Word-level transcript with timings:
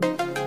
Fala 0.00 0.37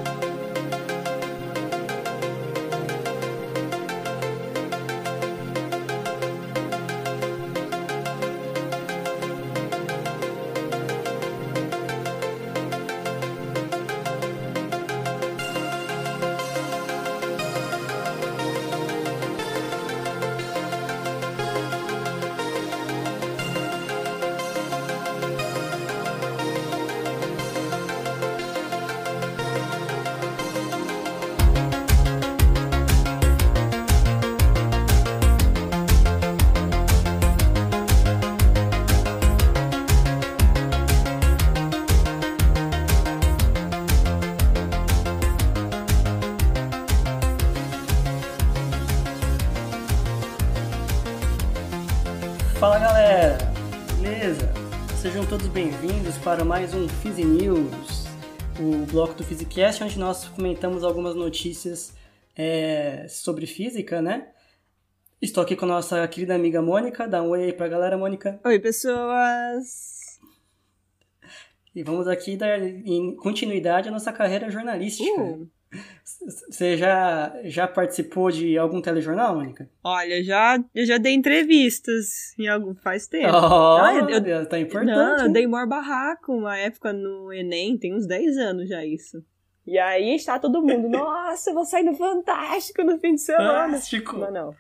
todos 55.31 55.47
bem-vindos 55.47 56.17
para 56.17 56.43
mais 56.43 56.73
um 56.73 56.89
Physi 56.89 57.23
News, 57.23 58.03
o 58.59 58.85
bloco 58.91 59.13
do 59.13 59.23
Physicast, 59.23 59.81
onde 59.81 59.97
nós 59.97 60.27
comentamos 60.27 60.83
algumas 60.83 61.15
notícias 61.15 61.95
é, 62.35 63.07
sobre 63.07 63.47
física, 63.47 64.01
né? 64.01 64.27
Estou 65.21 65.41
aqui 65.41 65.55
com 65.55 65.63
a 65.63 65.69
nossa 65.69 66.05
querida 66.09 66.35
amiga 66.35 66.61
Mônica, 66.61 67.07
dá 67.07 67.23
um 67.23 67.29
oi 67.29 67.45
aí 67.45 67.53
pra 67.53 67.69
galera, 67.69 67.97
Mônica. 67.97 68.41
Oi, 68.43 68.59
pessoas! 68.59 70.19
E 71.73 71.81
vamos 71.81 72.09
aqui 72.09 72.35
dar 72.35 72.61
em 72.61 73.15
continuidade 73.15 73.87
à 73.87 73.91
nossa 73.93 74.11
carreira 74.11 74.51
jornalística. 74.51 75.21
Uh. 75.21 75.49
Você 76.49 76.77
já, 76.77 77.33
já 77.45 77.67
participou 77.67 78.29
de 78.29 78.57
algum 78.57 78.81
telejornal, 78.81 79.35
Mônica? 79.35 79.69
Olha, 79.83 80.23
já, 80.23 80.61
eu 80.75 80.85
já 80.85 80.97
dei 80.97 81.13
entrevistas 81.13 82.33
em 82.37 82.47
algum 82.47 82.75
faz 82.75 83.07
tempo. 83.07 83.33
Oh, 83.33 83.77
Ah, 83.77 83.93
eu- 83.95 84.09
eu- 84.09 84.19
Deus, 84.21 84.47
tá 84.47 84.59
importante. 84.59 84.91
Não, 84.95 85.25
eu 85.25 85.31
dei 85.31 85.47
maior 85.47 85.67
barraco 85.67 86.33
uma 86.33 86.57
época 86.57 86.91
no 86.93 87.31
Enem, 87.33 87.77
tem 87.77 87.95
uns 87.95 88.05
10 88.05 88.37
anos 88.37 88.67
já 88.69 88.85
isso. 88.85 89.23
E 89.65 89.77
aí 89.77 90.15
está 90.15 90.37
todo 90.39 90.61
mundo, 90.61 90.89
nossa, 90.89 91.49
eu 91.51 91.53
vou 91.53 91.65
sair 91.65 91.83
no 91.83 91.95
Fantástico 91.95 92.83
no 92.83 92.99
fim 92.99 93.15
de 93.15 93.21
semana. 93.21 93.65
Fantástico. 93.69 94.17
Mas 94.17 94.33
não. 94.33 94.55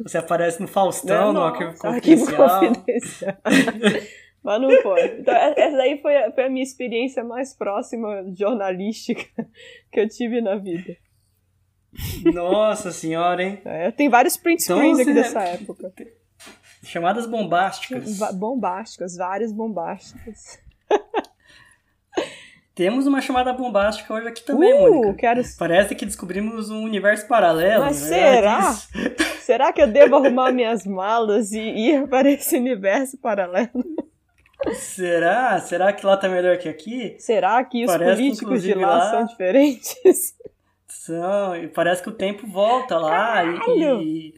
Você 0.00 0.18
aparece 0.18 0.60
no 0.60 0.66
Faustão, 0.66 1.32
no 1.32 1.40
Nossa, 1.40 1.88
arquivo 1.88 2.26
arquivo 2.26 2.26
confidencial. 2.26 3.36
Mas 4.46 4.60
não 4.62 4.70
foi. 4.80 5.18
Então, 5.18 5.34
essa 5.34 5.76
daí 5.76 6.00
foi 6.00 6.16
a, 6.16 6.30
foi 6.30 6.44
a 6.44 6.48
minha 6.48 6.62
experiência 6.62 7.24
mais 7.24 7.52
próxima 7.52 8.24
jornalística 8.32 9.24
que 9.90 9.98
eu 9.98 10.08
tive 10.08 10.40
na 10.40 10.54
vida. 10.54 10.96
Nossa 12.32 12.92
senhora, 12.92 13.42
hein? 13.42 13.60
É, 13.64 13.90
tem 13.90 14.08
vários 14.08 14.36
print 14.36 14.62
Então 14.62 14.76
screens 14.76 15.00
aqui 15.00 15.12
você- 15.12 15.14
dessa 15.14 15.42
época. 15.42 15.92
Chamadas 16.84 17.26
bombásticas. 17.26 18.20
Bombásticas, 18.34 19.16
várias 19.16 19.50
bombásticas. 19.50 20.60
Temos 22.72 23.04
uma 23.08 23.20
chamada 23.20 23.52
bombástica 23.52 24.14
hoje 24.14 24.28
aqui 24.28 24.44
também, 24.44 24.72
uh, 24.74 24.94
Mônica. 24.94 25.14
quero. 25.14 25.42
Parece 25.58 25.94
que 25.96 26.06
descobrimos 26.06 26.70
um 26.70 26.84
universo 26.84 27.26
paralelo. 27.26 27.84
Mas 27.84 28.00
né? 28.02 28.06
será? 28.06 28.72
Será 29.40 29.72
que 29.72 29.82
eu 29.82 29.88
devo 29.88 30.14
arrumar 30.14 30.52
minhas 30.52 30.86
malas 30.86 31.50
e 31.50 31.58
ir 31.60 32.06
para 32.06 32.30
esse 32.30 32.56
universo 32.56 33.18
paralelo? 33.18 33.82
Será? 34.74 35.58
Será 35.60 35.92
que 35.92 36.04
lá 36.04 36.16
tá 36.16 36.28
melhor 36.28 36.56
que 36.58 36.68
aqui? 36.68 37.16
Será 37.18 37.62
que 37.64 37.84
os 37.84 37.90
Parece 37.92 38.10
que, 38.16 38.22
políticos 38.28 38.62
de 38.62 38.70
inclusive, 38.70 38.80
lá, 38.80 38.96
lá- 38.98 39.10
são 39.10 39.24
diferentes? 39.26 40.34
São, 40.88 41.56
e 41.56 41.68
parece 41.68 42.02
que 42.02 42.08
o 42.08 42.12
tempo 42.12 42.46
volta 42.46 42.98
lá 42.98 43.44
e, 43.44 44.34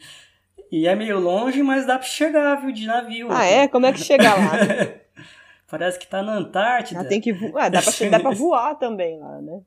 e, 0.71 0.87
é 0.87 0.95
meio 0.95 1.19
longe, 1.19 1.63
mas 1.63 1.87
dá 1.87 1.95
pra 1.99 2.07
chegar, 2.07 2.57
viu, 2.57 2.73
de 2.73 2.87
navio. 2.87 3.29
Ah, 3.31 3.45
é? 3.47 3.69
Como 3.69 3.87
é 3.87 3.93
que 3.93 4.01
chega 4.01 4.35
lá? 4.35 4.53
Parece 5.71 5.99
que 5.99 6.07
tá 6.07 6.23
na 6.23 6.33
Antártida. 6.35 7.01
Ah, 7.01 7.05
tem 7.05 7.21
que 7.21 7.33
voar. 7.33 7.67
Ah, 7.67 7.69
dá, 7.69 7.81
pra, 7.83 8.09
dá 8.11 8.21
pra 8.21 8.31
voar 8.31 8.75
também 8.77 9.19
lá, 9.19 9.41
né? 9.41 9.61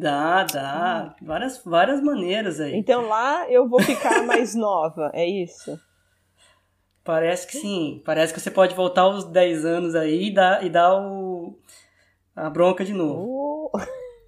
Dá, 0.00 0.44
dá. 0.44 1.16
Várias, 1.20 1.62
várias 1.64 2.00
maneiras 2.02 2.60
aí. 2.60 2.74
Então 2.76 3.06
lá 3.08 3.48
eu 3.50 3.68
vou 3.68 3.80
ficar 3.82 4.22
mais 4.24 4.54
nova, 4.54 5.10
é 5.14 5.26
isso? 5.26 5.78
Parece 7.04 7.46
que 7.46 7.56
sim. 7.56 8.00
Parece 8.04 8.32
que 8.32 8.40
você 8.40 8.50
pode 8.50 8.74
voltar 8.74 9.02
aos 9.02 9.24
10 9.24 9.64
anos 9.64 9.94
aí 9.94 10.28
e 10.28 10.34
dar, 10.34 10.64
e 10.64 10.70
dar 10.70 10.94
o, 10.94 11.58
a 12.34 12.48
bronca 12.48 12.84
de 12.84 12.92
novo. 12.92 13.70
Uh, 13.74 13.80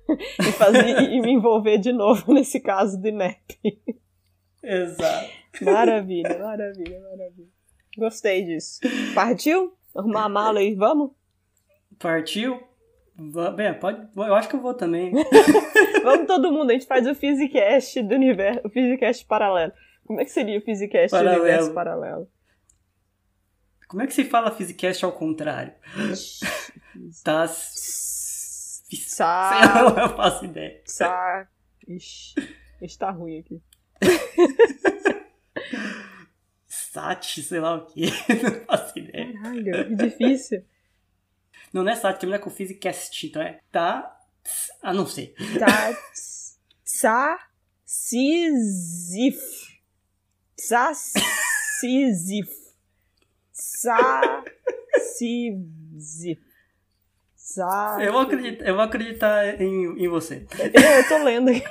e, 0.41 0.53
fazer, 0.53 0.87
e 0.87 1.21
me 1.21 1.33
envolver 1.33 1.79
de 1.79 1.93
novo 1.93 2.33
nesse 2.33 2.61
caso 2.61 3.01
do 3.01 3.09
INEP. 3.09 3.59
Exato. 4.63 5.29
Maravilha, 5.63 6.39
maravilha, 6.39 7.01
maravilha. 7.01 7.49
Gostei 7.97 8.45
disso. 8.45 8.81
Partiu? 9.15 9.73
Arrumar 9.95 10.25
a 10.25 10.29
mala 10.29 10.59
aí, 10.59 10.75
vamos? 10.75 11.13
Partiu? 11.99 12.61
Bem, 13.55 13.73
pode. 13.75 14.09
Eu 14.17 14.35
acho 14.35 14.49
que 14.49 14.57
eu 14.57 14.61
vou 14.61 14.75
também. 14.75 15.13
Vamos 16.03 16.27
todo 16.27 16.53
mundo, 16.53 16.71
a 16.71 16.73
gente 16.73 16.87
faz 16.87 17.07
o 17.07 17.15
Physicast 17.15 18.03
do 18.03 18.15
universo, 18.15 18.61
o 18.65 18.69
Physicast 18.69 19.25
paralelo. 19.25 19.73
Como 20.05 20.21
é 20.21 20.25
que 20.25 20.31
seria 20.31 20.59
o 20.59 20.63
Physicast 20.63 21.17
do 21.17 21.31
universo 21.31 21.73
paralelo? 21.73 22.29
Como 23.89 24.03
é 24.03 24.07
que 24.07 24.15
se 24.15 24.25
fala 24.25 24.51
Physicast 24.51 25.05
ao 25.05 25.13
contrário? 25.13 25.75
Tá. 27.25 27.49
Sei 28.95 28.99
Sa... 28.99 29.51
lá, 29.91 30.03
eu 30.03 30.17
faço 30.17 30.45
ideia. 30.45 30.81
Sa... 30.85 31.49
Ixi, 31.89 32.35
ixi, 32.81 32.99
tá 32.99 33.11
ruim 33.11 33.41
aqui. 33.41 33.61
Sat, 36.69 37.43
sei 37.43 37.59
lá 37.59 37.75
o 37.75 37.87
que. 37.87 38.03
Não 38.43 38.65
faço 38.67 38.99
ideia. 38.99 39.33
Caralho, 39.33 39.89
que 39.89 39.95
difícil. 39.97 40.65
Não, 41.73 41.83
não 41.83 41.91
é 41.91 41.97
Sat, 41.97 42.21
termina 42.21 42.39
com 42.39 42.51
Physicast, 42.51 43.27
então 43.27 43.43
é. 43.43 43.59
Tá. 43.73 44.17
Ah, 44.81 44.95
não 44.95 45.07
sei. 45.07 45.35
Tá... 45.59 45.97
Sa... 46.85 47.39
Sizif. 47.85 49.41
Sa... 50.57 50.93
Sizif. 50.95 52.64
Sizif. 55.17 56.41
Sa... 57.35 57.99
Eu 58.01 58.13
vou 58.13 58.23
acreditar, 58.23 58.65
eu 58.65 58.75
vou 58.75 58.85
acreditar 58.85 59.61
em, 59.61 60.05
em 60.05 60.09
você. 60.09 60.47
Eu 60.59 61.09
tô 61.09 61.23
lendo 61.23 61.51
aqui. 61.51 61.63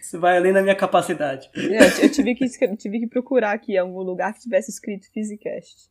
Você 0.00 0.18
vai 0.18 0.36
além 0.36 0.52
da 0.52 0.60
minha 0.60 0.74
capacidade. 0.74 1.48
Eu, 1.54 2.02
eu 2.02 2.10
tive, 2.10 2.34
que, 2.34 2.48
tive 2.76 2.98
que 2.98 3.06
procurar 3.06 3.52
aqui 3.52 3.78
algum 3.78 4.02
lugar 4.02 4.34
que 4.34 4.40
tivesse 4.40 4.68
escrito 4.68 5.08
Physicast. 5.12 5.88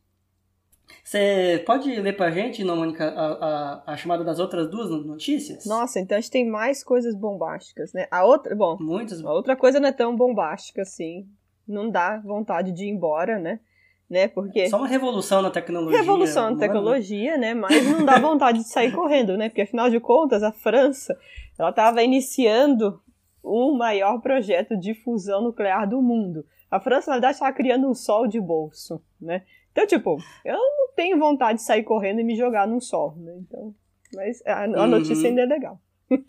Você 1.02 1.62
pode 1.66 1.88
ler 2.00 2.14
pra 2.16 2.30
gente, 2.30 2.62
não, 2.62 2.76
Mônica, 2.76 3.04
a, 3.04 3.32
a, 3.86 3.92
a 3.92 3.96
chamada 3.96 4.22
das 4.22 4.38
outras 4.38 4.70
duas 4.70 4.90
notícias? 5.06 5.64
Nossa, 5.64 5.98
então 5.98 6.18
a 6.18 6.20
gente 6.20 6.30
tem 6.30 6.46
mais 6.46 6.84
coisas 6.84 7.14
bombásticas, 7.14 7.92
né? 7.94 8.06
A 8.10 8.24
outra, 8.24 8.54
bom, 8.54 8.76
Muitas. 8.78 9.24
a 9.24 9.32
outra 9.32 9.56
coisa 9.56 9.80
não 9.80 9.88
é 9.88 9.92
tão 9.92 10.14
bombástica 10.14 10.82
assim. 10.82 11.26
Não 11.66 11.90
dá 11.90 12.18
vontade 12.18 12.72
de 12.72 12.84
ir 12.84 12.90
embora, 12.90 13.38
né? 13.38 13.60
Né? 14.10 14.26
Porque 14.26 14.68
Só 14.68 14.78
uma 14.78 14.88
revolução 14.88 15.40
na 15.40 15.50
tecnologia. 15.50 16.00
revolução 16.00 16.42
na 16.42 16.48
humana. 16.50 16.60
tecnologia, 16.66 17.38
né? 17.38 17.54
Mas 17.54 17.84
não 17.84 18.04
dá 18.04 18.18
vontade 18.18 18.58
de 18.58 18.68
sair 18.68 18.90
correndo, 18.90 19.36
né? 19.38 19.48
Porque 19.48 19.60
afinal 19.62 19.88
de 19.88 20.00
contas, 20.00 20.42
a 20.42 20.50
França, 20.50 21.16
ela 21.56 21.70
estava 21.70 22.02
iniciando 22.02 23.00
o 23.40 23.72
maior 23.72 24.20
projeto 24.20 24.76
de 24.76 24.94
fusão 24.94 25.40
nuclear 25.42 25.88
do 25.88 26.02
mundo. 26.02 26.44
A 26.68 26.80
França, 26.80 27.08
na 27.10 27.16
verdade, 27.18 27.34
estava 27.34 27.52
criando 27.52 27.88
um 27.88 27.94
sol 27.94 28.26
de 28.26 28.40
bolso, 28.40 29.00
né? 29.20 29.44
Então, 29.70 29.86
tipo, 29.86 30.18
eu 30.44 30.56
não 30.56 30.88
tenho 30.96 31.16
vontade 31.16 31.60
de 31.60 31.64
sair 31.64 31.84
correndo 31.84 32.20
e 32.20 32.24
me 32.24 32.34
jogar 32.34 32.66
num 32.66 32.80
sol, 32.80 33.14
né? 33.16 33.36
Então, 33.38 33.72
mas 34.12 34.44
a, 34.44 34.64
a 34.64 34.66
Uhum. 34.66 34.86
notícia 34.88 35.28
ainda 35.28 35.42
é 35.42 35.46
legal. 35.46 35.80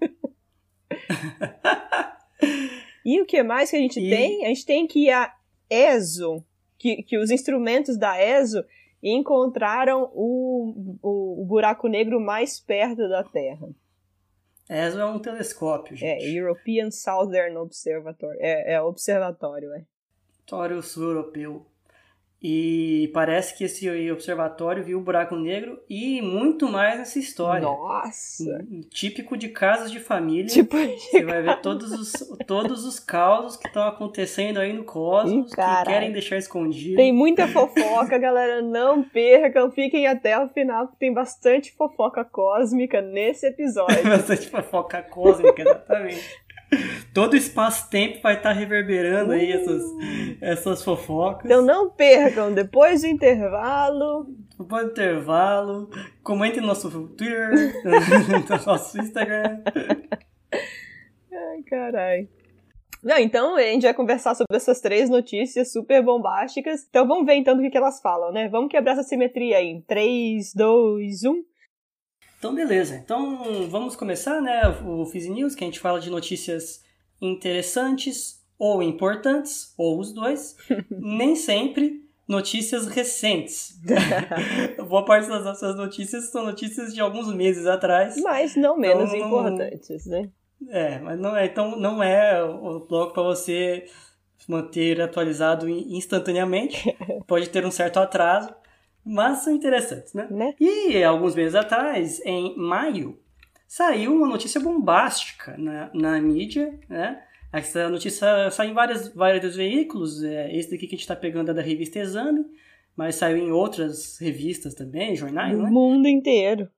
e 3.04 3.20
o 3.20 3.26
que 3.26 3.42
mais 3.44 3.70
que 3.72 3.76
a 3.76 3.80
gente 3.80 4.00
E- 4.00 4.10
tem? 4.10 4.46
A 4.46 4.50
gente 4.50 4.66
tem 4.66 4.88
que 4.88 5.10
a 5.10 5.34
ESO, 5.70 6.44
que, 6.82 7.04
que 7.04 7.18
os 7.20 7.30
instrumentos 7.30 7.96
da 7.96 8.20
ESO 8.20 8.66
encontraram 9.04 10.12
o, 10.16 10.98
o, 11.02 11.44
o 11.44 11.46
buraco 11.46 11.88
negro 11.88 12.20
mais 12.20 12.60
perto 12.60 13.08
da 13.08 13.24
Terra. 13.24 13.70
ESO 14.68 15.00
é 15.00 15.06
um 15.06 15.20
telescópio, 15.20 15.94
É, 15.96 15.98
gente. 16.20 16.36
European 16.36 16.90
Southern 16.90 17.56
Observatory. 17.58 18.38
É, 18.40 18.74
é 18.74 18.82
observatório, 18.82 19.72
é. 19.74 19.86
Observatório 20.40 20.82
sul-europeu. 20.82 21.66
E 22.44 23.12
parece 23.14 23.56
que 23.56 23.66
esse 23.66 24.12
observatório 24.12 24.84
viu 24.84 24.98
o 24.98 25.02
buraco 25.02 25.36
negro 25.36 25.80
e 25.88 26.22
muito 26.24 26.68
mais 26.68 26.98
nessa 26.98 27.20
história. 27.20 27.62
Nossa! 27.62 28.66
Típico 28.90 29.38
de 29.38 29.50
casas 29.50 29.92
de 29.92 30.00
família. 30.00 30.48
Tipo 30.48 30.76
Você 30.76 31.24
vai 31.24 31.44
ver 31.44 31.62
todos 31.62 31.92
os, 31.92 32.14
todos 32.48 32.84
os 32.84 33.00
causos 33.00 33.58
que 33.58 33.68
estão 33.68 33.84
acontecendo 33.84 34.60
aí 34.60 34.74
no 34.74 34.84
cosmos, 34.84 35.52
Ih, 35.52 35.56
que 35.56 35.86
querem 35.86 36.12
deixar 36.12 36.38
escondido. 36.38 36.96
Tem 36.96 37.14
muita 37.14 37.48
fofoca, 37.48 38.18
galera. 38.18 38.60
Não 38.62 39.04
percam, 39.04 39.70
fiquem 39.70 40.08
até 40.08 40.40
o 40.40 40.50
final, 40.50 40.88
porque 40.88 41.00
tem 41.00 41.14
bastante 41.14 41.72
fofoca 41.74 42.26
cósmica 42.26 43.02
nesse 43.02 43.46
episódio. 43.46 44.02
Bastante 44.04 44.50
fofoca 44.50 45.02
cósmica, 45.04 45.62
exatamente. 45.62 46.41
Todo 47.14 47.36
espaço-tempo 47.36 48.22
vai 48.22 48.36
estar 48.36 48.52
reverberando 48.52 49.34
aí 49.34 49.52
essas, 49.52 49.84
essas 50.42 50.84
fofocas. 50.84 51.46
Então 51.46 51.62
não 51.62 51.90
percam, 51.90 52.54
depois 52.54 53.02
do 53.02 53.08
intervalo. 53.08 54.28
Depois 54.58 54.86
do 54.86 54.92
intervalo, 54.92 55.90
comente 56.24 56.62
no 56.62 56.68
nosso 56.68 56.90
Twitter, 56.90 57.52
no 57.84 58.66
nosso 58.66 59.00
Instagram. 59.00 59.62
Ai, 61.32 61.64
carai. 61.68 62.30
Não, 63.04 63.18
então 63.18 63.56
a 63.56 63.62
gente 63.64 63.82
vai 63.82 63.94
conversar 63.96 64.36
sobre 64.36 64.56
essas 64.56 64.80
três 64.80 65.10
notícias 65.10 65.72
super 65.72 66.04
bombásticas. 66.04 66.86
Então 66.88 67.08
vamos 67.08 67.26
ver 67.26 67.34
então 67.34 67.56
do 67.56 67.64
que, 67.64 67.72
que 67.72 67.78
elas 67.78 68.00
falam, 68.00 68.32
né? 68.32 68.48
Vamos 68.48 68.70
quebrar 68.70 68.94
essa 68.94 69.04
simetria 69.04 69.58
aí 69.58 69.68
em 69.68 69.82
3, 69.82 70.54
2, 70.54 71.24
1. 71.24 71.51
Então, 72.42 72.56
beleza. 72.56 72.96
Então, 72.96 73.70
vamos 73.70 73.96
começar, 73.96 74.42
né? 74.42 74.64
O 74.84 75.06
Fizz 75.06 75.28
News, 75.30 75.54
que 75.54 75.64
a 75.64 75.68
gente 75.68 75.80
fala 75.80 76.00
de 76.00 76.10
notícias 76.10 76.84
interessantes 77.22 78.42
ou 78.58 78.82
importantes, 78.82 79.76
ou 79.78 80.00
os 80.00 80.12
dois. 80.12 80.58
Nem 80.90 81.36
sempre 81.36 82.02
notícias 82.28 82.88
recentes. 82.88 83.80
Boa 84.90 85.06
parte 85.06 85.30
das 85.30 85.44
nossas 85.44 85.76
notícias 85.76 86.32
são 86.32 86.44
notícias 86.44 86.96
de 86.96 87.00
alguns 87.00 87.32
meses 87.32 87.68
atrás. 87.68 88.20
Mas 88.24 88.56
não 88.56 88.76
menos 88.76 89.14
Então, 89.14 89.28
importantes, 89.28 90.08
né? 90.08 90.28
É, 90.68 90.98
mas 90.98 91.20
não 91.20 91.38
é, 91.38 91.46
então 91.46 91.76
não 91.80 92.02
é 92.02 92.44
o 92.44 92.80
blog 92.80 93.14
para 93.14 93.22
você 93.22 93.86
manter 94.48 95.00
atualizado 95.00 95.70
in- 95.70 95.96
instantaneamente. 95.96 96.96
Pode 97.28 97.50
ter 97.50 97.64
um 97.68 97.72
certo 97.72 97.98
atraso, 98.00 98.50
mas 99.06 99.40
são 99.40 99.54
interessantes, 99.54 100.14
né? 100.14 100.28
né? 100.30 100.54
E 100.60 101.04
alguns 101.04 101.36
meses 101.36 101.56
atrás, 101.56 102.20
em 102.26 102.56
maio, 102.58 103.20
saiu 103.68 104.14
uma 104.14 104.28
notícia 104.28 104.60
bombástica 104.60 105.56
na, 105.58 105.90
na 105.94 106.22
mídia, 106.22 106.78
né? 106.90 107.24
Essa 107.54 107.90
notícia 107.90 108.50
saiu 108.50 108.72
em 108.72 108.74
várias, 108.74 109.14
vários 109.14 109.56
veículos, 109.56 110.24
é, 110.24 110.56
esse 110.56 110.72
daqui 110.72 110.88
que 110.88 110.96
a 110.96 110.98
gente 110.98 111.02
está 111.02 111.16
pegando 111.16 111.52
é 111.52 111.54
da 111.54 111.62
revista 111.62 112.00
Exame, 112.00 112.46
mas 112.96 113.16
saiu 113.16 113.38
em 113.38 113.52
outras 113.52 114.18
revistas 114.20 114.74
também, 114.74 115.16
jornais, 115.16 115.56
Do 115.58 115.64
né? 115.64 115.70
mundo 115.70 116.08
inteiro. 116.08 116.70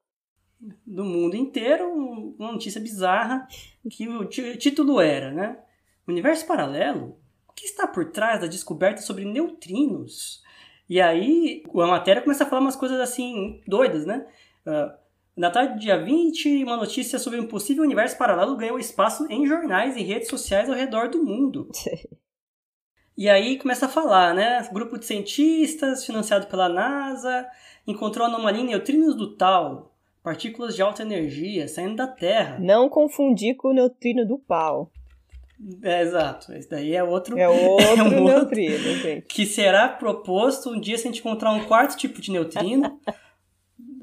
do 0.86 1.04
mundo 1.04 1.36
inteiro, 1.36 1.86
um- 1.88 2.36
uma 2.40 2.52
notícia 2.54 2.80
bizarra, 2.82 3.48
que 3.90 4.08
o 4.08 4.26
título 4.26 5.00
era, 5.02 5.30
né? 5.32 5.58
Universo 6.08 6.46
paralelo? 6.48 7.18
O 7.50 7.54
que 7.54 7.66
está 7.66 7.86
por 7.88 8.12
trás 8.12 8.40
da 8.42 8.48
descoberta 8.48 9.02
sobre 9.02 9.26
neutrinos? 9.26 10.42
E 10.90 11.02
aí 11.02 11.64
a 11.76 11.88
matéria 11.88 12.22
começa 12.22 12.44
a 12.44 12.48
falar 12.48 12.62
umas 12.62 12.76
coisas 12.76 13.00
assim 13.00 13.62
doidas, 13.68 14.06
né? 14.06 14.26
Ah, 14.66 14.98
na 15.36 15.50
tarde 15.50 15.74
do 15.74 15.80
dia 15.80 15.98
20, 15.98 16.64
uma 16.64 16.78
notícia 16.78 17.18
sobre 17.18 17.40
um 17.40 17.48
possível 17.48 17.84
universo 17.84 18.18
paralelo 18.18 18.56
ganhou 18.56 18.78
espaço 18.78 19.26
em 19.32 19.48
jornais 19.48 19.96
e 19.96 20.04
redes 20.04 20.28
sociais 20.28 20.70
ao 20.70 20.76
redor 20.76 21.10
do 21.10 21.24
mundo. 21.24 21.70
E 23.16 23.30
aí 23.30 23.60
começa 23.60 23.86
a 23.86 23.90
falar, 23.90 24.34
né? 24.34 24.68
Grupo 24.74 24.98
de 24.98 25.06
cientistas, 25.06 26.04
financiado 26.04 26.48
pela 26.48 26.68
NASA, 26.68 27.48
encontrou 27.86 28.26
anomalia 28.26 28.64
em 28.64 28.66
neutrinos 28.66 29.16
do 29.16 29.36
tal, 29.36 29.96
partículas 30.24 30.76
de 30.76 30.82
alta 30.82 31.04
energia 31.04 31.68
saindo 31.68 31.96
da 31.96 32.08
Terra. 32.08 32.58
Não 32.60 32.90
confundir 32.90 33.56
com 33.56 33.68
o 33.68 33.74
neutrino 33.74 34.26
do 34.26 34.40
pau. 34.40 34.92
É, 35.82 36.02
exato, 36.02 36.52
esse 36.54 36.70
daí 36.70 36.96
é 36.96 37.04
outro. 37.04 37.38
É 37.38 37.48
outro 37.48 37.86
É 37.98 38.04
um 38.04 38.24
outro. 38.24 38.24
neutrino, 38.24 38.96
gente. 38.98 39.26
Que 39.28 39.46
será 39.46 39.88
proposto 39.88 40.70
um 40.70 40.80
dia 40.80 40.98
se 40.98 41.08
a 41.08 41.12
gente 41.12 41.20
encontrar 41.20 41.52
um 41.52 41.66
quarto 41.66 41.98
tipo 41.98 42.22
de 42.22 42.32
neutrino. 42.32 43.00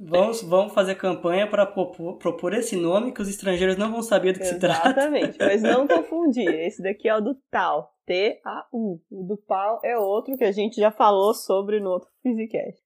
vamos, 0.00 0.42
vamos 0.42 0.72
fazer 0.72 0.94
campanha 0.96 1.46
para 1.46 1.66
propor, 1.66 2.16
propor 2.16 2.54
esse 2.54 2.74
nome 2.74 3.12
que 3.12 3.22
os 3.22 3.28
estrangeiros 3.28 3.76
não 3.76 3.92
vão 3.92 4.02
saber 4.02 4.32
do 4.32 4.40
que 4.40 4.46
se 4.46 4.58
trata. 4.58 4.88
Exatamente, 4.88 5.38
mas 5.38 5.62
não 5.62 5.86
confundir. 5.88 6.48
Esse 6.48 6.82
daqui 6.82 7.08
é 7.08 7.16
o 7.16 7.20
do 7.20 7.36
tal. 7.50 7.94
T-A-U. 8.06 9.00
O 9.10 9.22
do 9.22 9.36
pau 9.36 9.80
é 9.84 9.96
outro 9.96 10.36
que 10.36 10.44
a 10.44 10.50
gente 10.50 10.80
já 10.80 10.90
falou 10.90 11.32
sobre 11.32 11.78
no 11.78 11.90
outro 11.90 12.08
Physicast. 12.22 12.82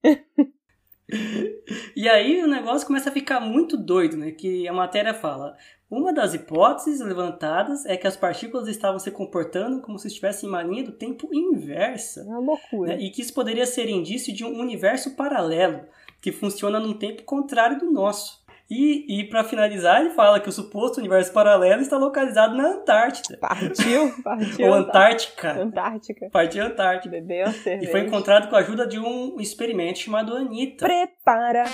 E 1.97 2.09
aí 2.09 2.43
o 2.43 2.47
negócio 2.47 2.87
começa 2.87 3.09
a 3.09 3.13
ficar 3.13 3.41
muito 3.41 3.77
doido, 3.77 4.17
né? 4.17 4.33
Que 4.33 4.67
a 4.69 4.73
matéria 4.73 5.15
fala. 5.15 5.57
Uma 5.95 6.13
das 6.13 6.35
hipóteses 6.35 7.01
levantadas 7.01 7.87
é 7.87 7.97
que 7.97 8.05
as 8.05 8.17
partículas 8.17 8.67
estavam 8.67 8.99
se 8.99 9.13
comportando 9.13 9.81
como 9.81 9.97
se 9.97 10.09
estivessem 10.09 10.49
em 10.49 10.53
uma 10.53 10.61
linha 10.61 10.83
do 10.83 10.91
tempo 10.91 11.29
inversa. 11.33 12.23
É 12.23 12.25
uma 12.25 12.41
loucura. 12.41 12.97
né? 12.97 13.01
E 13.01 13.11
que 13.11 13.23
isso 13.23 13.33
poderia 13.33 13.65
ser 13.65 13.89
indício 13.89 14.35
de 14.35 14.45
um 14.45 14.59
universo 14.59 15.15
paralelo, 15.15 15.83
que 16.21 16.33
funciona 16.33 16.81
num 16.81 16.95
tempo 16.95 17.23
contrário 17.23 17.79
do 17.79 17.93
nosso. 17.93 18.43
E, 18.69 19.21
e 19.21 19.25
para 19.29 19.45
finalizar, 19.45 20.01
ele 20.01 20.11
fala 20.11 20.41
que 20.41 20.49
o 20.49 20.53
suposto 20.53 20.99
universo 20.99 21.33
paralelo 21.33 21.81
está 21.81 21.97
localizado 21.97 22.57
na 22.57 22.71
Antártida. 22.73 23.39
Partiu, 23.39 24.13
partiu. 24.25 24.67
Ou 24.67 24.75
Antártica. 24.75 25.53
Antártica. 25.63 26.29
Partiu 26.33 26.65
Antártida. 26.65 27.21
Bebeu 27.21 27.47
a 27.47 27.51
E 27.51 27.53
cerveja. 27.53 27.93
foi 27.93 28.01
encontrado 28.01 28.49
com 28.51 28.57
a 28.57 28.59
ajuda 28.59 28.85
de 28.85 28.99
um 28.99 29.37
experimento 29.39 30.01
chamado 30.01 30.35
Anitta. 30.35 30.87
Prepara. 30.87 31.65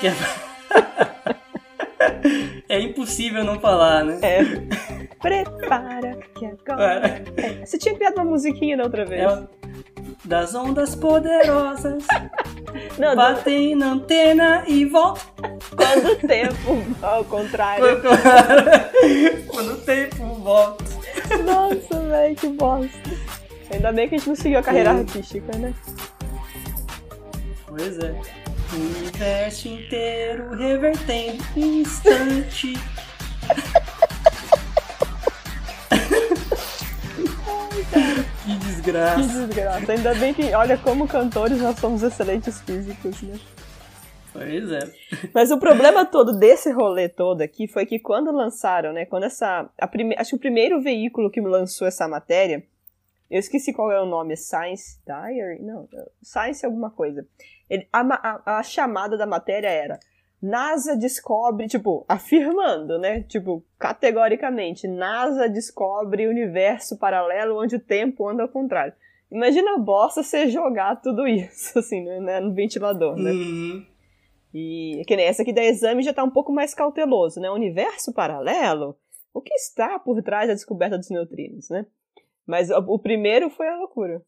que 0.00 0.08
é... 0.08 1.38
é 2.68 2.80
impossível 2.80 3.44
não 3.44 3.58
falar, 3.58 4.04
né? 4.04 4.18
É. 4.22 4.44
Prepara 5.20 6.18
que 6.34 6.46
agora. 6.46 7.22
É. 7.36 7.64
Você 7.64 7.78
tinha 7.78 7.94
criado 7.94 8.14
uma 8.16 8.24
musiquinha 8.24 8.76
da 8.76 8.84
outra 8.84 9.04
vez. 9.04 9.22
É 9.22 9.58
das 10.24 10.54
ondas 10.54 10.94
poderosas 10.94 12.04
Não, 12.98 13.16
batem 13.16 13.74
na 13.74 13.92
antena 13.92 14.64
e 14.66 14.84
voltam. 14.84 15.24
quando 15.74 16.12
o 16.12 16.16
tempo 16.16 16.84
ao 17.02 17.24
contrário. 17.24 18.00
Quando 19.46 19.72
o 19.72 19.76
tempo 19.78 20.24
volta. 20.34 20.84
Nossa, 21.44 22.00
velho, 22.00 22.36
que 22.36 22.48
bosta. 22.48 23.10
Ainda 23.72 23.92
bem 23.92 24.08
que 24.08 24.16
a 24.16 24.18
gente 24.18 24.28
não 24.28 24.36
seguiu 24.36 24.58
a 24.58 24.62
carreira 24.62 24.90
artística, 24.90 25.56
né? 25.56 25.72
Pois 27.66 27.98
é. 27.98 28.14
O 28.72 28.76
universo 28.76 29.68
inteiro 29.68 30.50
revertendo 30.54 31.42
um 31.56 31.80
instante. 31.80 32.74
que 38.44 38.52
Que 38.52 38.58
desgraça. 38.58 39.20
desgraça. 39.22 39.92
Ainda 39.92 40.14
bem 40.14 40.34
que, 40.34 40.52
olha, 40.54 40.76
como 40.78 41.06
cantores 41.06 41.60
nós 41.60 41.78
somos 41.78 42.02
excelentes 42.02 42.60
físicos, 42.60 43.22
né? 43.22 43.38
Pois 44.32 44.70
é. 44.70 44.80
Mas 45.34 45.50
o 45.50 45.58
problema 45.58 46.04
todo 46.04 46.38
desse 46.38 46.70
rolê 46.70 47.08
todo 47.08 47.40
aqui 47.40 47.66
foi 47.66 47.86
que 47.86 47.98
quando 47.98 48.30
lançaram, 48.30 48.92
né? 48.92 49.04
Quando 49.04 49.24
essa. 49.24 49.68
A 49.78 49.86
prime, 49.86 50.14
acho 50.18 50.30
que 50.30 50.36
o 50.36 50.40
primeiro 50.40 50.80
veículo 50.80 51.30
que 51.30 51.40
lançou 51.40 51.88
essa 51.88 52.06
matéria. 52.06 52.62
Eu 53.30 53.38
esqueci 53.38 53.72
qual 53.72 53.92
é 53.92 54.00
o 54.00 54.06
nome, 54.06 54.32
é 54.32 54.36
Science 54.36 54.98
Diary? 55.04 55.62
Não, 55.62 55.86
Science 56.22 56.64
alguma 56.64 56.90
coisa. 56.90 57.26
Ele- 57.68 57.86
a, 57.92 58.00
a- 58.00 58.58
a 58.58 58.62
chamada 58.62 59.16
da 59.18 59.26
matéria 59.26 59.68
era 59.68 59.98
NASA 60.40 60.96
descobre, 60.96 61.66
tipo, 61.66 62.04
afirmando, 62.08 62.98
né? 62.98 63.22
Tipo, 63.24 63.62
categoricamente, 63.78 64.86
NASA 64.88 65.48
descobre 65.48 66.26
universo 66.28 66.96
paralelo 66.98 67.60
onde 67.60 67.76
o 67.76 67.80
tempo 67.80 68.26
anda 68.28 68.44
ao 68.44 68.48
contrário. 68.48 68.94
Imagina 69.30 69.74
a 69.74 69.78
bosta 69.78 70.22
você 70.22 70.48
jogar 70.48 70.96
tudo 70.96 71.26
isso, 71.26 71.76
assim, 71.78 72.02
né, 72.20 72.40
no 72.40 72.54
ventilador, 72.54 73.14
né? 73.16 73.30
Uhum. 73.30 73.86
E 74.54 75.02
que 75.06 75.16
nem 75.16 75.26
essa 75.26 75.42
aqui 75.42 75.52
da 75.52 75.62
exame 75.62 76.02
já 76.02 76.14
tá 76.14 76.24
um 76.24 76.30
pouco 76.30 76.50
mais 76.52 76.72
cauteloso, 76.74 77.38
né? 77.40 77.50
Universo 77.50 78.12
paralelo? 78.14 78.96
O 79.34 79.42
que 79.42 79.52
está 79.54 79.98
por 79.98 80.22
trás 80.22 80.48
da 80.48 80.54
descoberta 80.54 80.96
dos 80.96 81.10
neutrinos, 81.10 81.68
né? 81.68 81.84
Mas 82.48 82.70
o, 82.70 82.98
primeiro 82.98 83.50
foi 83.50 83.68
a 83.68 83.76
loucura. 83.76 84.22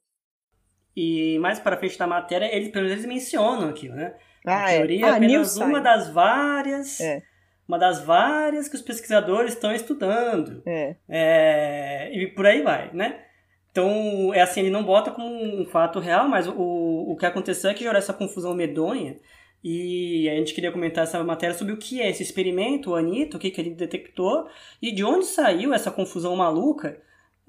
E 0.95 1.39
mais 1.39 1.59
para 1.59 1.79
frente 1.79 1.99
da 1.99 2.07
matéria, 2.07 2.55
eles, 2.55 2.69
pelo 2.69 2.85
menos 2.85 2.99
eles 2.99 3.07
mencionam 3.07 3.71
aquilo, 3.71 3.95
né? 3.95 4.15
Ah, 4.45 4.67
a 4.67 4.73
é. 4.73 4.77
teoria 4.77 5.07
é 5.07 5.09
Ah, 5.09 5.17
apenas 5.17 5.57
uma 5.57 5.67
Science. 5.67 5.83
das 5.83 6.11
várias. 6.11 7.01
É. 7.01 7.23
Uma 7.67 7.79
das 7.79 8.05
várias 8.05 8.69
que 8.69 8.75
os 8.77 8.83
pesquisadores 8.83 9.55
estão 9.55 9.73
estudando. 9.73 10.63
É. 10.67 10.97
É, 11.09 12.11
e 12.13 12.27
por 12.27 12.45
aí 12.45 12.61
vai, 12.61 12.91
né? 12.93 13.25
Então, 13.71 14.35
é 14.35 14.43
assim, 14.43 14.61
ele 14.61 14.71
não 14.71 14.85
bota 14.85 15.13
como 15.13 15.27
um 15.27 15.65
fato 15.65 15.99
real, 15.99 16.29
mas 16.29 16.47
o, 16.47 16.55
o 16.55 17.17
que 17.17 17.25
aconteceu 17.25 17.71
é 17.71 17.75
que 17.75 17.85
gerou 17.85 17.97
essa 17.97 18.13
confusão 18.13 18.53
medonha. 18.55 19.17
E 19.65 20.29
a 20.29 20.35
gente 20.35 20.53
queria 20.53 20.73
comentar 20.73 21.05
essa 21.05 21.23
matéria 21.25 21.55
sobre 21.55 21.73
o 21.73 21.79
que 21.79 22.03
é 22.03 22.11
esse 22.11 22.23
experimento, 22.23 22.91
o 22.91 22.97
Anitta, 22.97 23.37
o 23.37 23.41
que, 23.41 23.51
que 23.51 23.61
ele 23.61 23.71
detectou, 23.71 24.47
e 24.83 24.93
de 24.93 25.05
onde 25.05 25.25
saiu 25.27 25.73
essa 25.73 25.91
confusão 25.91 26.35
maluca, 26.35 27.01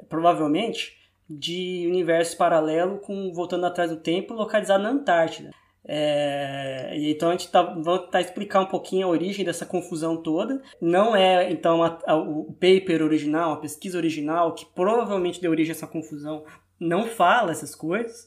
provavelmente, 0.10 0.98
de 1.30 1.88
universo 1.88 2.38
paralelo 2.38 3.00
com 3.00 3.32
voltando 3.34 3.66
atrás 3.66 3.90
do 3.90 3.98
tempo, 3.98 4.34
localizado 4.34 4.84
na 4.84 4.90
Antártida. 4.90 5.52
É, 5.84 6.92
então 6.96 7.30
a 7.30 7.32
gente 7.32 7.50
tá, 7.50 7.64
vamos 7.64 8.06
tentar 8.06 8.22
explicar 8.22 8.62
um 8.62 8.68
pouquinho 8.68 9.08
a 9.08 9.10
origem 9.10 9.44
dessa 9.44 9.66
confusão 9.66 10.18
toda. 10.18 10.62
Não 10.80 11.16
é 11.16 11.52
então 11.52 11.84
a, 11.84 12.00
a, 12.06 12.16
o 12.16 12.54
paper 12.54 13.02
original, 13.02 13.54
a 13.54 13.58
pesquisa 13.58 13.98
original 13.98 14.54
que 14.54 14.66
provavelmente 14.66 15.42
deu 15.42 15.52
origem 15.52 15.72
a 15.72 15.76
essa 15.76 15.88
confusão, 15.88 16.44
não 16.80 17.08
fala 17.08 17.52
essas 17.52 17.74
coisas. 17.74 18.24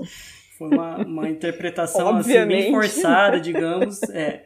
Foi 0.59 0.69
uma, 0.69 0.97
uma 0.99 1.29
interpretação 1.31 2.17
assim, 2.17 2.45
bem 2.47 2.73
forçada, 2.73 3.41
digamos, 3.41 4.03
é, 4.05 4.45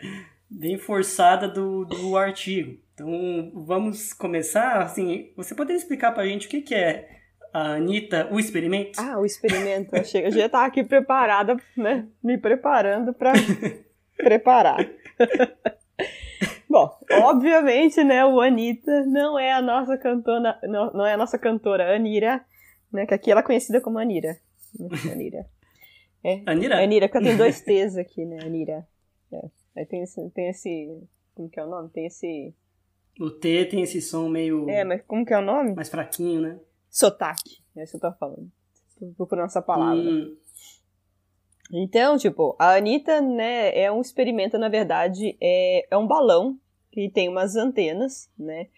bem 0.50 0.76
forçada 0.76 1.48
do, 1.48 1.84
do 1.84 2.16
artigo. 2.16 2.78
Então 2.98 3.52
vamos 3.54 4.12
começar. 4.12 4.82
Assim, 4.82 5.30
você 5.36 5.54
poderia 5.54 5.78
explicar 5.78 6.10
para 6.10 6.24
a 6.24 6.26
gente 6.26 6.48
o 6.48 6.50
que, 6.50 6.60
que 6.60 6.74
é 6.74 7.08
a 7.52 7.74
Anitta, 7.74 8.28
o 8.32 8.40
experimento? 8.40 9.00
Ah, 9.00 9.20
o 9.20 9.24
experimento. 9.24 9.94
Eu, 9.94 10.00
achei, 10.00 10.26
eu 10.26 10.32
já 10.32 10.46
estava 10.46 10.66
aqui 10.66 10.82
preparada, 10.82 11.56
né? 11.76 12.08
Me 12.20 12.36
preparando 12.36 13.14
para 13.14 13.32
preparar. 14.18 14.78
Bom, 16.68 16.98
obviamente, 17.22 18.02
né, 18.04 18.26
o 18.26 18.40
Anitta 18.40 19.06
não 19.06 19.38
é 19.38 19.52
a 19.52 19.62
nossa 19.62 19.96
cantora, 19.96 20.58
não, 20.64 20.92
não 20.92 21.06
é 21.06 21.14
a 21.14 21.16
nossa 21.16 21.38
cantora 21.38 21.94
Anira, 21.94 22.44
né, 22.92 23.06
que 23.06 23.14
aqui 23.14 23.30
ela 23.30 23.40
é 23.40 23.42
conhecida 23.42 23.80
como 23.80 23.98
Anira. 23.98 24.36
Anira. 25.10 25.46
É, 26.22 26.42
Anira? 26.44 26.78
Anira, 26.78 27.08
porque 27.08 27.26
tem 27.26 27.36
dois 27.38 27.62
T's 27.64 27.96
aqui, 27.96 28.26
né, 28.26 28.40
Anira. 28.42 28.86
É. 29.32 29.48
Aí 29.78 29.86
tem 29.86 30.02
esse, 30.02 30.30
tem 30.30 30.48
esse, 30.50 31.02
como 31.34 31.48
que 31.48 31.58
é 31.58 31.64
o 31.64 31.70
nome? 31.70 31.88
Tem 31.88 32.04
esse... 32.04 32.54
O 33.18 33.30
T 33.30 33.64
tem 33.66 33.82
esse 33.82 34.00
som 34.00 34.28
meio... 34.28 34.68
É, 34.68 34.84
mas 34.84 35.02
como 35.06 35.24
que 35.24 35.34
é 35.34 35.38
o 35.38 35.42
nome? 35.42 35.74
Mais 35.74 35.88
fraquinho, 35.88 36.40
né? 36.40 36.60
Sotaque, 36.88 37.62
é 37.76 37.82
isso 37.82 37.98
que 37.98 38.04
eu 38.04 38.10
tô 38.10 38.16
falando. 38.18 38.50
Tô 38.98 39.06
procurando 39.16 39.46
essa 39.46 39.62
palavra. 39.62 40.00
Hum. 40.00 40.36
Então, 41.72 42.16
tipo, 42.16 42.56
a 42.58 42.76
Anitta, 42.76 43.20
né, 43.20 43.78
é 43.78 43.92
um 43.92 44.00
experimento, 44.00 44.56
na 44.58 44.68
verdade, 44.68 45.36
é, 45.40 45.86
é 45.90 45.96
um 45.96 46.06
balão 46.06 46.58
que 46.90 47.10
tem 47.10 47.28
umas 47.28 47.56
antenas, 47.56 48.30
né? 48.38 48.68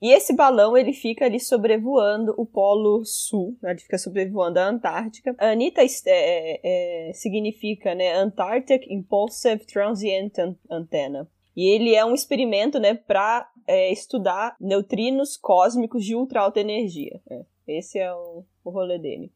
E 0.00 0.12
esse 0.12 0.34
balão, 0.34 0.76
ele 0.76 0.92
fica 0.92 1.24
ali 1.24 1.40
sobrevoando 1.40 2.34
o 2.36 2.44
Polo 2.44 3.04
Sul, 3.04 3.56
né? 3.62 3.70
ele 3.70 3.80
fica 3.80 3.96
sobrevoando 3.96 4.58
a 4.58 4.68
Antártica. 4.68 5.34
A 5.38 5.50
Anitta 5.50 5.82
é, 5.82 5.86
é, 6.06 7.08
é, 7.08 7.12
significa, 7.14 7.94
né, 7.94 8.12
Antarctic 8.12 8.86
Impulsive 8.90 9.64
Transient 9.64 10.34
Antenna. 10.70 11.28
E 11.56 11.68
ele 11.68 11.94
é 11.94 12.04
um 12.04 12.14
experimento, 12.14 12.78
né, 12.78 12.94
para 12.94 13.48
é, 13.66 13.92
estudar 13.92 14.56
neutrinos 14.60 15.36
cósmicos 15.36 16.04
de 16.04 16.14
ultra 16.14 16.40
alta 16.40 16.60
energia. 16.60 17.20
É, 17.30 17.44
esse 17.66 17.98
é 17.98 18.12
o, 18.12 18.44
o 18.64 18.70
rolê 18.70 18.98
dele. 18.98 19.32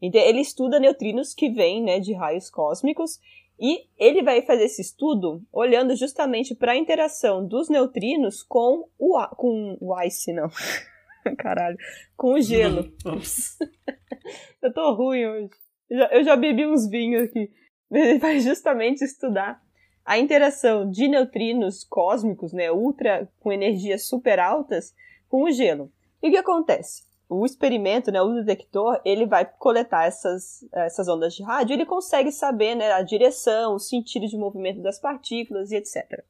Então, 0.00 0.20
ele 0.20 0.40
estuda 0.40 0.80
neutrinos 0.80 1.32
que 1.32 1.48
vêm 1.48 1.82
né, 1.82 2.00
de 2.00 2.12
raios 2.12 2.50
cósmicos 2.50 3.20
e 3.60 3.86
ele 3.96 4.22
vai 4.22 4.42
fazer 4.42 4.64
esse 4.64 4.82
estudo 4.82 5.40
olhando 5.52 5.94
justamente 5.94 6.54
para 6.54 6.72
a 6.72 6.76
interação 6.76 7.46
dos 7.46 7.68
neutrinos 7.68 8.42
com 8.42 8.88
o, 8.98 9.26
com 9.36 9.76
o 9.80 10.02
ice, 10.02 10.32
não. 10.32 10.50
Caralho. 11.38 11.76
Com 12.16 12.32
o 12.32 12.40
gelo. 12.40 12.92
eu 14.60 14.72
tô 14.72 14.92
ruim 14.94 15.26
hoje. 15.26 15.50
Eu 15.88 15.98
já, 15.98 16.06
eu 16.06 16.24
já 16.24 16.36
bebi 16.36 16.66
uns 16.66 16.88
vinhos 16.88 17.22
aqui. 17.22 17.50
Ele 17.88 18.18
vai 18.18 18.40
justamente 18.40 19.04
estudar 19.04 19.62
a 20.04 20.18
interação 20.18 20.90
de 20.90 21.08
neutrinos 21.08 21.84
cósmicos, 21.84 22.52
né, 22.52 22.70
ultra 22.70 23.28
com 23.40 23.52
energias 23.52 24.06
super 24.06 24.38
altas, 24.38 24.94
com 25.28 25.44
o 25.44 25.50
gelo. 25.50 25.90
E 26.22 26.28
o 26.28 26.30
que 26.30 26.36
acontece? 26.36 27.04
O 27.28 27.46
experimento, 27.46 28.10
né, 28.10 28.20
o 28.20 28.42
detector, 28.42 29.00
ele 29.04 29.24
vai 29.24 29.44
coletar 29.44 30.06
essas, 30.06 30.66
essas 30.72 31.08
ondas 31.08 31.34
de 31.34 31.42
rádio, 31.42 31.74
ele 31.74 31.86
consegue 31.86 32.30
saber 32.30 32.74
né, 32.74 32.92
a 32.92 33.02
direção, 33.02 33.74
o 33.74 33.78
sentido 33.78 34.26
de 34.26 34.36
movimento 34.36 34.82
das 34.82 35.00
partículas 35.00 35.70
e 35.70 35.76
etc. 35.76 36.24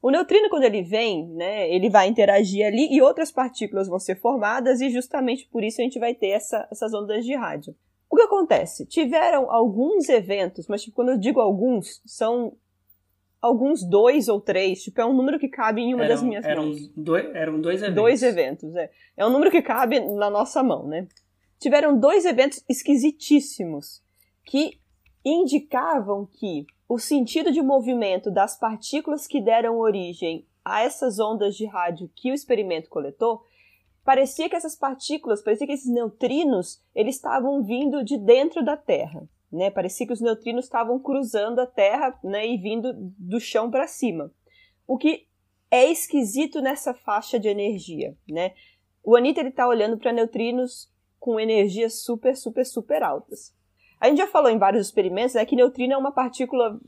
O 0.00 0.10
neutrino, 0.10 0.48
quando 0.48 0.62
ele 0.62 0.82
vem, 0.82 1.26
né, 1.28 1.68
ele 1.68 1.90
vai 1.90 2.06
interagir 2.06 2.64
ali 2.64 2.88
e 2.90 3.02
outras 3.02 3.32
partículas 3.32 3.88
vão 3.88 3.98
ser 3.98 4.20
formadas 4.20 4.80
e 4.80 4.90
justamente 4.90 5.46
por 5.50 5.64
isso 5.64 5.80
a 5.80 5.84
gente 5.84 5.98
vai 5.98 6.14
ter 6.14 6.28
essa, 6.28 6.68
essas 6.70 6.94
ondas 6.94 7.24
de 7.24 7.34
rádio. 7.34 7.74
O 8.08 8.16
que 8.16 8.22
acontece? 8.22 8.86
Tiveram 8.86 9.50
alguns 9.50 10.08
eventos, 10.08 10.66
mas 10.66 10.82
tipo, 10.82 10.96
quando 10.96 11.10
eu 11.10 11.18
digo 11.18 11.40
alguns, 11.40 12.00
são 12.06 12.56
alguns 13.40 13.88
dois 13.88 14.28
ou 14.28 14.40
três, 14.40 14.82
tipo, 14.82 15.00
é 15.00 15.06
um 15.06 15.12
número 15.12 15.38
que 15.38 15.48
cabe 15.48 15.82
em 15.82 15.94
uma 15.94 16.04
eram, 16.04 16.14
das 16.14 16.22
minhas 16.22 16.44
eram 16.44 16.66
mãos. 16.66 16.88
Dois, 16.96 17.34
eram 17.34 17.60
dois 17.60 17.82
eventos. 17.82 17.94
Dois 17.94 18.22
eventos, 18.22 18.76
é. 18.76 18.90
É 19.16 19.26
um 19.26 19.30
número 19.30 19.50
que 19.50 19.62
cabe 19.62 20.00
na 20.00 20.28
nossa 20.28 20.62
mão, 20.62 20.86
né? 20.86 21.06
Tiveram 21.58 21.98
dois 21.98 22.24
eventos 22.24 22.64
esquisitíssimos 22.68 24.02
que 24.44 24.78
indicavam 25.24 26.26
que 26.26 26.66
o 26.88 26.98
sentido 26.98 27.52
de 27.52 27.60
movimento 27.60 28.30
das 28.30 28.58
partículas 28.58 29.26
que 29.26 29.40
deram 29.40 29.78
origem 29.78 30.46
a 30.64 30.82
essas 30.82 31.18
ondas 31.18 31.56
de 31.56 31.66
rádio 31.66 32.10
que 32.14 32.30
o 32.30 32.34
experimento 32.34 32.88
coletou, 32.88 33.42
parecia 34.04 34.48
que 34.48 34.56
essas 34.56 34.76
partículas, 34.76 35.42
parecia 35.42 35.66
que 35.66 35.72
esses 35.72 35.92
neutrinos, 35.92 36.82
eles 36.94 37.16
estavam 37.16 37.62
vindo 37.62 38.02
de 38.04 38.16
dentro 38.16 38.64
da 38.64 38.76
Terra. 38.76 39.28
Né? 39.50 39.70
Parecia 39.70 40.06
que 40.06 40.12
os 40.12 40.20
neutrinos 40.20 40.64
estavam 40.64 40.98
cruzando 40.98 41.60
a 41.60 41.66
Terra 41.66 42.18
né, 42.22 42.46
e 42.46 42.56
vindo 42.56 42.92
do 43.18 43.40
chão 43.40 43.70
para 43.70 43.86
cima. 43.86 44.30
O 44.86 44.96
que 44.98 45.26
é 45.70 45.90
esquisito 45.90 46.60
nessa 46.60 46.94
faixa 46.94 47.38
de 47.38 47.48
energia. 47.48 48.16
Né? 48.28 48.52
O 49.02 49.16
Anitta 49.16 49.40
está 49.42 49.66
olhando 49.66 49.98
para 49.98 50.12
neutrinos 50.12 50.90
com 51.18 51.38
energias 51.38 52.02
super, 52.02 52.36
super, 52.36 52.64
super 52.64 53.02
altas. 53.02 53.54
A 54.00 54.08
gente 54.08 54.18
já 54.18 54.26
falou 54.26 54.50
em 54.50 54.58
vários 54.58 54.86
experimentos 54.86 55.34
né, 55.34 55.44
que 55.44 55.56
neutrino 55.56 55.94
é 55.94 55.96
uma 55.96 56.12
partícula 56.12 56.78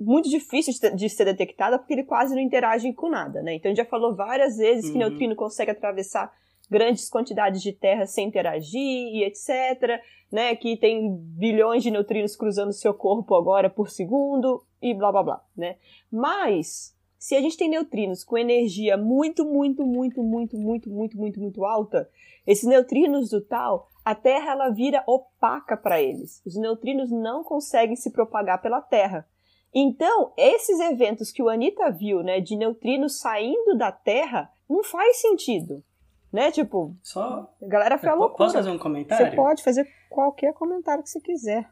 muito 0.00 0.28
difícil 0.28 0.72
de 0.94 1.08
ser 1.08 1.24
detectada 1.24 1.78
porque 1.78 1.92
ele 1.92 2.04
quase 2.04 2.34
não 2.34 2.42
interage 2.42 2.92
com 2.92 3.08
nada. 3.08 3.42
Né? 3.42 3.54
Então 3.54 3.70
a 3.70 3.74
gente 3.74 3.84
já 3.84 3.88
falou 3.88 4.14
várias 4.14 4.56
vezes 4.56 4.86
uhum. 4.86 4.92
que 4.92 4.98
neutrino 4.98 5.36
consegue 5.36 5.70
atravessar 5.70 6.32
grandes 6.70 7.08
quantidades 7.08 7.62
de 7.62 7.72
terra 7.72 8.06
sem 8.06 8.28
interagir 8.28 8.80
e 8.80 9.24
etc 9.24 10.00
né, 10.30 10.54
que 10.54 10.76
tem 10.76 11.16
bilhões 11.16 11.82
de 11.82 11.90
neutrinos 11.90 12.36
cruzando 12.36 12.72
seu 12.72 12.92
corpo 12.92 13.34
agora 13.34 13.70
por 13.70 13.90
segundo 13.90 14.62
e 14.80 14.94
blá 14.94 15.10
blá 15.10 15.22
blá, 15.22 15.44
né? 15.56 15.76
Mas 16.10 16.94
se 17.18 17.34
a 17.34 17.40
gente 17.40 17.56
tem 17.56 17.68
neutrinos 17.68 18.22
com 18.22 18.38
energia 18.38 18.96
muito, 18.96 19.44
muito, 19.44 19.84
muito, 19.84 20.22
muito, 20.22 20.56
muito, 20.56 20.88
muito, 20.90 21.16
muito, 21.16 21.40
muito 21.40 21.64
alta, 21.64 22.08
esses 22.46 22.68
neutrinos 22.68 23.30
do 23.30 23.40
tal, 23.40 23.88
a 24.04 24.14
Terra 24.14 24.52
ela 24.52 24.70
vira 24.70 25.02
opaca 25.06 25.76
para 25.76 26.00
eles. 26.00 26.40
Os 26.46 26.56
neutrinos 26.56 27.10
não 27.10 27.42
conseguem 27.42 27.96
se 27.96 28.10
propagar 28.10 28.62
pela 28.62 28.80
Terra. 28.80 29.26
Então, 29.74 30.32
esses 30.36 30.78
eventos 30.80 31.30
que 31.30 31.42
o 31.42 31.48
Anita 31.48 31.90
viu, 31.90 32.22
né, 32.22 32.40
de 32.40 32.56
neutrinos 32.56 33.18
saindo 33.18 33.76
da 33.76 33.92
Terra, 33.92 34.50
não 34.68 34.82
faz 34.82 35.20
sentido. 35.20 35.82
Né? 36.32 36.50
Tipo, 36.50 36.94
Só... 37.02 37.50
a 37.62 37.66
galera 37.66 37.98
foi 37.98 38.08
a 38.08 38.14
loucura. 38.14 38.36
Posso 38.36 38.54
fazer 38.54 38.70
um 38.70 38.78
comentário? 38.78 39.30
Você 39.30 39.36
pode 39.36 39.62
fazer 39.62 39.86
qualquer 40.10 40.52
comentário 40.52 41.02
que 41.02 41.10
você 41.10 41.20
quiser. 41.20 41.68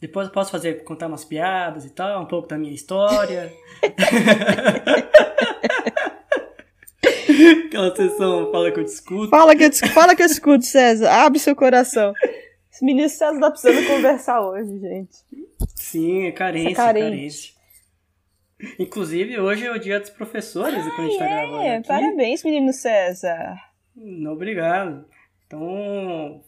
Depois 0.00 0.26
eu 0.26 0.32
posso 0.32 0.50
fazer, 0.50 0.84
contar 0.84 1.06
umas 1.06 1.24
piadas 1.24 1.84
e 1.84 1.90
tal, 1.90 2.22
um 2.22 2.26
pouco 2.26 2.48
da 2.48 2.58
minha 2.58 2.74
história. 2.74 3.52
Aquela 7.66 7.94
sessão 7.94 8.50
fala 8.50 8.70
que 8.70 8.80
eu 8.80 8.84
discuto. 8.84 9.30
Fala 9.30 9.56
que 9.56 9.64
eu, 9.64 9.72
fala 9.72 10.14
que 10.14 10.22
eu 10.22 10.26
escuto, 10.26 10.64
César. 10.64 11.10
Abre 11.10 11.38
seu 11.38 11.54
coração. 11.56 12.12
Esse 12.70 12.84
menino 12.84 13.08
César 13.08 13.38
tá 13.40 13.50
precisando 13.50 13.86
conversar 13.86 14.40
hoje, 14.40 14.78
gente. 14.78 15.16
Sim, 15.74 16.26
é 16.26 16.32
carência, 16.32 16.70
é 16.70 16.74
carência. 16.74 17.54
Inclusive, 18.78 19.38
hoje 19.40 19.66
é 19.66 19.72
o 19.72 19.78
dia 19.78 20.00
dos 20.00 20.10
professores, 20.10 20.78
ah, 20.78 20.90
quando 20.94 21.06
a 21.06 21.10
gente 21.10 21.18
tá 21.18 21.24
é, 21.24 21.28
gravando 21.28 21.68
aqui. 21.68 21.88
Parabéns, 21.88 22.44
menino 22.44 22.72
César. 22.72 23.56
Obrigado. 24.30 25.04
Então, 25.46 26.40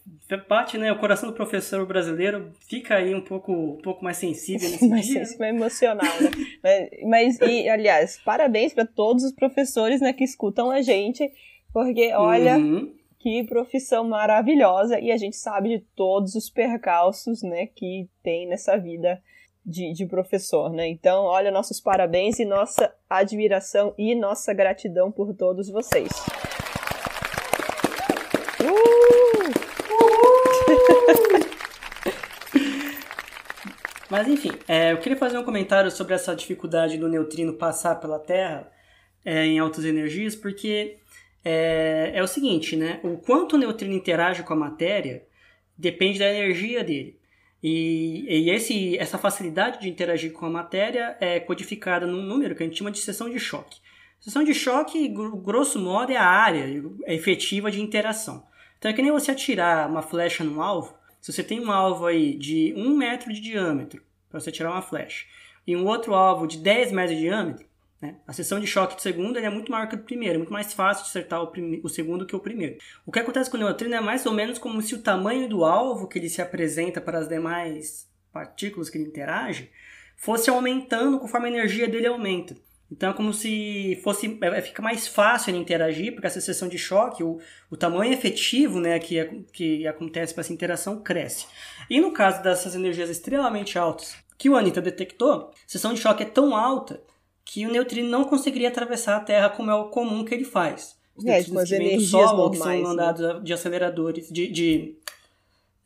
parte, 0.49 0.79
né? 0.79 0.91
O 0.91 0.99
coração 0.99 1.29
do 1.29 1.35
professor 1.35 1.87
brasileiro 1.87 2.53
fica 2.69 2.97
aí 2.97 3.15
um 3.15 3.21
pouco, 3.21 3.53
um 3.53 3.79
pouco 3.83 4.03
mais 4.03 4.17
sensível 4.17 4.69
nesse 4.71 4.89
mais 4.89 5.07
dia. 5.07 5.21
mais 5.21 5.41
emocional, 5.41 6.13
né? 6.21 6.31
mas, 7.05 7.39
mas, 7.39 7.41
e, 7.41 7.69
aliás, 7.69 8.19
parabéns 8.25 8.73
para 8.75 8.87
todos 8.87 9.23
os 9.23 9.33
professores 9.33 10.01
né, 10.01 10.13
que 10.13 10.25
escutam 10.25 10.71
a 10.71 10.81
gente, 10.81 11.31
porque, 11.73 12.13
olha, 12.15 12.57
uhum. 12.57 12.93
que 13.19 13.45
profissão 13.45 14.09
maravilhosa 14.09 14.99
e 14.99 15.13
a 15.13 15.17
gente 15.17 15.37
sabe 15.37 15.79
de 15.79 15.85
todos 15.95 16.35
os 16.35 16.51
percalços, 16.51 17.43
né, 17.43 17.67
que 17.67 18.09
tem 18.23 18.49
nessa 18.49 18.77
vida 18.77 19.23
de, 19.65 19.93
de 19.93 20.07
professor, 20.07 20.73
né? 20.73 20.89
Então, 20.89 21.25
olha, 21.25 21.51
nossos 21.51 21.81
parabéns 21.81 22.39
e 22.39 22.45
nossa 22.45 22.95
admiração 23.11 23.93
e 23.99 24.15
nossa 24.15 24.55
gratidão 24.55 25.11
por 25.11 25.35
todos 25.35 25.69
vocês. 25.69 26.09
Mas 34.17 34.29
enfim, 34.29 34.53
é, 34.67 34.93
eu 34.93 34.97
queria 34.97 35.19
fazer 35.19 35.37
um 35.37 35.45
comentário 35.45 35.91
sobre 35.91 36.15
essa 36.15 36.35
dificuldade 36.35 36.97
do 36.97 37.07
neutrino 37.07 37.53
passar 37.53 37.97
pela 37.97 38.19
Terra 38.19 38.67
é, 39.23 39.45
em 39.45 39.59
altas 39.59 39.85
energias, 39.85 40.35
porque 40.35 40.97
é, 41.45 42.13
é, 42.15 42.23
o 42.23 42.27
seguinte, 42.27 42.77
né? 42.77 42.99
O 43.03 43.19
quanto 43.19 43.57
o 43.57 43.59
neutrino 43.59 43.93
interage 43.93 44.43
com 44.43 44.55
a 44.55 44.57
matéria 44.57 45.23
depende 45.77 46.19
da 46.19 46.33
energia 46.33 46.83
dele. 46.83 47.21
E, 47.63 48.25
e 48.27 48.49
esse, 48.49 48.97
essa 48.97 49.19
facilidade 49.19 49.83
de 49.83 49.91
interagir 49.91 50.33
com 50.33 50.47
a 50.47 50.51
matéria 50.51 51.15
é 51.21 51.39
codificada 51.39 52.07
num 52.07 52.23
número 52.23 52.57
que 52.57 52.63
a 52.63 52.67
gente 52.67 52.79
chama 52.79 52.91
de 52.91 53.01
seção 53.01 53.29
de 53.29 53.39
choque. 53.39 53.81
Seção 54.19 54.43
de 54.43 54.55
choque, 54.55 55.09
grosso 55.09 55.79
modo, 55.79 56.11
é 56.11 56.17
a 56.17 56.25
área 56.25 56.65
efetiva 57.07 57.71
de 57.71 57.83
interação. 57.83 58.47
Então 58.79 58.91
é 58.91 58.95
que 58.95 59.03
nem 59.03 59.13
você 59.13 59.33
atirar 59.33 59.91
uma 59.91 60.01
flecha 60.01 60.43
num 60.43 60.63
alvo. 60.63 60.97
Se 61.21 61.35
você 61.35 61.43
tem 61.43 61.61
um 61.61 61.71
alvo 61.71 62.07
aí 62.07 62.35
de 62.35 62.73
1 62.77 62.97
metro 62.97 63.31
de 63.31 63.41
diâmetro, 63.41 64.06
para 64.37 64.45
você 64.45 64.53
tirar 64.53 64.71
uma 64.71 64.83
flecha, 64.83 65.25
e 65.67 65.75
um 65.75 65.87
outro 65.87 66.15
alvo 66.15 66.47
de 66.47 66.59
10 66.59 66.93
metros 66.93 67.17
de 67.17 67.23
diâmetro, 67.23 67.67
né? 68.01 68.17
A 68.27 68.33
seção 68.33 68.61
de 68.61 68.67
choque 68.67 68.95
do 68.95 69.01
segundo 69.01 69.39
é 69.39 69.49
muito 69.49 69.73
maior 69.73 69.89
que 69.89 69.95
o 69.95 69.99
primeiro, 69.99 70.35
é 70.35 70.39
muito 70.39 70.53
mais 70.53 70.73
fácil 70.73 71.05
de 71.05 71.11
acertar 71.11 71.43
o, 71.43 71.51
o, 71.83 71.89
segundo 71.89 72.27
que 72.27 72.37
o 72.37 72.41
primeiro. 72.41 72.77
O 73.07 73.13
que 73.13 73.19
acontece 73.19 73.51
com 73.51 73.57
o 73.57 73.61
neutrino 73.61 73.95
é 73.95 74.01
mais 74.01 74.27
ou 74.27 74.33
menos 74.33 74.59
como 74.59 74.83
se 74.83 74.95
o 74.95 75.03
tamanho 75.03 75.49
do 75.49 75.65
alvo 75.65 76.07
que 76.07 76.19
ele 76.19 76.29
se 76.29 76.43
apresenta 76.43 77.01
para 77.01 77.19
as 77.19 77.29
demais 77.29 78.07
partículas 78.33 78.91
que 78.91 78.99
ele 78.99 79.09
interage 79.09 79.71
fosse 80.15 80.51
aumentando 80.51 81.19
conforme 81.19 81.49
a 81.49 81.53
energia 81.53 81.89
dele 81.89 82.07
aumenta. 82.07 82.55
Então 82.93 83.11
é 83.11 83.13
como 83.15 83.33
se 83.33 83.99
fosse 84.05 84.39
é, 84.43 84.63
fica 84.63 84.83
mais 84.83 85.09
fácil 85.09 85.51
ele 85.51 85.59
interagir, 85.59 86.13
porque 86.13 86.27
essa 86.27 86.41
seção 86.41 86.69
de 86.69 86.79
choque, 86.79 87.25
o, 87.25 87.41
o 87.71 87.77
tamanho 87.77 88.13
efetivo 88.13 88.79
né, 88.79 88.99
que, 88.99 89.45
que 89.53 89.87
acontece 89.87 90.35
para 90.35 90.43
essa 90.43 90.53
interação 90.53 91.03
cresce. 91.03 91.47
E 91.89 91.99
no 91.99 92.13
caso 92.13 92.43
dessas 92.43 92.75
energias 92.75 93.09
extremamente 93.09 93.79
altas 93.79 94.15
que 94.39 94.51
o 94.51 94.57
Anitta 94.57 94.81
detectou, 94.81 95.33
a 95.33 95.51
seção 95.67 95.95
de 95.95 96.01
choque 96.01 96.23
é 96.23 96.27
tão 96.27 96.55
alta 96.55 97.03
que 97.45 97.65
o 97.67 97.71
neutrino 97.71 98.09
não 98.09 98.25
conseguiria 98.25 98.69
atravessar 98.69 99.17
a 99.17 99.21
Terra 99.21 99.49
como 99.49 99.71
é 99.71 99.75
o 99.75 99.89
comum 99.89 100.25
que 100.25 100.35
ele 100.35 100.45
faz. 100.45 100.97
Os 101.17 101.25
é, 101.25 101.43
com 101.45 101.59
as 101.59 101.71
energias 101.71 102.11
do 102.11 102.19
Sol, 102.19 102.37
normais, 102.37 102.51
que 102.51 102.59
são 102.59 102.83
mandados 102.83 103.21
né? 103.23 103.41
de 103.43 103.53
aceleradores, 103.53 104.29
de, 104.29 104.49
de 104.49 104.99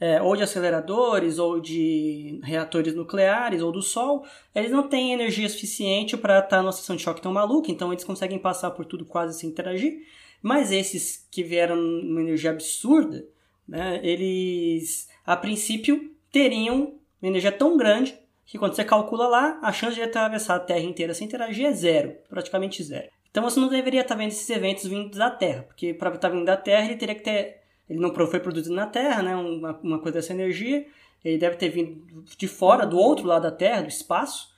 é, 0.01 0.21
ou 0.21 0.35
de 0.35 0.43
aceleradores, 0.43 1.39
ou 1.39 1.61
de 1.61 2.41
reatores 2.43 2.95
nucleares, 2.95 3.63
ou 3.63 3.71
do 3.71 3.83
Sol, 3.83 4.25
eles 4.55 4.73
não 4.73 4.89
têm 4.89 5.13
energia 5.13 5.49
suficiente 5.49 6.17
para 6.17 6.39
estar 6.41 6.63
numa 6.63 6.73
situação 6.73 6.97
de 6.97 7.03
choque 7.03 7.21
tão 7.21 7.33
maluca, 7.33 7.71
então 7.71 7.93
eles 7.93 8.03
conseguem 8.03 8.39
passar 8.39 8.71
por 8.71 8.87
tudo 8.87 9.05
quase 9.05 9.39
sem 9.39 9.51
interagir. 9.51 9.99
Mas 10.43 10.73
esses 10.73 11.29
que 11.31 11.45
vieram 11.45 11.77
numa 11.77 12.23
energia 12.23 12.51
absurda, 12.51 13.25
né, 13.69 14.01
eles, 14.03 15.07
a 15.25 15.37
princípio, 15.37 16.11
teriam 16.33 16.95
uma 17.21 17.29
energia 17.29 17.53
tão 17.53 17.77
grande 17.77 18.19
que 18.51 18.59
quando 18.59 18.75
você 18.75 18.85
calcula 18.85 19.29
lá, 19.29 19.61
a 19.63 19.73
chance 19.73 19.95
de 19.95 20.03
atravessar 20.03 20.57
a 20.57 20.59
Terra 20.59 20.81
inteira 20.81 21.15
sem 21.15 21.25
interagir 21.25 21.67
é 21.67 21.73
zero, 21.73 22.17
praticamente 22.29 22.83
zero. 22.83 23.09
Então 23.31 23.45
você 23.45 23.61
não 23.61 23.69
deveria 23.69 24.01
estar 24.01 24.17
vendo 24.17 24.33
esses 24.33 24.51
eventos 24.51 24.89
vindos 24.89 25.17
da 25.17 25.31
Terra, 25.31 25.63
porque 25.63 25.95
para 25.95 26.13
estar 26.13 26.31
vindo 26.31 26.45
da 26.45 26.57
Terra 26.57 26.87
ele 26.87 26.97
teria 26.97 27.15
que 27.15 27.23
ter. 27.23 27.61
Ele 27.89 28.01
não 28.01 28.13
foi 28.13 28.41
produzido 28.41 28.75
na 28.75 28.89
Terra, 28.89 29.23
né? 29.23 29.37
Uma, 29.37 29.79
uma 29.79 29.99
coisa 30.01 30.19
dessa 30.19 30.33
energia. 30.33 30.85
Ele 31.25 31.39
deve 31.39 31.59
ter 31.59 31.69
vindo 31.69 32.25
de 32.37 32.49
fora, 32.49 32.85
do 32.85 32.99
outro 32.99 33.25
lado 33.25 33.43
da 33.43 33.53
Terra, 33.53 33.83
do 33.83 33.89
espaço, 33.89 34.53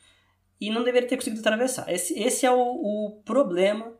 e 0.58 0.70
não 0.70 0.82
deveria 0.82 1.06
ter 1.06 1.16
conseguido 1.16 1.40
atravessar. 1.40 1.86
Esse, 1.92 2.18
esse 2.18 2.46
é 2.46 2.50
o, 2.50 2.56
o 2.56 3.20
problema 3.26 3.92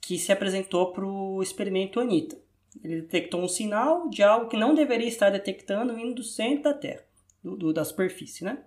que 0.00 0.20
se 0.20 0.30
apresentou 0.30 0.92
para 0.92 1.04
o 1.04 1.42
experimento 1.42 1.98
Anitta. 1.98 2.38
Ele 2.84 3.00
detectou 3.00 3.42
um 3.42 3.48
sinal 3.48 4.08
de 4.08 4.22
algo 4.22 4.48
que 4.48 4.56
não 4.56 4.72
deveria 4.72 5.08
estar 5.08 5.30
detectando 5.30 5.96
vindo 5.96 6.14
do 6.14 6.22
centro 6.22 6.62
da 6.62 6.74
Terra, 6.74 7.02
do, 7.42 7.56
do 7.56 7.72
da 7.72 7.84
superfície, 7.84 8.44
né? 8.44 8.58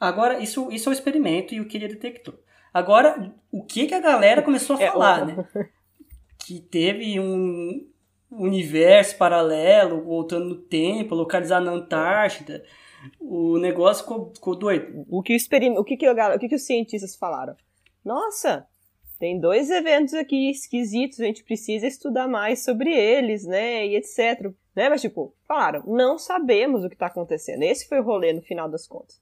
Agora, 0.00 0.40
isso, 0.40 0.70
isso 0.70 0.88
é 0.88 0.90
o 0.90 0.92
experimento 0.92 1.54
e 1.54 1.60
o 1.60 1.66
que 1.66 1.76
ele 1.76 1.88
detectou. 1.88 2.34
Agora, 2.72 3.32
o 3.50 3.64
que, 3.64 3.86
que 3.86 3.94
a 3.94 4.00
galera 4.00 4.42
começou 4.42 4.76
a 4.76 4.82
é, 4.82 4.90
falar, 4.90 5.26
né? 5.26 5.46
Que 6.38 6.60
teve 6.60 7.18
um 7.18 7.88
universo 8.30 9.16
paralelo, 9.16 10.02
voltando 10.02 10.46
no 10.46 10.56
tempo, 10.56 11.14
localizado 11.14 11.66
na 11.66 11.72
Antártida. 11.72 12.64
O 13.20 13.58
negócio 13.58 14.04
ficou, 14.04 14.32
ficou 14.34 14.54
doido. 14.54 15.04
O 15.08 15.22
que, 15.22 15.32
o, 15.32 15.36
experim... 15.36 15.76
o, 15.76 15.84
que, 15.84 15.96
que, 15.96 16.08
o 16.08 16.38
que, 16.38 16.48
que 16.48 16.54
os 16.54 16.66
cientistas 16.66 17.16
falaram? 17.16 17.56
Nossa, 18.04 18.66
tem 19.18 19.40
dois 19.40 19.70
eventos 19.70 20.14
aqui 20.14 20.50
esquisitos, 20.50 21.20
a 21.20 21.24
gente 21.24 21.42
precisa 21.42 21.86
estudar 21.86 22.28
mais 22.28 22.64
sobre 22.64 22.92
eles, 22.92 23.44
né? 23.44 23.86
E 23.86 23.96
etc. 23.96 24.52
Né? 24.74 24.88
Mas, 24.88 25.00
tipo, 25.00 25.34
falaram, 25.46 25.82
não 25.86 26.18
sabemos 26.18 26.84
o 26.84 26.88
que 26.88 26.94
está 26.94 27.06
acontecendo. 27.06 27.62
Esse 27.62 27.88
foi 27.88 28.00
o 28.00 28.04
rolê 28.04 28.32
no 28.32 28.42
final 28.42 28.68
das 28.68 28.86
contas. 28.86 29.20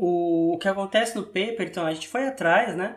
O, 0.00 0.54
o 0.54 0.58
que 0.58 0.68
acontece 0.68 1.16
no 1.16 1.24
paper, 1.24 1.62
então, 1.62 1.84
a 1.84 1.92
gente 1.92 2.06
foi 2.06 2.24
atrás, 2.24 2.76
né? 2.76 2.96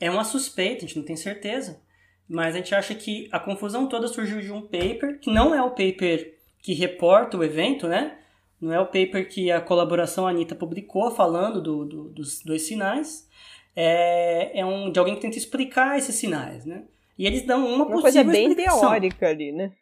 É 0.00 0.10
uma 0.10 0.24
suspeita, 0.24 0.84
a 0.84 0.88
gente 0.88 0.98
não 0.98 1.04
tem 1.04 1.14
certeza. 1.14 1.80
Mas 2.28 2.54
a 2.54 2.58
gente 2.58 2.74
acha 2.74 2.94
que 2.94 3.28
a 3.30 3.38
confusão 3.38 3.88
toda 3.88 4.08
surgiu 4.08 4.40
de 4.40 4.52
um 4.52 4.62
paper, 4.62 5.20
que 5.20 5.32
não 5.32 5.54
é 5.54 5.62
o 5.62 5.70
paper 5.70 6.34
que 6.60 6.74
reporta 6.74 7.36
o 7.36 7.44
evento, 7.44 7.86
né? 7.86 8.18
Não 8.60 8.72
é 8.72 8.80
o 8.80 8.86
paper 8.86 9.28
que 9.28 9.50
a 9.50 9.60
colaboração 9.60 10.26
Anitta 10.26 10.54
publicou 10.54 11.10
falando 11.12 11.62
do, 11.62 11.84
do, 11.84 12.08
dos 12.10 12.42
dois 12.42 12.62
sinais. 12.62 13.28
É, 13.74 14.60
é 14.60 14.66
um 14.66 14.90
de 14.90 14.98
alguém 14.98 15.14
que 15.14 15.20
tenta 15.20 15.38
explicar 15.38 15.96
esses 15.96 16.16
sinais, 16.16 16.66
né? 16.66 16.84
E 17.16 17.26
eles 17.26 17.46
dão 17.46 17.66
uma, 17.66 17.86
uma 17.86 18.02
coisa 18.02 18.24
bem 18.24 18.48
explicação. 18.48 18.80
teórica 18.80 19.28
ali, 19.28 19.52
né? 19.52 19.72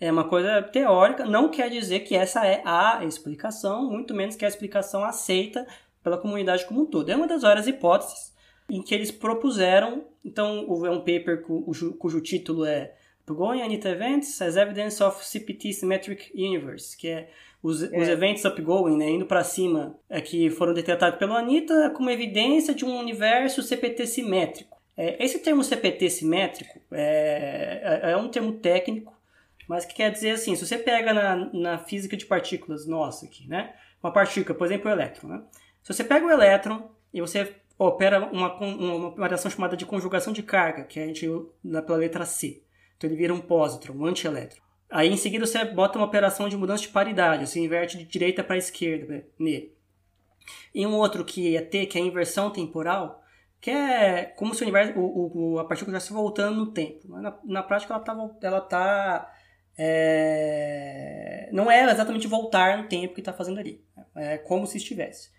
É 0.00 0.10
uma 0.10 0.24
coisa 0.24 0.60
teórica, 0.60 1.24
não 1.24 1.48
quer 1.48 1.70
dizer 1.70 2.00
que 2.00 2.16
essa 2.16 2.44
é 2.44 2.62
a 2.64 3.04
explicação, 3.04 3.88
muito 3.90 4.12
menos 4.12 4.36
que 4.36 4.44
a 4.44 4.48
explicação 4.48 5.04
aceita 5.04 5.66
pela 6.04 6.18
comunidade 6.18 6.66
como 6.66 6.82
um 6.82 6.86
todo. 6.86 7.10
É 7.10 7.16
uma 7.16 7.26
das 7.26 7.42
várias 7.42 7.66
hipóteses 7.66 8.32
em 8.70 8.82
que 8.82 8.94
eles 8.94 9.10
propuseram. 9.10 10.04
Então, 10.24 10.86
é 10.86 10.90
um 10.90 11.00
paper 11.00 11.42
cujo, 11.42 11.94
cujo 11.94 12.20
título 12.20 12.64
é 12.64 12.94
Going 13.26 13.62
Anita 13.62 13.88
Events 13.88 14.40
as 14.42 14.56
Evidence 14.56 15.02
of 15.02 15.24
CPT 15.24 15.72
Symmetric 15.72 16.30
Universe, 16.34 16.96
que 16.96 17.08
é 17.08 17.30
os, 17.62 17.82
é. 17.82 17.98
os 17.98 18.08
eventos 18.08 18.44
upgoing, 18.44 18.98
né, 18.98 19.08
indo 19.08 19.24
para 19.24 19.42
cima, 19.42 19.98
é, 20.10 20.20
que 20.20 20.50
foram 20.50 20.74
detectados 20.74 21.18
pelo 21.18 21.32
Anita 21.32 21.90
como 21.96 22.10
evidência 22.10 22.74
de 22.74 22.84
um 22.84 22.98
universo 22.98 23.62
CPT 23.62 24.06
simétrico. 24.06 24.76
É, 24.94 25.24
esse 25.24 25.38
termo 25.38 25.64
CPT 25.64 26.10
simétrico 26.10 26.78
é, 26.92 28.00
é, 28.02 28.10
é 28.10 28.16
um 28.16 28.28
termo 28.28 28.52
técnico, 28.52 29.18
mas 29.66 29.86
que 29.86 29.94
quer 29.94 30.10
dizer 30.10 30.32
assim, 30.32 30.54
se 30.54 30.66
você 30.66 30.76
pega 30.76 31.14
na, 31.14 31.36
na 31.54 31.78
física 31.78 32.18
de 32.18 32.26
partículas 32.26 32.86
nossa 32.86 33.24
aqui, 33.24 33.48
né, 33.48 33.74
uma 34.02 34.12
partícula, 34.12 34.56
por 34.56 34.66
exemplo, 34.66 34.90
o 34.90 34.92
elétron, 34.92 35.28
né, 35.28 35.42
se 35.84 35.92
você 35.92 36.02
pega 36.02 36.24
o 36.24 36.30
elétron 36.30 36.90
e 37.12 37.20
você 37.20 37.54
opera 37.78 38.24
uma, 38.32 38.54
uma 38.56 39.08
operação 39.08 39.50
chamada 39.50 39.76
de 39.76 39.84
conjugação 39.84 40.32
de 40.32 40.42
carga, 40.42 40.84
que 40.84 40.98
a 40.98 41.06
gente 41.06 41.28
dá 41.62 41.82
pela 41.82 41.98
letra 41.98 42.24
C. 42.24 42.62
Então 42.96 43.08
ele 43.08 43.16
vira 43.16 43.34
um 43.34 43.40
pósitron, 43.40 43.94
um 43.94 44.06
antielétron. 44.06 44.62
Aí 44.90 45.12
em 45.12 45.16
seguida 45.16 45.46
você 45.46 45.62
bota 45.62 45.98
uma 45.98 46.06
operação 46.06 46.48
de 46.48 46.56
mudança 46.56 46.82
de 46.82 46.88
paridade, 46.88 47.46
você 47.46 47.60
inverte 47.60 47.98
de 47.98 48.04
direita 48.06 48.42
para 48.42 48.56
esquerda 48.56 49.26
nele. 49.38 49.74
E 50.74 50.86
um 50.86 50.94
outro 50.94 51.22
que 51.22 51.54
é 51.54 51.60
T, 51.60 51.84
que 51.84 51.98
é 51.98 52.00
a 52.00 52.04
inversão 52.04 52.50
temporal, 52.50 53.22
que 53.60 53.70
é 53.70 54.24
como 54.24 54.54
se 54.54 54.62
o 54.62 54.64
universo, 54.64 54.98
o, 54.98 55.54
o, 55.54 55.58
a 55.58 55.64
partícula 55.64 55.96
estivesse 55.96 56.14
voltando 56.14 56.56
no 56.56 56.72
tempo. 56.72 57.06
Na, 57.08 57.38
na 57.44 57.62
prática 57.62 57.92
ela 57.92 58.00
está 58.00 58.46
ela 58.46 58.60
tá, 58.62 59.34
é, 59.76 61.50
não 61.52 61.70
é 61.70 61.90
exatamente 61.90 62.26
voltar 62.26 62.78
no 62.78 62.88
tempo 62.88 63.14
que 63.14 63.20
está 63.20 63.34
fazendo 63.34 63.60
ali. 63.60 63.84
É 64.14 64.38
como 64.38 64.66
se 64.66 64.78
estivesse. 64.78 65.34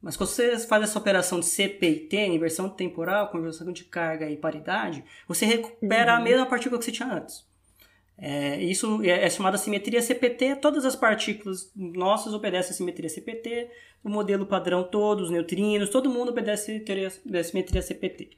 Mas 0.00 0.16
quando 0.16 0.30
você 0.30 0.58
faz 0.58 0.84
essa 0.84 0.98
operação 0.98 1.40
de 1.40 1.46
CPT, 1.46 2.26
inversão 2.26 2.68
temporal, 2.68 3.28
conversão 3.28 3.72
de 3.72 3.84
carga 3.84 4.30
e 4.30 4.36
paridade, 4.36 5.04
você 5.26 5.46
recupera 5.46 6.12
uhum. 6.12 6.18
a 6.18 6.22
mesma 6.22 6.46
partícula 6.46 6.78
que 6.78 6.84
você 6.84 6.92
tinha 6.92 7.12
antes. 7.12 7.44
É, 8.18 8.56
isso 8.62 9.02
é, 9.02 9.24
é 9.24 9.30
chamada 9.30 9.58
simetria 9.58 10.00
CPT. 10.00 10.56
Todas 10.56 10.84
as 10.84 10.96
partículas 10.96 11.70
nossas 11.74 12.32
obedecem 12.32 12.72
a 12.72 12.74
simetria 12.74 13.08
CPT. 13.08 13.70
O 14.02 14.08
modelo 14.08 14.46
padrão 14.46 14.84
todo, 14.84 15.20
os 15.20 15.30
neutrinos, 15.30 15.90
todo 15.90 16.10
mundo 16.10 16.30
obedece 16.30 16.84
a 17.34 17.44
simetria 17.44 17.82
CPT. 17.82 18.30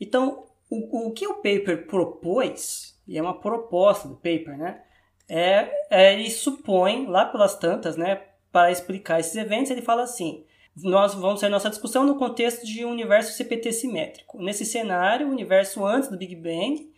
Então, 0.00 0.44
o, 0.70 1.08
o 1.08 1.12
que 1.12 1.26
o 1.26 1.34
paper 1.34 1.86
propôs, 1.86 2.96
e 3.06 3.16
é 3.16 3.22
uma 3.22 3.40
proposta 3.40 4.06
do 4.06 4.16
paper, 4.16 4.56
né? 4.56 4.82
É, 5.28 5.70
é, 5.90 6.14
ele 6.14 6.30
supõe, 6.30 7.06
lá 7.06 7.26
pelas 7.26 7.54
tantas, 7.58 7.96
né, 7.96 8.22
para 8.50 8.70
explicar 8.70 9.20
esses 9.20 9.36
eventos, 9.36 9.70
ele 9.70 9.82
fala 9.82 10.02
assim: 10.02 10.44
nós 10.82 11.14
vamos 11.14 11.40
ter 11.40 11.48
nossa 11.48 11.70
discussão 11.70 12.04
no 12.04 12.16
contexto 12.16 12.66
de 12.66 12.84
um 12.84 12.90
universo 12.90 13.32
CPT 13.32 13.72
simétrico. 13.72 14.42
Nesse 14.42 14.64
cenário, 14.64 15.26
o 15.26 15.30
universo 15.30 15.84
antes 15.84 16.08
do 16.08 16.16
Big 16.16 16.34
Bang 16.36 16.92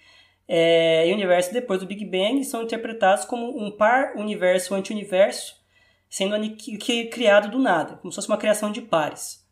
é, 0.48 1.06
e 1.08 1.12
o 1.12 1.14
universo 1.14 1.52
depois 1.52 1.80
do 1.80 1.86
Big 1.86 2.04
Bang 2.04 2.42
são 2.44 2.62
interpretados 2.62 3.24
como 3.24 3.56
um 3.56 3.70
par 3.70 4.16
universo 4.16 4.74
anti-universo 4.74 5.60
sendo 6.08 6.34
criado 7.12 7.50
do 7.50 7.58
nada, 7.60 7.96
como 7.98 8.10
se 8.10 8.16
fosse 8.16 8.28
uma 8.28 8.36
criação 8.36 8.72
de 8.72 8.82
pares. 8.82 9.46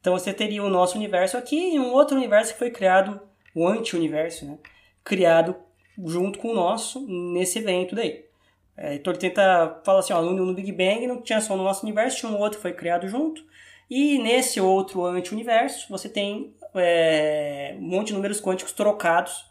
Então 0.00 0.18
você 0.18 0.34
teria 0.34 0.64
o 0.64 0.68
nosso 0.68 0.98
universo 0.98 1.36
aqui 1.36 1.74
e 1.74 1.78
um 1.78 1.92
outro 1.92 2.16
universo 2.16 2.52
que 2.52 2.58
foi 2.58 2.72
criado, 2.72 3.20
o 3.54 3.68
anti-universo, 3.68 4.44
né? 4.44 4.58
criado 5.04 5.54
junto 6.04 6.40
com 6.40 6.48
o 6.48 6.54
nosso 6.54 7.06
nesse 7.06 7.60
evento 7.60 7.94
daí. 7.94 8.24
É, 8.76 8.94
então 8.94 9.12
ele 9.12 9.20
tenta 9.20 9.80
falar 9.84 10.00
assim, 10.00 10.12
ó, 10.12 10.22
no 10.22 10.54
Big 10.54 10.72
Bang 10.72 11.06
não 11.06 11.20
tinha 11.20 11.40
só 11.40 11.54
o 11.54 11.58
nosso 11.58 11.82
universo, 11.84 12.18
tinha 12.18 12.32
um 12.32 12.38
outro 12.38 12.58
que 12.58 12.62
foi 12.62 12.72
criado 12.72 13.06
junto, 13.06 13.44
e 13.94 14.18
nesse 14.18 14.60
outro 14.60 15.04
anti-universo, 15.04 15.86
você 15.90 16.08
tem 16.08 16.54
é, 16.74 17.76
um 17.78 17.82
monte 17.82 18.06
de 18.08 18.14
números 18.14 18.40
quânticos 18.40 18.72
trocados. 18.72 19.44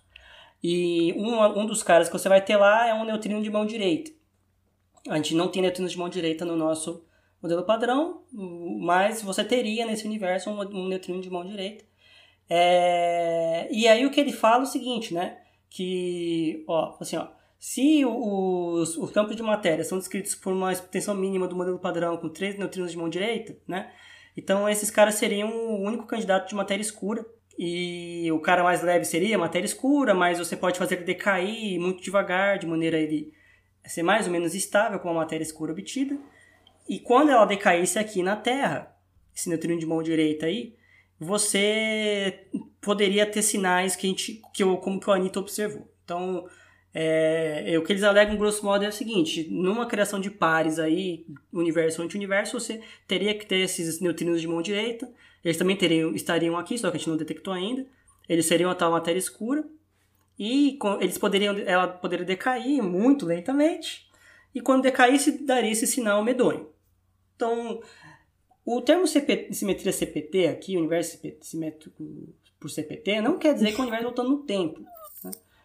E 0.64 1.14
um, 1.14 1.40
um 1.60 1.66
dos 1.66 1.84
caras 1.84 2.08
que 2.08 2.18
você 2.18 2.28
vai 2.28 2.42
ter 2.42 2.58
lá 2.58 2.88
é 2.88 2.94
um 2.94 3.06
neutrino 3.06 3.42
de 3.42 3.50
mão 3.50 3.66
direita. 3.66 4.12
A 5.08 5.16
gente 5.18 5.36
não 5.36 5.48
tem 5.48 5.62
neutrinos 5.62 5.92
de 5.92 5.98
mão 5.98 6.10
direita 6.10 6.46
no 6.46 6.56
nosso 6.56 7.06
modelo 7.42 7.64
padrão, 7.64 8.24
mas 8.80 9.22
você 9.22 9.44
teria 9.44 9.86
nesse 9.86 10.08
universo 10.08 10.50
um, 10.50 10.60
um 10.60 10.88
neutrino 10.88 11.22
de 11.22 11.30
mão 11.30 11.46
direita. 11.46 11.84
É, 12.50 13.68
e 13.72 13.88
aí 13.88 14.06
o 14.06 14.12
que 14.12 14.20
ele 14.20 14.34
fala 14.34 14.64
é 14.64 14.68
o 14.68 14.70
seguinte, 14.70 15.14
né? 15.14 15.40
Que, 15.70 16.64
ó, 16.68 16.98
assim, 17.00 17.16
ó, 17.16 17.28
se 17.62 18.04
os, 18.04 18.98
os 18.98 19.12
campos 19.12 19.36
de 19.36 19.44
matéria 19.44 19.84
são 19.84 20.00
descritos 20.00 20.34
por 20.34 20.52
uma 20.52 20.74
extensão 20.74 21.14
mínima 21.14 21.48
do 21.48 21.56
modelo 21.56 21.78
padrão 21.78 22.18
com 22.18 22.28
três 22.28 22.58
neutrinos 22.58 22.90
de 22.90 22.98
mão 22.98 23.08
direita, 23.08 23.56
né? 23.68 23.94
Então 24.36 24.68
esses 24.68 24.90
caras 24.90 25.14
seriam 25.14 25.48
o 25.48 25.80
único 25.80 26.08
candidato 26.08 26.50
de 26.50 26.56
matéria 26.56 26.82
escura. 26.82 27.24
E 27.60 28.32
o 28.32 28.40
cara 28.40 28.64
mais 28.64 28.82
leve 28.82 29.06
seria 29.06 29.38
matéria 29.38 29.68
escura, 29.68 30.16
mas 30.16 30.40
você 30.40 30.58
pode 30.58 30.80
fazer 30.80 30.96
ele 30.96 31.04
decair 31.04 31.80
muito 31.80 32.02
devagar, 32.02 32.58
de 32.58 32.66
maneira 32.66 32.98
a 32.98 33.00
ele 33.00 33.32
ser 33.86 34.02
mais 34.02 34.26
ou 34.26 34.32
menos 34.32 34.56
estável 34.56 35.00
com 35.00 35.12
a 35.12 35.14
matéria 35.14 35.44
escura 35.44 35.72
obtida. 35.72 36.18
E 36.90 36.98
quando 36.98 37.30
ela 37.30 37.46
decaísse 37.46 38.00
aqui 38.00 38.24
na 38.24 38.36
Terra, 38.36 38.92
esse 39.36 39.48
neutrino 39.48 39.80
de 39.80 39.86
mão 39.86 40.02
direita 40.02 40.48
aí, 40.48 40.76
você 41.20 42.48
poderia 42.82 43.28
ter 43.28 43.44
sinais 43.44 43.96
que 43.96 44.08
a 44.08 44.10
gente, 44.10 44.42
que 44.52 44.64
eu, 44.64 44.78
como 44.78 45.00
que 45.00 45.08
o 45.08 45.14
Anitta 45.14 45.40
observou. 45.40 45.88
Então, 46.04 46.48
é, 46.94 47.74
é, 47.74 47.80
o 47.80 47.84
que 47.84 47.94
eles 47.94 48.04
alegam, 48.04 48.36
grosso 48.36 48.66
modo, 48.66 48.84
é 48.84 48.90
o 48.90 48.94
seguinte: 48.94 49.48
numa 49.50 49.86
criação 49.86 50.20
de 50.20 50.30
pares 50.30 50.78
aí, 50.78 51.26
universo 51.52 52.02
anti-universo, 52.02 52.60
você 52.60 52.82
teria 53.08 53.38
que 53.38 53.46
ter 53.46 53.60
esses 53.60 54.02
neutrinos 54.02 54.42
de 54.42 54.48
mão 54.48 54.62
direita. 54.62 55.10
Eles 55.44 55.58
também 55.58 55.76
teriam, 55.76 56.14
estariam 56.14 56.58
aqui, 56.58 56.78
só 56.78 56.92
que 56.92 56.98
a 56.98 57.00
gente 57.00 57.10
não 57.10 57.18
detectou 57.18 57.54
ainda. 57.54 57.86
Eles 58.28 58.46
seriam 58.46 58.70
a 58.70 58.76
tal 58.76 58.92
matéria 58.92 59.20
escura. 59.20 59.64
E 60.38 60.78
eles 61.00 61.18
poderiam, 61.18 61.58
ela 61.60 61.88
poderia 61.88 62.26
decair 62.26 62.82
muito 62.82 63.26
lentamente. 63.26 64.10
E 64.54 64.60
quando 64.60 64.84
decaísse, 64.84 65.46
daria 65.46 65.72
esse 65.72 65.88
sinal 65.88 66.24
medonho. 66.24 66.70
Então, 67.36 67.82
o 68.66 68.82
termo 68.82 69.08
CP, 69.08 69.54
simetria 69.54 69.92
CPT 69.92 70.48
aqui, 70.48 70.78
universo 70.78 71.20
simétrico 71.42 72.04
por 72.60 72.70
CPT, 72.70 73.22
não 73.22 73.38
quer 73.38 73.54
dizer 73.54 73.72
que 73.72 73.76
é 73.76 73.80
o 73.80 73.82
universo 73.82 74.06
voltando 74.06 74.30
no 74.30 74.44
tempo. 74.44 74.84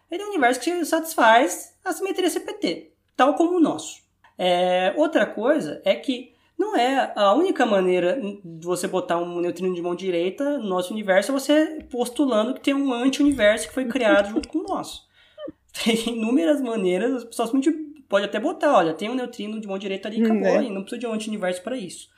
Ele 0.09 0.23
é 0.23 0.25
um 0.25 0.29
universo 0.29 0.59
que 0.59 0.85
satisfaz 0.85 1.75
a 1.83 1.91
simetria 1.91 2.29
CPT, 2.29 2.91
tal 3.15 3.33
como 3.35 3.57
o 3.57 3.59
nosso. 3.59 4.01
É, 4.37 4.93
outra 4.95 5.25
coisa 5.25 5.81
é 5.83 5.95
que 5.95 6.33
não 6.57 6.75
é 6.75 7.13
a 7.15 7.33
única 7.33 7.65
maneira 7.65 8.19
de 8.43 8.65
você 8.65 8.87
botar 8.87 9.17
um 9.17 9.39
neutrino 9.39 9.75
de 9.75 9.81
mão 9.81 9.95
direita 9.95 10.57
no 10.57 10.67
nosso 10.67 10.91
universo 10.91 11.31
é 11.31 11.33
você 11.33 11.85
postulando 11.89 12.53
que 12.55 12.61
tem 12.61 12.73
um 12.73 12.91
anti-universo 12.93 13.67
que 13.67 13.73
foi 13.73 13.85
criado 13.85 14.29
junto 14.29 14.47
com 14.47 14.59
o 14.59 14.63
nosso. 14.63 15.05
Tem 15.83 16.09
inúmeras 16.09 16.59
maneiras, 16.59 17.13
as 17.13 17.23
pessoas 17.23 17.51
pode 18.09 18.25
até 18.25 18.39
botar, 18.39 18.73
olha, 18.73 18.95
tem 18.95 19.11
um 19.11 19.15
neutrino 19.15 19.61
de 19.61 19.67
mão 19.67 19.77
direita 19.77 20.07
ali, 20.07 20.23
acabou, 20.23 20.41
né? 20.41 20.63
e 20.63 20.69
não 20.71 20.81
precisa 20.81 20.99
de 20.99 21.05
um 21.05 21.13
anti-universo 21.13 21.61
para 21.61 21.77
isso. 21.77 22.09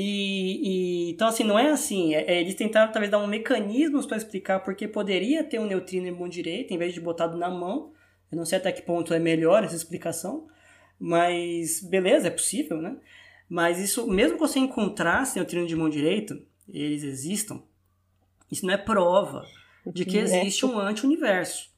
E, 0.00 0.60
e, 0.62 1.10
então, 1.10 1.26
assim, 1.26 1.42
não 1.42 1.58
é 1.58 1.70
assim. 1.70 2.14
É, 2.14 2.30
é, 2.30 2.40
eles 2.40 2.54
tentaram 2.54 2.92
talvez 2.92 3.10
dar 3.10 3.18
um 3.18 3.26
mecanismo 3.26 4.06
para 4.06 4.16
explicar 4.16 4.60
porque 4.60 4.86
poderia 4.86 5.42
ter 5.42 5.58
um 5.58 5.66
neutrino 5.66 6.06
em 6.06 6.12
mão 6.12 6.28
direita 6.28 6.72
em 6.72 6.78
vez 6.78 6.94
de 6.94 7.00
botado 7.00 7.36
na 7.36 7.50
mão. 7.50 7.92
Eu 8.30 8.38
não 8.38 8.46
sei 8.46 8.58
até 8.58 8.70
que 8.70 8.80
ponto 8.80 9.12
é 9.12 9.18
melhor 9.18 9.64
essa 9.64 9.74
explicação, 9.74 10.46
mas 11.00 11.80
beleza, 11.80 12.28
é 12.28 12.30
possível, 12.30 12.80
né? 12.80 12.96
Mas 13.48 13.80
isso, 13.80 14.06
mesmo 14.06 14.34
que 14.34 14.40
você 14.40 14.60
encontrasse 14.60 15.34
neutrino 15.34 15.66
de 15.66 15.74
mão 15.74 15.88
direita, 15.88 16.38
eles 16.68 17.02
existam, 17.02 17.60
isso 18.52 18.64
não 18.64 18.74
é 18.74 18.78
prova 18.78 19.44
de 19.84 20.04
que 20.04 20.16
existe 20.18 20.64
um 20.64 20.78
anti-universo. 20.78 21.72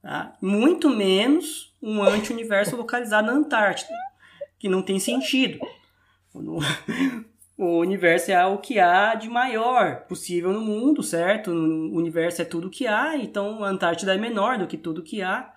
Tá? 0.00 0.36
Muito 0.40 0.88
menos 0.88 1.74
um 1.82 2.00
anti-universo 2.00 2.76
localizado 2.76 3.26
na 3.26 3.32
Antártida, 3.32 3.92
que 4.56 4.68
não 4.68 4.82
tem 4.82 5.00
sentido. 5.00 5.58
O 7.60 7.78
universo 7.80 8.32
é 8.32 8.46
o 8.46 8.56
que 8.56 8.80
há 8.80 9.14
de 9.14 9.28
maior 9.28 10.06
possível 10.06 10.50
no 10.50 10.62
mundo, 10.62 11.02
certo? 11.02 11.50
O 11.50 11.94
universo 11.94 12.40
é 12.40 12.44
tudo 12.46 12.70
que 12.70 12.86
há, 12.86 13.18
então 13.18 13.62
a 13.62 13.68
Antártida 13.68 14.14
é 14.14 14.16
menor 14.16 14.56
do 14.56 14.66
que 14.66 14.78
tudo 14.78 15.02
que 15.02 15.20
há. 15.20 15.52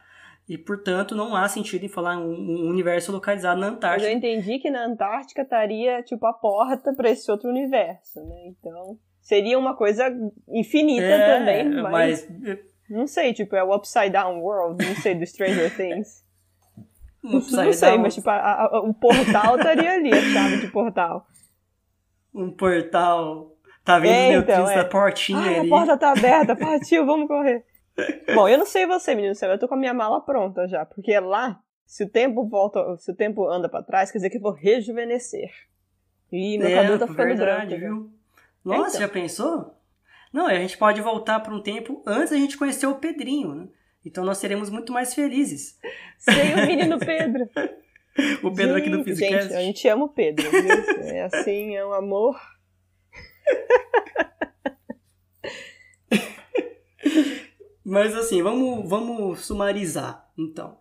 E, 0.45 0.57
portanto, 0.57 1.15
não 1.15 1.33
há 1.33 1.47
sentido 1.47 1.85
em 1.85 1.87
falar 1.87 2.17
um, 2.17 2.67
universo 2.67 3.09
localizado 3.09 3.61
na 3.61 3.67
Antártida. 3.67 4.11
Mas 4.11 4.11
eu 4.11 4.17
entendi 4.17 4.59
que 4.59 4.69
na 4.69 4.85
Antártica 4.85 5.43
estaria, 5.43 6.03
tipo, 6.03 6.27
a 6.27 6.33
porta 6.33 6.93
para 6.93 7.09
esse 7.09 7.31
outro 7.31 7.49
universo, 7.49 8.19
né? 8.25 8.47
Então, 8.47 8.97
seria 9.21 9.57
uma 9.57 9.73
coisa 9.73 10.13
infinita 10.49 11.05
é, 11.05 11.39
também, 11.39 11.69
mas... 11.83 12.29
mas 12.41 12.59
não 12.89 13.07
sei, 13.07 13.31
tipo, 13.31 13.55
é 13.55 13.63
o 13.63 13.73
Upside 13.73 14.09
Down 14.09 14.41
World, 14.41 14.85
não 14.85 14.95
sei, 14.97 15.15
do 15.15 15.25
Stranger 15.25 15.71
Things. 15.77 16.21
não 17.23 17.39
sei, 17.39 17.91
down. 17.91 17.99
mas 17.99 18.13
tipo, 18.13 18.29
a, 18.29 18.65
a, 18.65 18.79
o 18.81 18.93
portal 18.93 19.55
estaria 19.55 19.93
ali, 19.93 20.11
a 20.11 20.21
chave 20.21 20.57
de 20.57 20.67
portal. 20.67 21.25
Um 22.33 22.51
portal. 22.51 23.55
Tá 23.83 23.99
vendo 23.99 24.13
é, 24.13 24.33
então, 24.35 24.69
é. 24.69 24.75
da 24.75 24.85
portinha 24.85 25.39
Ai, 25.39 25.59
ali. 25.59 25.67
A 25.67 25.69
porta 25.69 25.97
tá 25.97 26.11
aberta, 26.11 26.55
partiu, 26.57 27.05
vamos 27.05 27.27
correr. 27.27 27.65
Bom, 28.33 28.47
eu 28.47 28.57
não 28.57 28.65
sei 28.65 28.85
você, 28.87 29.13
menino 29.13 29.35
céu, 29.35 29.51
eu 29.51 29.59
tô 29.59 29.67
com 29.67 29.75
a 29.75 29.77
minha 29.77 29.93
mala 29.93 30.21
pronta 30.21 30.67
já, 30.67 30.85
porque 30.85 31.19
lá, 31.19 31.59
se 31.85 32.03
o 32.03 32.09
tempo 32.09 32.47
volta, 32.47 32.97
se 32.97 33.11
o 33.11 33.15
tempo 33.15 33.47
anda 33.47 33.69
para 33.69 33.83
trás, 33.83 34.09
quer 34.09 34.17
dizer 34.17 34.29
que 34.29 34.37
eu 34.37 34.41
vou 34.41 34.51
rejuvenescer. 34.51 35.51
E 36.31 36.57
meu 36.57 36.67
é, 36.67 36.75
cabelo 36.75 36.97
tá 36.97 37.07
ficando 37.07 37.27
verdade, 37.27 37.77
branco. 37.77 37.95
Viu? 37.95 38.13
Nossa, 38.65 38.97
então. 38.97 39.01
já 39.01 39.07
pensou? 39.07 39.77
Não, 40.31 40.47
a 40.47 40.55
gente 40.55 40.77
pode 40.77 40.99
voltar 41.01 41.39
para 41.41 41.53
um 41.53 41.61
tempo 41.61 42.01
antes 42.07 42.31
da 42.31 42.37
gente 42.37 42.57
conhecer 42.57 42.87
o 42.87 42.95
Pedrinho, 42.95 43.53
né? 43.53 43.67
Então 44.03 44.25
nós 44.25 44.39
seremos 44.39 44.69
muito 44.69 44.91
mais 44.91 45.13
felizes. 45.13 45.79
Sem 46.17 46.55
o 46.55 46.65
menino 46.65 46.97
Pedro. 47.05 47.47
O 48.43 48.51
Pedro 48.51 48.75
gente, 48.75 48.81
aqui 48.81 48.89
do 48.89 49.03
Physicast. 49.03 49.43
Gente, 49.43 49.53
a 49.55 49.61
gente 49.61 49.87
ama 49.87 50.05
o 50.05 50.09
Pedro, 50.09 50.49
viu? 50.49 50.61
É 51.07 51.23
assim, 51.23 51.75
é 51.75 51.85
um 51.85 51.93
amor. 51.93 52.39
Mas 57.83 58.15
assim, 58.15 58.41
vamos, 58.41 58.89
vamos 58.89 59.41
sumarizar, 59.41 60.29
então. 60.37 60.77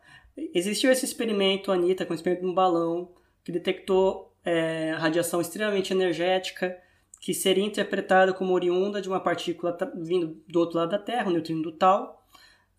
Existiu 0.55 0.91
esse 0.91 1.05
experimento, 1.05 1.73
Anitta, 1.73 2.07
com 2.07 2.13
um 2.13 2.15
experimento 2.15 2.45
de 2.45 2.51
um 2.51 2.55
balão 2.55 3.13
que 3.45 3.51
detectou 3.51 4.35
é, 4.45 4.93
radiação 4.93 5.41
extremamente 5.41 5.93
energética 5.93 6.79
que 7.23 7.33
seria 7.33 7.65
interpretada 7.65 8.35
como 8.35 8.53
oriunda 8.53 9.01
de 9.01 9.09
uma 9.09 9.21
partícula 9.21 9.79
vindo 9.95 10.43
do 10.49 10.59
outro 10.59 10.77
lado 10.77 10.91
da 10.91 10.99
Terra, 10.99 11.29
um 11.29 11.33
neutrino 11.33 11.63
do 11.63 11.71
tal, 11.71 12.27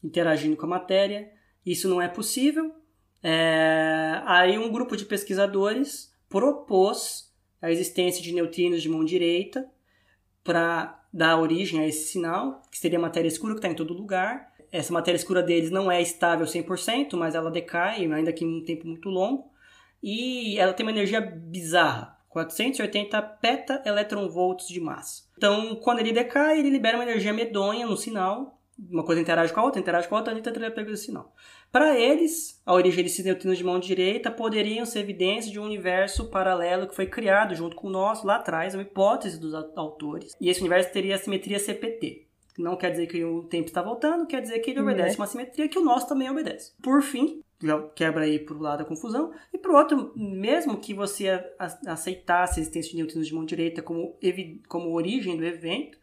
interagindo 0.03 0.57
com 0.57 0.65
a 0.65 0.69
matéria. 0.69 1.31
Isso 1.65 1.87
não 1.87 2.01
é 2.01 2.09
possível. 2.09 2.75
É... 3.23 4.21
Aí 4.25 4.57
um 4.59 4.71
grupo 4.71 4.97
de 4.97 5.05
pesquisadores 5.05 6.13
propôs 6.29 7.31
a 7.61 7.71
existência 7.71 8.21
de 8.21 8.33
neutrinos 8.33 8.81
de 8.81 8.89
mão 8.89 9.05
direita 9.05 9.65
para 10.43 11.01
dar 11.13 11.39
origem 11.39 11.79
a 11.79 11.87
esse 11.87 12.11
sinal, 12.11 12.61
que 12.69 12.77
seria 12.77 12.99
matéria 12.99 13.27
escura 13.27 13.53
que 13.53 13.59
está 13.59 13.69
em 13.69 13.75
todo 13.75 13.93
lugar. 13.93 14.51
Essa 14.71 14.91
matéria 14.91 15.17
escura 15.17 15.41
deles 15.41 15.69
não 15.69 15.91
é 15.91 16.01
estável 16.01 16.45
100%, 16.45 17.15
mas 17.15 17.35
ela 17.35 17.49
decai, 17.49 18.05
ainda 18.11 18.33
que 18.33 18.43
em 18.43 18.57
um 18.59 18.65
tempo 18.65 18.87
muito 18.87 19.07
longo. 19.09 19.51
E 20.01 20.57
ela 20.57 20.73
tem 20.73 20.85
uma 20.85 20.91
energia 20.91 21.21
bizarra. 21.21 22.17
480 22.27 23.21
peta-electronvolts 23.21 24.67
de 24.67 24.81
massa. 24.81 25.23
Então, 25.37 25.75
quando 25.75 25.99
ele 25.99 26.11
decai, 26.11 26.59
ele 26.59 26.71
libera 26.71 26.97
uma 26.97 27.03
energia 27.03 27.31
medonha 27.31 27.85
no 27.85 27.95
sinal. 27.95 28.59
Uma 28.89 29.05
coisa 29.05 29.21
interage 29.21 29.53
com 29.53 29.59
a 29.59 29.63
outra, 29.63 29.79
interage 29.79 30.07
com 30.07 30.15
a 30.15 30.17
outra, 30.17 30.33
a 30.33 30.35
gente 30.35 30.51
pega 30.71 30.91
esse 30.91 31.05
sinal. 31.05 31.31
Para 31.73 31.99
eles, 31.99 32.61
a 32.63 32.71
origem 32.71 33.03
desses 33.03 33.25
neutrinos 33.25 33.57
de 33.57 33.63
mão 33.63 33.79
direita 33.79 34.29
poderiam 34.29 34.85
ser 34.85 34.99
evidências 34.99 35.51
de 35.51 35.59
um 35.59 35.63
universo 35.63 36.29
paralelo 36.29 36.87
que 36.87 36.95
foi 36.95 37.07
criado 37.07 37.55
junto 37.55 37.75
com 37.75 37.87
o 37.87 37.91
nosso 37.91 38.27
lá 38.27 38.35
atrás, 38.35 38.75
é 38.75 38.77
uma 38.77 38.83
hipótese 38.83 39.39
dos 39.39 39.55
autores. 39.75 40.35
E 40.39 40.49
esse 40.49 40.59
universo 40.59 40.93
teria 40.93 41.15
a 41.15 41.17
simetria 41.17 41.57
CPT. 41.57 42.27
Não 42.59 42.77
quer 42.77 42.91
dizer 42.91 43.07
que 43.07 43.25
o 43.25 43.41
tempo 43.45 43.65
está 43.65 43.81
voltando, 43.81 44.27
quer 44.27 44.39
dizer 44.39 44.59
que 44.59 44.69
ele 44.69 44.81
obedece 44.81 45.15
uhum. 45.15 45.21
uma 45.21 45.27
simetria 45.27 45.67
que 45.67 45.79
o 45.79 45.83
nosso 45.83 46.07
também 46.07 46.29
obedece. 46.29 46.73
Por 46.79 47.01
fim, 47.01 47.41
quebra 47.95 48.25
aí 48.25 48.37
por 48.37 48.55
um 48.55 48.61
lado 48.61 48.83
a 48.83 48.85
confusão, 48.85 49.33
e 49.51 49.57
por 49.57 49.71
outro, 49.71 50.13
mesmo 50.15 50.77
que 50.77 50.93
você 50.93 51.43
aceitasse 51.87 52.59
a 52.59 52.61
existência 52.61 52.91
de 52.91 52.97
neutrinos 52.97 53.27
de 53.27 53.33
mão 53.33 53.45
direita 53.45 53.81
como, 53.81 54.15
como 54.67 54.93
origem 54.93 55.35
do 55.35 55.43
evento, 55.43 55.97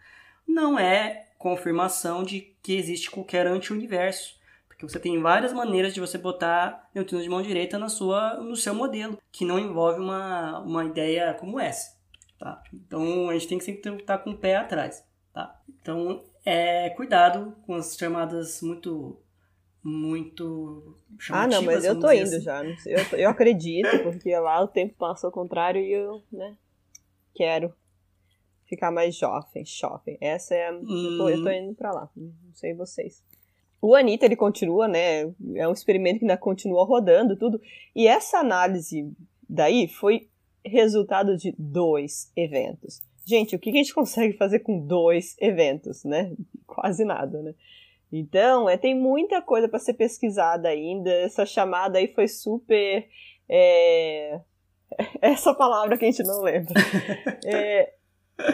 não 0.44 0.76
é 0.76 1.28
confirmação 1.38 2.24
de 2.24 2.56
que 2.61 2.74
existe 2.74 3.09
qualquer 3.09 3.46
anti-universo. 3.46 4.39
Porque 4.81 4.95
você 4.95 4.99
tem 4.99 5.21
várias 5.21 5.53
maneiras 5.53 5.93
de 5.93 6.01
você 6.01 6.16
botar 6.16 6.88
neutrinos 6.95 7.23
de 7.23 7.29
mão 7.29 7.43
direita 7.43 7.79
na 7.79 7.90
sua, 7.90 8.38
no 8.38 8.57
seu 8.57 8.75
modelo, 8.75 9.19
que 9.31 9.45
não 9.45 9.59
envolve 9.59 10.01
uma, 10.01 10.61
uma 10.61 10.87
ideia 10.87 11.35
como 11.35 11.61
essa. 11.61 11.99
Tá? 12.38 12.62
Então 12.73 13.29
a 13.29 13.35
gente 13.35 13.47
tem 13.47 13.59
que 13.59 13.64
sempre 13.64 13.95
estar 13.97 14.16
com 14.16 14.31
o 14.31 14.38
pé 14.38 14.57
atrás. 14.57 15.05
Tá? 15.35 15.61
Então, 15.69 16.25
é, 16.47 16.88
cuidado 16.90 17.55
com 17.66 17.75
as 17.75 17.95
chamadas 17.95 18.62
muito 18.62 19.21
muito 19.83 20.97
Ah, 21.31 21.47
não, 21.47 21.62
mas 21.62 21.85
eu 21.85 21.99
tô 22.01 22.11
indo 22.11 22.23
assim. 22.23 22.40
já. 22.40 22.64
Eu, 22.87 23.19
eu 23.19 23.29
acredito, 23.29 24.03
porque 24.03 24.35
lá 24.38 24.62
o 24.62 24.69
tempo 24.69 24.95
passa 24.95 25.27
ao 25.27 25.33
contrário 25.33 25.83
e 25.83 25.93
eu, 25.93 26.23
né, 26.33 26.57
quero 27.35 27.71
ficar 28.66 28.90
mais 28.90 29.14
jovem, 29.14 29.62
jovem. 29.66 30.16
Essa 30.23 30.55
é 30.55 30.69
a... 30.69 30.73
Hum... 30.73 30.85
Eu, 30.88 31.19
tô, 31.19 31.29
eu 31.29 31.43
tô 31.43 31.51
hum. 31.51 31.53
indo 31.53 31.75
pra 31.75 31.93
lá, 31.93 32.09
não 32.16 32.55
sei 32.55 32.73
vocês. 32.73 33.23
O 33.83 33.95
Anitta, 33.95 34.27
ele 34.27 34.37
continua, 34.37 34.87
né? 34.87 35.23
É 35.55 35.66
um 35.66 35.73
experimento 35.73 36.19
que 36.19 36.25
ainda 36.25 36.37
continua 36.37 36.85
rodando, 36.85 37.37
tudo. 37.37 37.61
E 37.95 38.07
essa 38.07 38.38
análise 38.38 39.11
daí 39.49 39.88
foi 39.88 40.29
resultado 40.64 41.37
de 41.37 41.55
dois 41.59 42.31
eventos. 42.37 43.01
Gente, 43.25 43.57
o 43.57 43.59
que 43.59 43.71
a 43.71 43.75
gente 43.75 43.93
consegue 43.95 44.37
fazer 44.37 44.61
com 44.61 44.79
dois 44.79 45.37
eventos, 45.40 46.05
né? 46.05 46.33
Quase 46.66 47.05
nada, 47.05 47.43
né? 47.43 47.55
Então, 48.12 48.69
é, 48.69 48.77
tem 48.77 48.95
muita 48.95 49.40
coisa 49.40 49.69
para 49.69 49.79
ser 49.79 49.95
pesquisada 49.95 50.69
ainda. 50.69 51.11
Essa 51.11 51.47
chamada 51.47 51.99
aí 51.99 52.09
foi 52.09 52.27
super. 52.27 53.09
É... 53.49 54.40
Essa 55.23 55.55
palavra 55.55 55.97
que 55.97 56.05
a 56.05 56.11
gente 56.11 56.23
não 56.25 56.43
lembra. 56.43 56.75
É, 57.47 57.95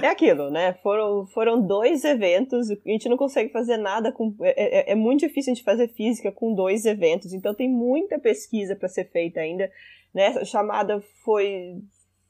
é 0.02 0.08
aquilo, 0.08 0.50
né? 0.50 0.74
Foram, 0.82 1.26
foram 1.26 1.60
dois 1.60 2.04
eventos, 2.04 2.70
a 2.70 2.76
gente 2.84 3.08
não 3.08 3.16
consegue 3.16 3.52
fazer 3.52 3.76
nada 3.76 4.12
com. 4.12 4.34
É, 4.40 4.90
é, 4.90 4.92
é 4.92 4.94
muito 4.94 5.20
difícil 5.20 5.52
a 5.52 5.54
gente 5.54 5.64
fazer 5.64 5.88
física 5.88 6.30
com 6.32 6.54
dois 6.54 6.84
eventos, 6.84 7.32
então 7.32 7.54
tem 7.54 7.68
muita 7.68 8.18
pesquisa 8.18 8.76
para 8.76 8.88
ser 8.88 9.10
feita 9.10 9.40
ainda. 9.40 9.70
Né? 10.14 10.26
Essa 10.26 10.44
chamada 10.44 11.02
foi, 11.24 11.76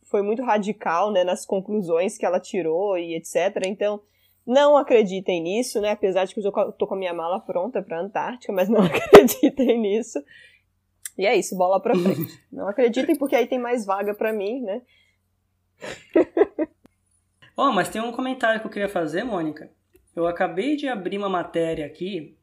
foi 0.04 0.22
muito 0.22 0.42
radical 0.42 1.12
né, 1.12 1.24
nas 1.24 1.46
conclusões 1.46 2.18
que 2.18 2.26
ela 2.26 2.40
tirou 2.40 2.98
e 2.98 3.14
etc. 3.14 3.64
Então, 3.66 4.00
não 4.46 4.76
acreditem 4.76 5.42
nisso, 5.42 5.80
né? 5.80 5.90
Apesar 5.90 6.24
de 6.24 6.34
que 6.34 6.40
eu 6.40 6.72
tô 6.72 6.86
com 6.86 6.94
a 6.94 6.98
minha 6.98 7.14
mala 7.14 7.40
pronta 7.40 7.82
para 7.82 7.98
a 7.98 8.02
Antártica, 8.02 8.52
mas 8.52 8.68
não 8.68 8.80
acreditem 8.86 9.80
nisso. 9.80 10.22
E 11.18 11.26
é 11.26 11.34
isso, 11.34 11.56
bola 11.56 11.80
pra 11.80 11.94
frente. 11.94 12.40
Não 12.52 12.68
acreditem 12.68 13.16
porque 13.16 13.34
aí 13.34 13.46
tem 13.46 13.58
mais 13.58 13.86
vaga 13.86 14.14
para 14.14 14.32
mim, 14.32 14.60
né? 14.60 14.82
Ó, 17.56 17.68
oh, 17.68 17.72
mas 17.72 17.88
tem 17.88 18.02
um 18.02 18.12
comentário 18.12 18.60
que 18.60 18.66
eu 18.66 18.70
queria 18.70 18.88
fazer, 18.88 19.24
Mônica. 19.24 19.70
Eu 20.14 20.26
acabei 20.26 20.76
de 20.76 20.88
abrir 20.88 21.18
uma 21.18 21.28
matéria 21.28 21.86
aqui, 21.86 22.36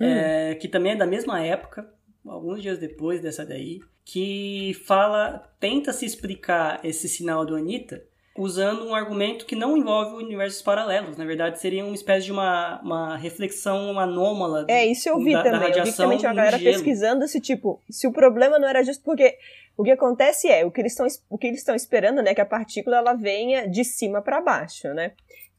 hum. 0.00 0.04
é, 0.04 0.54
que 0.54 0.68
também 0.68 0.92
é 0.92 0.96
da 0.96 1.06
mesma 1.06 1.40
época, 1.40 1.88
alguns 2.26 2.60
dias 2.60 2.78
depois 2.78 3.20
dessa 3.20 3.44
daí, 3.44 3.80
que 4.04 4.74
fala, 4.84 5.52
tenta 5.58 5.92
se 5.92 6.04
explicar 6.04 6.80
esse 6.84 7.08
sinal 7.08 7.44
do 7.44 7.56
Anitta 7.56 8.04
usando 8.38 8.86
um 8.86 8.94
argumento 8.94 9.46
que 9.46 9.56
não 9.56 9.76
envolve 9.76 10.22
universos 10.22 10.60
paralelos. 10.62 11.16
Na 11.16 11.24
verdade, 11.24 11.58
seria 11.58 11.84
uma 11.84 11.94
espécie 11.94 12.26
de 12.26 12.32
uma, 12.32 12.80
uma 12.82 13.16
reflexão 13.16 13.98
anômala. 13.98 14.66
É, 14.68 14.84
isso 14.84 15.08
eu 15.08 15.18
vi 15.18 15.32
da, 15.32 15.42
também. 15.42 15.72
Da 15.72 15.78
eu 15.78 15.84
vi 15.84 15.92
também 15.92 16.18
tinha 16.18 16.30
uma 16.30 16.36
galera 16.36 16.58
pesquisando 16.58 17.26
se, 17.26 17.40
tipo, 17.40 17.80
se 17.90 18.06
o 18.06 18.12
problema 18.12 18.58
não 18.58 18.68
era 18.68 18.82
justo 18.82 19.02
porque 19.02 19.36
o 19.76 19.84
que 19.84 19.90
acontece 19.90 20.48
é, 20.48 20.64
o 20.64 20.70
que 20.70 20.80
eles 20.80 20.92
estão 20.92 21.06
o 21.28 21.36
que 21.36 21.46
eles 21.46 21.58
estão 21.58 21.74
esperando, 21.74 22.22
né, 22.22 22.34
que 22.34 22.40
a 22.40 22.46
partícula 22.46 22.96
ela 22.96 23.14
venha 23.14 23.68
de 23.68 23.84
cima 23.84 24.22
para 24.22 24.40
baixo, 24.40 24.88
né? 24.94 25.12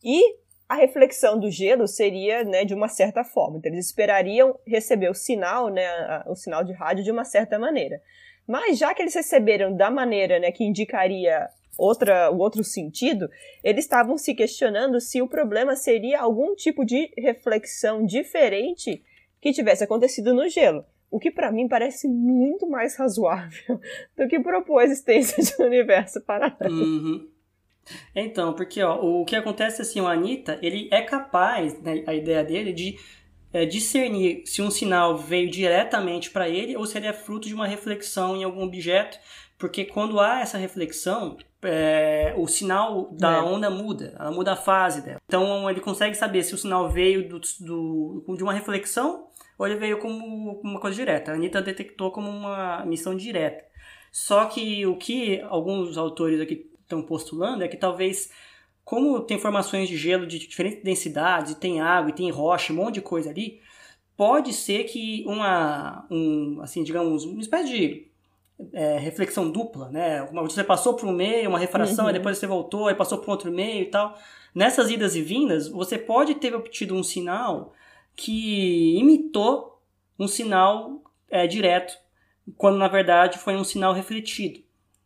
E 0.04 0.22
a 0.68 0.76
reflexão 0.76 1.40
do 1.40 1.50
gelo 1.50 1.88
seria, 1.88 2.44
né, 2.44 2.66
de 2.66 2.74
uma 2.74 2.90
certa 2.90 3.24
forma. 3.24 3.58
Então 3.58 3.72
eles 3.72 3.86
esperariam 3.86 4.60
receber 4.66 5.10
o 5.10 5.14
sinal, 5.14 5.70
né, 5.70 5.88
o 6.28 6.36
sinal 6.36 6.64
de 6.64 6.74
rádio 6.74 7.04
de 7.04 7.12
uma 7.12 7.24
certa 7.24 7.58
maneira. 7.58 8.02
Mas 8.46 8.78
já 8.78 8.94
que 8.94 9.02
eles 9.02 9.14
receberam 9.14 9.76
da 9.76 9.90
maneira, 9.92 10.40
né, 10.40 10.52
que 10.52 10.64
indicaria 10.64 11.48
outra, 11.78 12.32
o 12.32 12.40
outro 12.40 12.64
sentido, 12.64 13.30
eles 13.64 13.86
estavam 13.86 14.18
se 14.18 14.34
questionando 14.34 15.00
se 15.00 15.22
o 15.22 15.28
problema 15.28 15.76
seria 15.76 16.20
algum 16.20 16.56
tipo 16.56 16.84
de 16.84 17.12
reflexão 17.18 18.06
diferente 18.06 19.04
que 19.40 19.54
tivesse 19.54 19.84
acontecido 19.84 20.34
no 20.34 20.50
gelo. 20.50 20.84
O 21.10 21.20
que 21.20 21.32
para 21.32 21.52
mim 21.52 21.68
parece 21.68 22.08
muito 22.08 22.70
mais 22.70 22.98
razoável 22.98 23.80
do 24.18 24.28
que 24.28 24.40
propor 24.40 24.80
a 24.80 24.84
existência 24.84 25.42
de 25.42 25.62
um 25.62 25.66
universo 25.66 26.22
paralelo. 26.22 26.76
Uhum. 26.76 27.28
Então, 28.14 28.54
porque 28.54 28.82
ó, 28.84 29.00
o 29.02 29.24
que 29.26 29.36
acontece 29.36 29.82
assim, 29.82 30.02
o 30.02 30.08
Anitta, 30.08 30.60
ele 30.62 30.90
é 30.92 31.02
capaz, 31.02 31.80
né, 31.82 32.04
a 32.06 32.14
ideia 32.14 32.44
dele, 32.44 32.74
de 32.74 32.98
é, 33.54 33.66
discernir 33.66 34.44
se 34.46 34.62
um 34.62 34.70
sinal 34.70 35.18
veio 35.18 35.50
diretamente 35.50 36.30
para 36.30 36.50
ele 36.50 36.76
ou 36.76 36.86
se 36.86 36.98
ele 36.98 37.08
é 37.08 37.14
fruto 37.14 37.48
de 37.48 37.54
uma 37.54 37.66
reflexão 37.66 38.36
em 38.36 38.44
algum 38.44 38.64
objeto, 38.64 39.18
porque 39.58 39.86
quando 39.86 40.20
há 40.20 40.42
essa 40.42 40.58
reflexão, 40.58 41.38
é, 41.64 42.34
o 42.38 42.48
sinal 42.48 43.10
da 43.14 43.38
é. 43.38 43.42
onda 43.42 43.70
muda, 43.70 44.14
ela 44.20 44.32
muda 44.32 44.54
a 44.54 44.56
fase 44.56 45.02
dela. 45.02 45.20
Então 45.28 45.70
ele 45.70 45.80
consegue 45.80 46.16
saber 46.16 46.44
se 46.44 46.54
o 46.54 46.58
sinal 46.58 46.90
veio 46.90 47.28
do, 47.28 47.40
do, 47.62 48.36
de 48.36 48.44
uma 48.44 48.54
reflexão 48.54 49.28
ou 49.58 49.66
ele 49.66 49.76
veio 49.76 49.98
como 49.98 50.60
uma 50.62 50.80
coisa 50.80 50.96
direta. 50.96 51.32
A 51.32 51.36
Anitta 51.36 51.62
detectou 51.62 52.12
como 52.12 52.30
uma 52.30 52.86
missão 52.86 53.16
direta. 53.16 53.66
Só 54.12 54.46
que 54.46 54.86
o 54.86 54.96
que 54.96 55.42
alguns 55.42 55.98
autores 55.98 56.40
aqui 56.40 56.70
estão 56.82 57.02
postulando 57.02 57.64
é 57.64 57.68
que 57.68 57.78
talvez, 57.78 58.32
como 58.84 59.20
tem 59.22 59.40
formações 59.40 59.90
de 59.90 59.98
gelo 59.98 60.26
de 60.26 60.40
diferentes 60.40 60.84
densidades, 60.84 61.56
tem 61.56 61.82
água, 61.82 62.10
e 62.10 62.14
tem 62.14 62.30
rocha, 62.30 62.72
um 62.72 62.78
monte 62.78 62.96
de 62.96 63.02
coisa 63.02 63.30
ali, 63.30 63.60
pode 64.16 64.54
ser 64.54 64.86
que 64.86 65.24
uma, 65.28 66.08
um, 66.10 66.62
assim, 66.62 66.84
digamos, 66.84 67.26
uma 67.26 67.42
espécie 67.42 67.70
de 67.70 68.08
é, 68.74 68.98
reflexão 68.98 69.52
dupla, 69.52 69.90
né? 69.90 70.28
Você 70.34 70.64
passou 70.64 70.96
por 70.96 71.08
um 71.08 71.12
meio, 71.12 71.50
uma 71.50 71.60
refração, 71.60 72.06
uhum. 72.06 72.08
aí 72.10 72.14
depois 72.14 72.38
você 72.38 72.48
voltou, 72.48 72.88
aí 72.88 72.96
passou 72.96 73.20
por 73.20 73.30
outro 73.30 73.52
meio 73.52 73.84
e 73.84 73.86
tal. 73.86 74.18
Nessas 74.56 74.90
idas 74.90 75.16
e 75.16 75.22
vindas, 75.22 75.68
você 75.68 75.98
pode 75.98 76.36
ter 76.36 76.56
obtido 76.56 76.96
um 76.96 77.04
sinal 77.04 77.74
que 78.18 78.98
imitou 78.98 79.80
um 80.20 80.28
sinal 80.28 81.04
é, 81.30 81.46
direto, 81.46 81.96
quando 82.58 82.78
na 82.78 82.88
verdade 82.88 83.38
foi 83.38 83.56
um 83.56 83.64
sinal 83.64 83.94
refletido. 83.94 84.60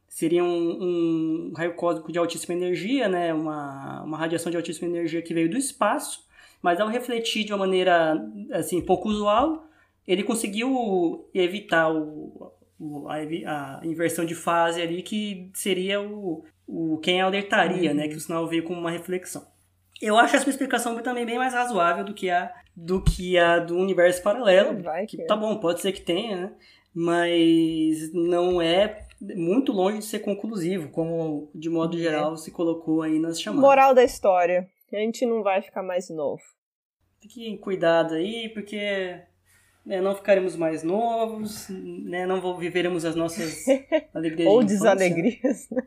Seria 0.08 0.44
um, 0.44 1.50
um 1.50 1.54
raio 1.56 1.76
cósmico 1.76 2.12
de 2.12 2.18
altíssima 2.18 2.56
energia, 2.56 3.08
né? 3.10 3.34
uma, 3.34 4.02
uma 4.04 4.18
radiação 4.18 4.50
de 4.50 4.58
altíssima 4.58 4.88
energia 4.88 5.22
que 5.22 5.34
veio 5.34 5.50
do 5.50 5.58
espaço, 5.58 6.26
mas 6.62 6.80
ao 6.80 6.88
refletir 6.88 7.44
de 7.44 7.52
uma 7.52 7.60
maneira 7.60 8.16
assim 8.52 8.82
pouco 8.82 9.10
usual, 9.10 9.68
ele 10.08 10.24
conseguiu 10.24 11.30
evitar 11.34 11.92
o, 11.92 12.54
o 12.80 13.08
a, 13.10 13.16
a, 13.16 13.82
inversão 13.86 14.26
de 14.26 14.36
fase 14.36 14.82
ali, 14.82 15.02
que 15.02 15.50
seria 15.54 16.02
o, 16.02 16.46
o 16.68 16.98
quem 17.00 17.22
alertaria, 17.22 17.92
uhum. 17.92 17.98
né? 17.98 18.08
Que 18.08 18.16
o 18.16 18.20
sinal 18.20 18.48
veio 18.48 18.64
como 18.64 18.80
uma 18.80 18.92
reflexão. 18.92 19.51
Eu 20.02 20.18
acho 20.18 20.36
essa 20.36 20.50
explicação 20.50 20.98
também 21.02 21.26
bem 21.26 21.38
mais 21.38 21.54
razoável 21.54 22.04
do 22.04 22.14
que 22.14 22.30
a 22.30 22.52
do 22.76 23.04
que 23.04 23.38
a 23.38 23.60
do 23.60 23.78
universo 23.78 24.24
paralelo. 24.24 24.82
Vai 24.82 25.06
que, 25.06 25.18
que 25.18 25.26
tá 25.26 25.36
bom, 25.36 25.58
pode 25.58 25.82
ser 25.82 25.92
que 25.92 26.02
tenha, 26.02 26.38
né? 26.38 26.54
Mas 26.94 28.12
não 28.14 28.62
é 28.62 29.06
muito 29.22 29.72
longe 29.72 30.00
de 30.00 30.06
ser 30.06 30.20
conclusivo, 30.20 30.90
como 30.90 31.50
de 31.54 31.70
modo 31.70 31.96
é. 31.98 32.02
geral 32.02 32.36
se 32.36 32.52
colocou 32.52 33.02
aí 33.02 33.20
nas 33.20 33.40
chamadas. 33.40 33.64
Moral 33.64 33.94
da 33.94 34.04
história: 34.04 34.68
a 34.92 34.98
gente 34.98 35.26
não 35.26 35.44
vai 35.44 35.62
ficar 35.62 35.84
mais 35.84 36.10
novo. 36.10 36.42
Fiquem 37.22 37.56
cuidado 37.56 38.16
aí, 38.16 38.50
porque 38.50 39.22
né, 39.86 40.02
não 40.02 40.16
ficaremos 40.16 40.56
mais 40.56 40.84
novos, 40.84 41.70
né, 41.70 42.26
não 42.26 42.58
viveremos 42.58 43.06
as 43.06 43.16
nossas 43.16 43.64
alegrias 44.14 44.50
Ou 44.50 44.62
de 44.62 44.70
desalegrias. 44.70 45.70
Né? 45.70 45.84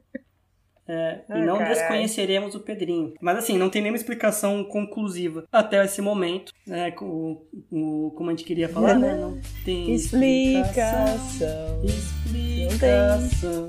É, 0.87 1.21
ah, 1.29 1.39
e 1.39 1.45
não 1.45 1.57
carai. 1.59 1.75
desconheceremos 1.75 2.55
o 2.55 2.61
Pedrinho. 2.61 3.15
Mas 3.21 3.39
assim, 3.39 3.57
não 3.57 3.71
tem 3.71 3.81
nenhuma 3.81 3.97
explicação 3.97 4.63
conclusiva 4.65 5.45
até 5.51 5.83
esse 5.85 6.03
momento, 6.03 6.53
né? 6.67 6.95
O, 7.01 7.41
o, 7.73 8.13
como 8.15 8.29
a 8.31 8.33
gente 8.33 8.45
queria 8.45 8.69
falar, 8.69 8.99
né? 8.99 9.15
Não 9.15 9.39
tem 9.65 9.95
explicação. 9.95 11.83
Explicação. 11.85 13.69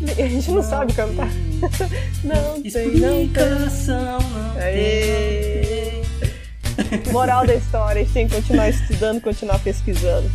A 0.00 0.28
gente 0.28 0.48
não, 0.48 0.56
não 0.56 0.62
sabe 0.62 0.92
cantar. 0.92 1.28
Não 2.22 2.56
explicação, 2.64 4.18
não 4.20 4.54
tem. 4.54 6.02
Moral 7.12 7.44
da 7.44 7.56
história, 7.56 8.02
a 8.02 8.04
gente 8.04 8.14
tem 8.14 8.28
que 8.28 8.36
continuar 8.36 8.68
estudando, 8.68 9.20
continuar 9.20 9.58
pesquisando. 9.58 10.30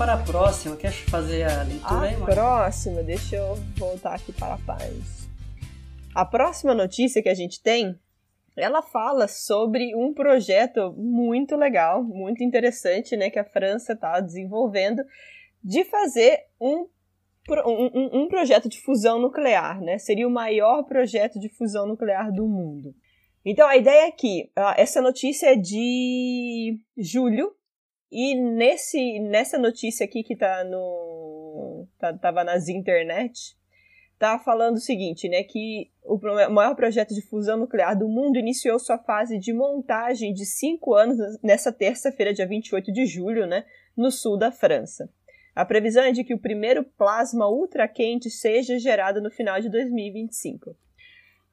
Para 0.00 0.14
a 0.14 0.16
próxima. 0.16 0.76
Quer 0.78 0.92
fazer 0.92 1.42
a 1.42 1.62
leitura 1.62 1.94
a 1.94 2.02
aí, 2.04 2.14
A 2.14 2.24
próxima, 2.24 3.02
deixa 3.02 3.36
eu 3.36 3.54
voltar 3.76 4.14
aqui 4.14 4.32
para 4.32 4.54
a 4.54 4.58
paz. 4.58 5.28
A 6.14 6.24
próxima 6.24 6.74
notícia 6.74 7.22
que 7.22 7.28
a 7.28 7.34
gente 7.34 7.62
tem, 7.62 8.00
ela 8.56 8.80
fala 8.80 9.28
sobre 9.28 9.94
um 9.94 10.14
projeto 10.14 10.94
muito 10.96 11.54
legal, 11.54 12.02
muito 12.02 12.42
interessante, 12.42 13.14
né, 13.14 13.28
que 13.28 13.38
a 13.38 13.44
França 13.44 13.92
está 13.92 14.20
desenvolvendo, 14.20 15.02
de 15.62 15.84
fazer 15.84 16.46
um, 16.58 16.88
um, 17.66 18.22
um 18.22 18.28
projeto 18.28 18.70
de 18.70 18.80
fusão 18.80 19.20
nuclear, 19.20 19.82
né? 19.82 19.98
Seria 19.98 20.26
o 20.26 20.30
maior 20.30 20.82
projeto 20.84 21.38
de 21.38 21.50
fusão 21.50 21.86
nuclear 21.86 22.32
do 22.32 22.48
mundo. 22.48 22.94
Então 23.44 23.68
a 23.68 23.76
ideia 23.76 24.08
é 24.08 24.10
que 24.10 24.50
uh, 24.56 24.72
essa 24.78 25.02
notícia 25.02 25.52
é 25.52 25.56
de 25.56 26.80
julho 26.96 27.54
e 28.10 28.34
nesse, 28.34 29.20
nessa 29.20 29.56
notícia 29.58 30.04
aqui 30.04 30.22
que 30.22 30.36
tá 30.36 30.64
no. 30.64 31.86
Tá, 31.98 32.12
tava 32.14 32.42
nas 32.42 32.68
internet, 32.68 33.56
tá 34.18 34.38
falando 34.38 34.76
o 34.76 34.80
seguinte, 34.80 35.28
né, 35.28 35.42
que 35.42 35.90
o 36.04 36.18
maior 36.50 36.74
projeto 36.74 37.14
de 37.14 37.22
fusão 37.22 37.56
nuclear 37.56 37.98
do 37.98 38.08
mundo 38.08 38.38
iniciou 38.38 38.78
sua 38.78 38.98
fase 38.98 39.38
de 39.38 39.52
montagem 39.52 40.32
de 40.32 40.44
cinco 40.44 40.94
anos 40.94 41.16
nessa 41.42 41.72
terça-feira, 41.72 42.34
dia 42.34 42.46
28 42.46 42.92
de 42.92 43.06
julho, 43.06 43.46
né, 43.46 43.64
no 43.96 44.10
sul 44.10 44.36
da 44.36 44.50
França. 44.50 45.10
A 45.54 45.64
previsão 45.64 46.04
é 46.04 46.12
de 46.12 46.22
que 46.22 46.34
o 46.34 46.38
primeiro 46.38 46.84
plasma 46.84 47.48
ultraquente 47.48 48.30
seja 48.30 48.78
gerado 48.78 49.20
no 49.20 49.30
final 49.30 49.60
de 49.60 49.68
2025. 49.68 50.76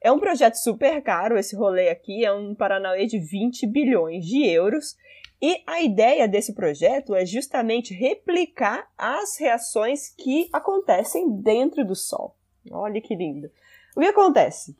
É 0.00 0.12
um 0.12 0.20
projeto 0.20 0.54
super 0.54 1.02
caro 1.02 1.38
esse 1.38 1.56
rolê 1.56 1.88
aqui, 1.88 2.24
é 2.24 2.32
um 2.32 2.54
Paranauê 2.54 3.06
de 3.06 3.18
20 3.18 3.66
bilhões 3.66 4.24
de 4.24 4.46
euros, 4.46 4.96
e 5.40 5.62
a 5.66 5.80
ideia 5.80 6.26
desse 6.26 6.52
projeto 6.52 7.14
é 7.14 7.24
justamente 7.24 7.94
replicar 7.94 8.88
as 8.98 9.38
reações 9.38 10.08
que 10.08 10.48
acontecem 10.52 11.30
dentro 11.30 11.84
do 11.84 11.94
Sol. 11.94 12.34
Olha 12.70 13.00
que 13.00 13.14
lindo. 13.14 13.50
O 13.96 14.00
que 14.00 14.06
acontece? 14.06 14.76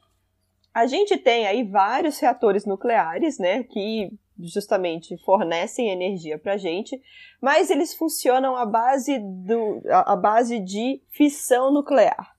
A 0.75 0.87
gente 0.87 1.17
tem 1.17 1.47
aí 1.47 1.65
vários 1.65 2.19
reatores 2.19 2.67
nucleares, 2.67 3.39
né, 3.39 3.63
que 3.63 4.11
justamente 4.39 5.17
fornecem 5.25 5.91
energia 5.91 6.39
para 6.39 6.55
a 6.55 6.57
gente, 6.57 7.01
mas 7.41 7.71
eles 7.71 7.95
funcionam 7.95 8.57
à 8.57 8.65
base, 8.65 9.19
do, 9.19 9.83
à 9.91 10.15
base 10.15 10.61
de 10.61 11.01
fissão 11.11 11.73
nuclear. 11.73 12.38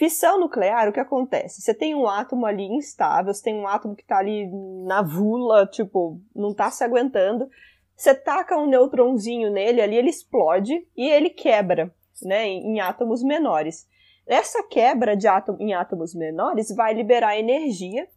Fissão 0.00 0.40
nuclear, 0.40 0.88
o 0.88 0.92
que 0.94 0.98
acontece? 0.98 1.60
Você 1.60 1.74
tem 1.74 1.94
um 1.94 2.08
átomo 2.08 2.46
ali 2.46 2.64
instável, 2.64 3.34
você 3.34 3.42
tem 3.42 3.54
um 3.54 3.68
átomo 3.68 3.94
que 3.94 4.00
está 4.00 4.16
ali 4.16 4.50
na 4.86 5.02
vula, 5.02 5.66
tipo, 5.66 6.18
não 6.34 6.52
está 6.52 6.70
se 6.70 6.82
aguentando. 6.82 7.50
Você 7.94 8.14
taca 8.14 8.56
um 8.56 8.66
neutronzinho 8.66 9.50
nele 9.50 9.82
ali, 9.82 9.96
ele 9.96 10.08
explode 10.08 10.72
e 10.96 11.06
ele 11.06 11.28
quebra, 11.28 11.94
né, 12.22 12.46
em, 12.46 12.76
em 12.76 12.80
átomos 12.80 13.22
menores. 13.22 13.86
Essa 14.26 14.62
quebra 14.62 15.14
de 15.14 15.28
átomo, 15.28 15.60
em 15.60 15.74
átomos 15.74 16.14
menores 16.14 16.74
vai 16.74 16.94
liberar 16.94 17.38
energia 17.38 18.08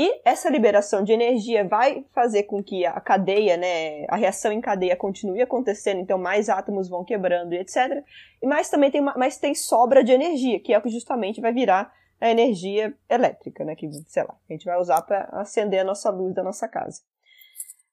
e 0.00 0.20
essa 0.24 0.48
liberação 0.48 1.02
de 1.02 1.10
energia 1.10 1.66
vai 1.66 2.04
fazer 2.14 2.44
com 2.44 2.62
que 2.62 2.86
a 2.86 3.00
cadeia, 3.00 3.56
né, 3.56 4.06
a 4.08 4.14
reação 4.14 4.52
em 4.52 4.60
cadeia 4.60 4.94
continue 4.94 5.42
acontecendo, 5.42 6.00
então 6.00 6.16
mais 6.16 6.48
átomos 6.48 6.88
vão 6.88 7.04
quebrando 7.04 7.52
e 7.52 7.58
etc. 7.58 8.04
E 8.40 8.46
mais 8.46 8.70
também 8.70 8.92
tem, 8.92 9.00
mais 9.00 9.38
tem 9.38 9.56
sobra 9.56 10.04
de 10.04 10.12
energia, 10.12 10.60
que 10.60 10.72
é 10.72 10.78
o 10.78 10.82
que 10.82 10.88
justamente 10.88 11.40
vai 11.40 11.52
virar 11.52 11.92
a 12.20 12.30
energia 12.30 12.96
elétrica, 13.10 13.64
né, 13.64 13.74
que, 13.74 13.90
sei 14.06 14.22
lá, 14.22 14.36
a 14.48 14.52
gente 14.52 14.66
vai 14.66 14.78
usar 14.78 15.02
para 15.02 15.24
acender 15.32 15.80
a 15.80 15.84
nossa 15.84 16.10
luz 16.10 16.32
da 16.32 16.44
nossa 16.44 16.68
casa. 16.68 17.02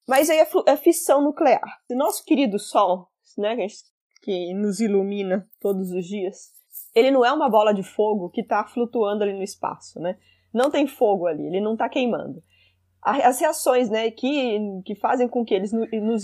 Mas 0.07 0.29
aí 0.29 0.39
a, 0.39 0.73
a 0.73 0.77
fissão 0.77 1.23
nuclear. 1.23 1.81
O 1.89 1.95
nosso 1.95 2.23
querido 2.23 2.59
Sol, 2.59 3.09
né, 3.35 3.55
que, 3.55 3.67
que 4.21 4.53
nos 4.53 4.79
ilumina 4.79 5.49
todos 5.59 5.89
os 5.89 6.05
dias, 6.05 6.51
ele 6.93 7.09
não 7.09 7.25
é 7.25 7.33
uma 7.33 7.49
bola 7.49 7.73
de 7.73 7.81
fogo 7.81 8.29
que 8.29 8.41
está 8.41 8.63
flutuando 8.63 9.23
ali 9.23 9.33
no 9.33 9.41
espaço, 9.41 9.99
né? 9.99 10.19
Não 10.55 10.71
tem 10.71 10.87
fogo 10.87 11.27
ali, 11.27 11.45
ele 11.45 11.59
não 11.59 11.73
está 11.73 11.89
queimando. 11.89 12.41
As 13.01 13.39
reações, 13.39 13.87
né, 13.87 14.09
que, 14.09 14.57
que 14.83 14.95
fazem 14.95 15.27
com 15.27 15.45
que 15.45 15.53
eles 15.53 15.71
nos, 15.71 16.23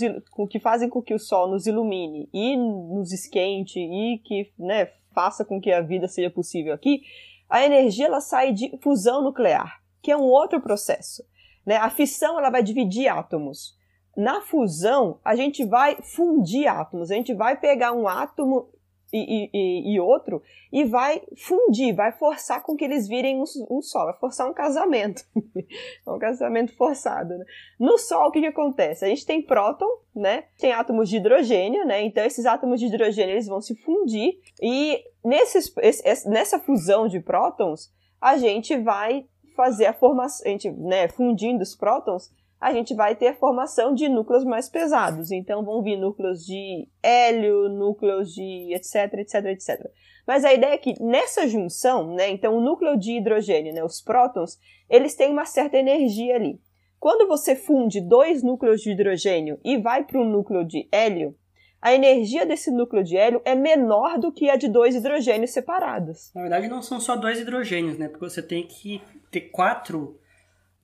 que 0.50 0.58
fazem 0.58 0.88
com 0.88 1.00
que 1.00 1.14
o 1.14 1.18
Sol 1.18 1.48
nos 1.48 1.66
ilumine 1.66 2.28
e 2.32 2.56
nos 2.56 3.12
esquente 3.12 3.78
e 3.78 4.18
que, 4.18 4.50
né, 4.58 4.86
faça 5.14 5.44
com 5.44 5.60
que 5.60 5.70
a 5.70 5.80
vida 5.80 6.08
seja 6.08 6.28
possível 6.28 6.74
aqui, 6.74 7.02
a 7.48 7.64
energia 7.64 8.06
ela 8.06 8.20
sai 8.20 8.52
de 8.52 8.76
fusão 8.78 9.22
nuclear, 9.22 9.80
que 10.02 10.10
é 10.10 10.16
um 10.16 10.24
outro 10.24 10.60
processo. 10.60 11.22
Né? 11.64 11.76
A 11.76 11.88
fissão 11.88 12.36
ela 12.36 12.50
vai 12.50 12.64
dividir 12.64 13.06
átomos. 13.06 13.76
Na 14.16 14.40
fusão, 14.40 15.20
a 15.24 15.36
gente 15.36 15.64
vai 15.64 15.96
fundir 16.02 16.66
átomos. 16.66 17.10
A 17.10 17.14
gente 17.14 17.32
vai 17.32 17.56
pegar 17.60 17.92
um 17.92 18.08
átomo 18.08 18.68
e, 19.12 19.50
e, 19.52 19.94
e, 19.94 20.00
outro 20.00 20.42
e 20.72 20.84
vai 20.84 21.22
fundir, 21.36 21.94
vai 21.94 22.12
forçar 22.12 22.62
com 22.62 22.74
que 22.74 22.84
eles 22.84 23.06
virem 23.06 23.38
um, 23.38 23.44
um 23.70 23.82
só, 23.82 24.06
vai 24.06 24.14
forçar 24.14 24.48
um 24.48 24.54
casamento. 24.54 25.22
um 26.06 26.18
casamento 26.18 26.74
forçado. 26.76 27.36
Né? 27.36 27.44
No 27.78 27.98
Sol, 27.98 28.28
o 28.28 28.30
que, 28.30 28.40
que 28.40 28.46
acontece? 28.46 29.04
A 29.04 29.08
gente 29.08 29.26
tem 29.26 29.42
próton, 29.42 29.86
né? 30.14 30.44
Tem 30.58 30.72
átomos 30.72 31.08
de 31.08 31.16
hidrogênio, 31.18 31.84
né? 31.84 32.02
Então 32.02 32.24
esses 32.24 32.46
átomos 32.46 32.80
de 32.80 32.86
hidrogênio 32.86 33.34
eles 33.34 33.46
vão 33.46 33.60
se 33.60 33.74
fundir 33.76 34.38
e 34.60 35.02
nesses, 35.24 35.72
esse, 35.78 36.28
nessa 36.28 36.58
fusão 36.58 37.06
de 37.06 37.20
prótons 37.20 37.92
a 38.20 38.38
gente 38.38 38.76
vai 38.78 39.26
fazer 39.56 39.86
a 39.86 39.92
formação, 39.92 40.46
a 40.46 40.50
gente, 40.50 40.70
né, 40.70 41.08
fundindo 41.08 41.62
os 41.62 41.74
prótons, 41.74 42.30
a 42.62 42.72
gente 42.72 42.94
vai 42.94 43.16
ter 43.16 43.34
formação 43.34 43.92
de 43.92 44.08
núcleos 44.08 44.44
mais 44.44 44.68
pesados. 44.68 45.32
Então 45.32 45.64
vão 45.64 45.82
vir 45.82 45.96
núcleos 45.96 46.46
de 46.46 46.86
hélio, 47.02 47.68
núcleos 47.68 48.32
de 48.32 48.72
etc, 48.72 49.14
etc, 49.14 49.46
etc. 49.46 49.90
Mas 50.24 50.44
a 50.44 50.54
ideia 50.54 50.74
é 50.74 50.78
que 50.78 50.94
nessa 51.02 51.48
junção, 51.48 52.14
né, 52.14 52.30
então 52.30 52.56
o 52.56 52.60
núcleo 52.60 52.96
de 52.96 53.16
hidrogênio, 53.16 53.74
né, 53.74 53.82
os 53.82 54.00
prótons, 54.00 54.60
eles 54.88 55.16
têm 55.16 55.32
uma 55.32 55.44
certa 55.44 55.76
energia 55.76 56.36
ali. 56.36 56.60
Quando 57.00 57.26
você 57.26 57.56
funde 57.56 58.00
dois 58.00 58.44
núcleos 58.44 58.80
de 58.80 58.92
hidrogênio 58.92 59.58
e 59.64 59.76
vai 59.76 60.04
para 60.04 60.20
um 60.20 60.24
núcleo 60.24 60.64
de 60.64 60.88
hélio, 60.92 61.34
a 61.80 61.92
energia 61.92 62.46
desse 62.46 62.70
núcleo 62.70 63.02
de 63.02 63.16
hélio 63.16 63.42
é 63.44 63.56
menor 63.56 64.20
do 64.20 64.30
que 64.30 64.48
a 64.48 64.54
de 64.54 64.68
dois 64.68 64.94
hidrogênios 64.94 65.50
separados. 65.50 66.30
Na 66.32 66.42
verdade, 66.42 66.68
não 66.68 66.80
são 66.80 67.00
só 67.00 67.16
dois 67.16 67.40
hidrogênios, 67.40 67.98
né? 67.98 68.06
Porque 68.06 68.24
você 68.24 68.40
tem 68.40 68.64
que 68.64 69.02
ter 69.32 69.50
quatro 69.50 70.16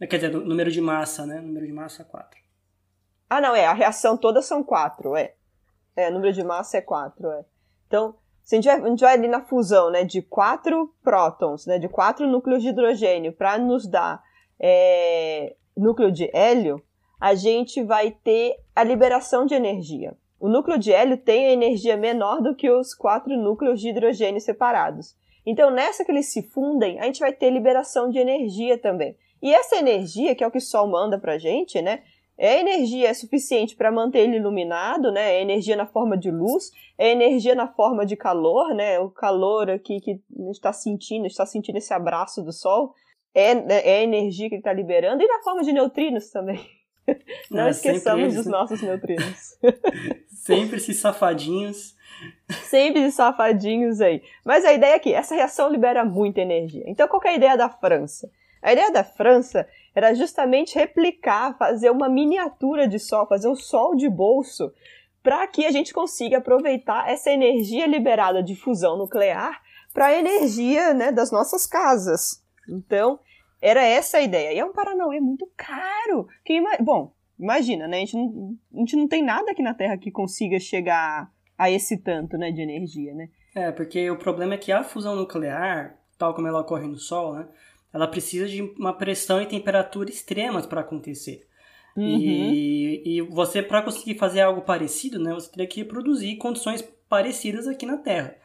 Quer 0.06 0.16
dizer, 0.18 0.30
número 0.30 0.70
de 0.70 0.80
massa, 0.80 1.26
né? 1.26 1.40
Número 1.40 1.66
de 1.66 1.72
massa 1.72 2.02
é 2.02 2.04
4. 2.04 2.40
Ah, 3.28 3.40
não, 3.40 3.54
é. 3.54 3.66
A 3.66 3.72
reação 3.72 4.16
toda 4.16 4.40
são 4.40 4.62
4, 4.62 5.16
é. 5.16 5.34
É, 5.96 6.10
número 6.10 6.32
de 6.32 6.44
massa 6.44 6.78
é 6.78 6.80
4, 6.80 7.28
é. 7.30 7.44
Então, 7.86 8.14
se 8.44 8.54
a 8.54 8.56
gente, 8.56 8.66
vai, 8.66 8.80
a 8.80 8.88
gente 8.88 9.00
vai 9.00 9.14
ali 9.14 9.28
na 9.28 9.42
fusão, 9.42 9.90
né, 9.90 10.04
de 10.04 10.22
4 10.22 10.94
prótons, 11.02 11.66
né, 11.66 11.78
de 11.78 11.88
4 11.88 12.26
núcleos 12.26 12.62
de 12.62 12.68
hidrogênio 12.68 13.32
para 13.32 13.58
nos 13.58 13.86
dar 13.86 14.22
é, 14.60 15.56
núcleo 15.76 16.10
de 16.10 16.30
hélio, 16.32 16.82
a 17.20 17.34
gente 17.34 17.82
vai 17.82 18.10
ter 18.10 18.56
a 18.74 18.84
liberação 18.84 19.44
de 19.44 19.54
energia. 19.54 20.16
O 20.40 20.48
núcleo 20.48 20.78
de 20.78 20.92
hélio 20.92 21.16
tem 21.16 21.46
a 21.46 21.52
energia 21.52 21.96
menor 21.96 22.40
do 22.40 22.54
que 22.54 22.70
os 22.70 22.94
quatro 22.94 23.36
núcleos 23.36 23.80
de 23.80 23.88
hidrogênio 23.88 24.40
separados. 24.40 25.16
Então, 25.44 25.70
nessa 25.70 26.04
que 26.04 26.12
eles 26.12 26.32
se 26.32 26.42
fundem, 26.42 27.00
a 27.00 27.04
gente 27.04 27.18
vai 27.18 27.32
ter 27.32 27.50
liberação 27.50 28.08
de 28.08 28.18
energia 28.18 28.78
também. 28.78 29.16
E 29.42 29.54
essa 29.54 29.76
energia, 29.76 30.34
que 30.34 30.42
é 30.42 30.46
o 30.46 30.50
que 30.50 30.58
o 30.58 30.60
Sol 30.60 30.86
manda 30.86 31.18
pra 31.18 31.38
gente, 31.38 31.80
né? 31.80 32.02
É 32.36 32.60
energia 32.60 33.12
suficiente 33.14 33.74
para 33.74 33.90
manter 33.90 34.20
ele 34.20 34.36
iluminado, 34.36 35.10
né? 35.10 35.34
É 35.34 35.42
energia 35.42 35.74
na 35.74 35.86
forma 35.86 36.16
de 36.16 36.30
luz, 36.30 36.70
é 36.96 37.10
energia 37.10 37.54
na 37.54 37.66
forma 37.66 38.06
de 38.06 38.16
calor, 38.16 38.74
né? 38.74 39.00
O 39.00 39.10
calor 39.10 39.68
aqui 39.68 40.00
que 40.00 40.12
a 40.12 40.42
gente 40.42 40.54
está 40.54 40.72
sentindo, 40.72 41.26
está 41.26 41.44
sentindo 41.44 41.78
esse 41.78 41.92
abraço 41.92 42.42
do 42.42 42.52
Sol, 42.52 42.94
é, 43.34 43.50
é 43.90 43.98
a 43.98 44.02
energia 44.02 44.48
que 44.48 44.54
ele 44.54 44.60
está 44.60 44.72
liberando, 44.72 45.22
e 45.22 45.26
na 45.26 45.42
forma 45.42 45.62
de 45.62 45.72
neutrinos 45.72 46.30
também. 46.30 46.64
Não 47.50 47.66
é, 47.66 47.70
esqueçamos 47.70 48.34
dos 48.34 48.46
né? 48.46 48.52
nossos 48.52 48.82
neutrinos. 48.82 49.58
sempre 50.30 50.76
esses 50.76 50.98
safadinhos. 50.98 51.96
Sempre 52.64 53.00
esses 53.00 53.14
safadinhos 53.14 54.00
aí. 54.00 54.22
Mas 54.44 54.64
a 54.64 54.72
ideia 54.72 54.94
é 54.94 54.98
que 54.98 55.12
essa 55.12 55.34
reação 55.34 55.70
libera 55.70 56.04
muita 56.04 56.40
energia. 56.40 56.84
Então, 56.86 57.08
qual 57.08 57.22
é 57.24 57.30
a 57.30 57.34
ideia 57.34 57.56
da 57.56 57.68
França? 57.68 58.30
A 58.62 58.72
ideia 58.72 58.90
da 58.90 59.04
França 59.04 59.66
era 59.94 60.14
justamente 60.14 60.74
replicar, 60.74 61.56
fazer 61.58 61.90
uma 61.90 62.08
miniatura 62.08 62.86
de 62.86 62.98
sol, 62.98 63.26
fazer 63.26 63.48
um 63.48 63.56
sol 63.56 63.94
de 63.94 64.08
bolso, 64.08 64.72
para 65.22 65.46
que 65.46 65.66
a 65.66 65.70
gente 65.70 65.92
consiga 65.92 66.38
aproveitar 66.38 67.10
essa 67.10 67.30
energia 67.30 67.86
liberada 67.86 68.42
de 68.42 68.54
fusão 68.54 68.96
nuclear 68.96 69.60
para 69.92 70.06
a 70.06 70.18
energia 70.18 70.94
né, 70.94 71.10
das 71.10 71.30
nossas 71.30 71.66
casas. 71.66 72.42
Então, 72.68 73.18
era 73.60 73.82
essa 73.82 74.18
a 74.18 74.22
ideia. 74.22 74.52
E 74.52 74.58
é 74.58 74.64
um 74.64 74.72
Paranauê 74.72 75.20
muito 75.20 75.50
caro. 75.56 76.28
Que, 76.44 76.60
bom, 76.80 77.12
imagina, 77.38 77.88
né? 77.88 77.96
A 77.96 78.00
gente, 78.00 78.16
não, 78.16 78.56
a 78.74 78.78
gente 78.78 78.96
não 78.96 79.08
tem 79.08 79.22
nada 79.22 79.50
aqui 79.50 79.62
na 79.62 79.74
Terra 79.74 79.98
que 79.98 80.10
consiga 80.10 80.58
chegar 80.60 81.30
a 81.56 81.70
esse 81.70 81.98
tanto 81.98 82.38
né, 82.38 82.52
de 82.52 82.62
energia, 82.62 83.14
né? 83.14 83.28
É, 83.54 83.72
porque 83.72 84.08
o 84.10 84.16
problema 84.16 84.54
é 84.54 84.58
que 84.58 84.70
a 84.70 84.84
fusão 84.84 85.16
nuclear, 85.16 85.98
tal 86.16 86.32
como 86.34 86.46
ela 86.46 86.60
ocorre 86.60 86.86
no 86.86 86.96
Sol, 86.96 87.34
né? 87.34 87.48
Ela 87.92 88.06
precisa 88.06 88.46
de 88.46 88.62
uma 88.62 88.92
pressão 88.92 89.40
e 89.40 89.46
temperatura 89.46 90.10
extremas 90.10 90.66
para 90.66 90.80
acontecer. 90.80 91.46
Uhum. 91.96 92.04
E, 92.06 93.02
e 93.04 93.22
você, 93.22 93.62
para 93.62 93.82
conseguir 93.82 94.18
fazer 94.18 94.40
algo 94.40 94.62
parecido, 94.62 95.18
né, 95.18 95.34
você 95.34 95.50
teria 95.50 95.66
que 95.66 95.84
produzir 95.84 96.36
condições 96.36 96.82
parecidas 97.08 97.66
aqui 97.66 97.84
na 97.84 97.96
Terra. 97.96 98.36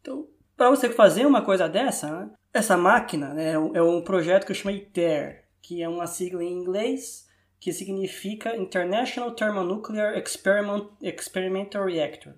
Então, 0.00 0.26
para 0.56 0.70
você 0.70 0.88
fazer 0.90 1.26
uma 1.26 1.42
coisa 1.42 1.68
dessa, 1.68 2.10
né, 2.10 2.30
essa 2.54 2.76
máquina 2.76 3.34
né, 3.34 3.52
é 3.52 3.82
um 3.82 4.02
projeto 4.02 4.44
que 4.44 4.52
eu 4.52 4.56
chamo 4.56 4.74
ITER, 4.74 5.44
que 5.60 5.82
é 5.82 5.88
uma 5.88 6.06
sigla 6.06 6.44
em 6.44 6.52
inglês 6.52 7.26
que 7.58 7.72
significa 7.72 8.56
International 8.56 9.30
Thermonuclear 9.30 10.18
Experiment, 10.18 10.88
Experimental 11.00 11.86
Reactor. 11.86 12.34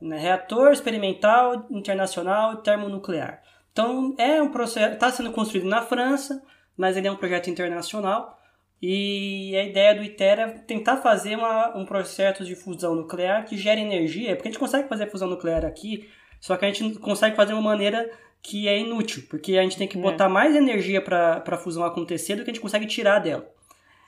Né, 0.00 0.18
reator 0.18 0.72
Experimental 0.72 1.66
Internacional 1.70 2.56
Termonuclear. 2.62 3.42
Então 3.74 4.14
é 4.16 4.40
um 4.40 4.50
processo, 4.50 4.94
está 4.94 5.10
sendo 5.10 5.32
construído 5.32 5.66
na 5.66 5.82
França, 5.82 6.40
mas 6.76 6.96
ele 6.96 7.08
é 7.08 7.10
um 7.10 7.16
projeto 7.16 7.50
internacional 7.50 8.38
e 8.80 9.52
a 9.56 9.64
ideia 9.64 9.96
do 9.96 10.04
ITER 10.04 10.38
é 10.38 10.46
tentar 10.46 10.98
fazer 10.98 11.36
uma, 11.36 11.76
um 11.76 11.84
processo 11.84 12.44
de 12.44 12.54
fusão 12.54 12.94
nuclear 12.94 13.44
que 13.44 13.56
gere 13.56 13.80
energia, 13.80 14.36
porque 14.36 14.48
a 14.48 14.52
gente 14.52 14.60
consegue 14.60 14.88
fazer 14.88 15.10
fusão 15.10 15.28
nuclear 15.28 15.64
aqui, 15.64 16.08
só 16.40 16.56
que 16.56 16.64
a 16.64 16.70
gente 16.70 17.00
consegue 17.00 17.34
fazer 17.34 17.48
de 17.48 17.58
uma 17.58 17.62
maneira 17.62 18.08
que 18.40 18.68
é 18.68 18.78
inútil, 18.78 19.24
porque 19.28 19.58
a 19.58 19.62
gente 19.62 19.76
tem 19.76 19.88
que 19.88 19.98
é. 19.98 20.00
botar 20.00 20.28
mais 20.28 20.54
energia 20.54 21.02
para 21.02 21.42
a 21.44 21.56
fusão 21.56 21.82
acontecer 21.82 22.36
do 22.36 22.44
que 22.44 22.50
a 22.50 22.54
gente 22.54 22.62
consegue 22.62 22.86
tirar 22.86 23.18
dela. 23.18 23.44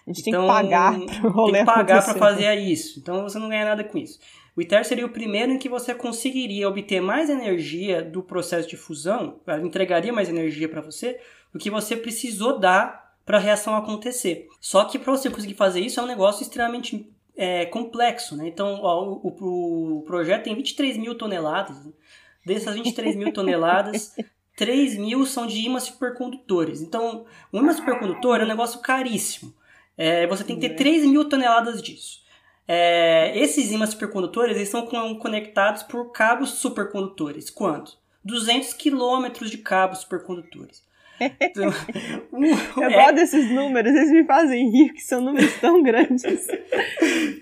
A 0.06 0.12
gente 0.12 0.28
então, 0.28 0.46
tem 0.46 0.48
que 0.48 0.54
pagar 0.54 0.92
para 0.92 1.32
Tem 1.32 1.54
que 1.54 1.64
pagar 1.64 2.04
para 2.04 2.14
fazer 2.14 2.54
isso. 2.54 3.00
Então 3.00 3.24
você 3.24 3.36
não 3.40 3.48
ganha 3.48 3.64
nada 3.64 3.82
com 3.82 3.98
isso. 3.98 4.20
O 4.56 4.60
ITER 4.62 4.84
seria 4.86 5.04
o 5.04 5.10
primeiro 5.10 5.52
em 5.52 5.58
que 5.58 5.68
você 5.68 5.94
conseguiria 5.94 6.68
obter 6.68 7.00
mais 7.00 7.28
energia 7.28 8.02
do 8.02 8.22
processo 8.22 8.66
de 8.66 8.76
fusão, 8.76 9.38
entregaria 9.62 10.12
mais 10.12 10.30
energia 10.30 10.68
para 10.68 10.80
você, 10.80 11.20
do 11.52 11.58
que 11.58 11.70
você 11.70 11.94
precisou 11.94 12.58
dar 12.58 13.14
para 13.24 13.36
a 13.36 13.40
reação 13.40 13.76
acontecer. 13.76 14.48
Só 14.60 14.84
que 14.84 14.98
para 14.98 15.12
você 15.12 15.28
conseguir 15.28 15.54
fazer 15.54 15.80
isso 15.80 16.00
é 16.00 16.02
um 16.02 16.06
negócio 16.06 16.42
extremamente 16.42 17.12
é, 17.36 17.66
complexo. 17.66 18.34
Né? 18.34 18.48
Então 18.48 18.80
ó, 18.82 19.04
o, 19.04 19.98
o, 19.98 20.02
projeto 20.06 20.44
tem 20.44 20.54
23 20.54 20.96
mil 20.96 21.14
toneladas. 21.16 21.84
Né? 21.84 21.92
Dessas 22.46 22.74
23 22.76 23.14
mil 23.14 23.32
toneladas, 23.34 24.14
3 24.56 24.96
mil 24.96 25.26
são 25.26 25.46
de 25.46 25.58
ímãs 25.58 25.82
supercondutores. 25.82 26.80
Então, 26.80 27.26
o 27.52 27.58
ímã 27.58 27.72
supercondutor 27.74 28.40
é 28.40 28.44
um 28.44 28.48
negócio 28.48 28.80
caríssimo. 28.80 29.52
É, 29.98 30.26
você 30.26 30.44
tem 30.44 30.58
que 30.58 30.68
ter 30.68 30.76
3 30.76 31.04
uhum. 31.04 31.10
mil 31.10 31.28
toneladas 31.28 31.82
disso. 31.82 32.24
É, 32.68 33.38
esses 33.38 33.70
ímãs 33.70 33.90
supercondutores 33.90 34.56
eles 34.56 34.68
são 34.68 34.86
conectados 35.18 35.82
por 35.82 36.10
cabos 36.10 36.50
supercondutores. 36.50 37.50
Quanto? 37.50 37.96
200 38.24 38.72
quilômetros 38.74 39.50
de 39.50 39.58
cabos 39.58 40.00
supercondutores. 40.00 40.84
Então, 41.40 41.72
Eu 42.76 42.82
é, 42.82 42.92
gosto 42.92 43.14
desses 43.14 43.50
números, 43.50 43.94
eles 43.94 44.10
me 44.10 44.24
fazem 44.24 44.70
rir, 44.70 44.92
que 44.92 45.00
são 45.00 45.20
números 45.20 45.54
tão 45.60 45.80
grandes. 45.82 46.22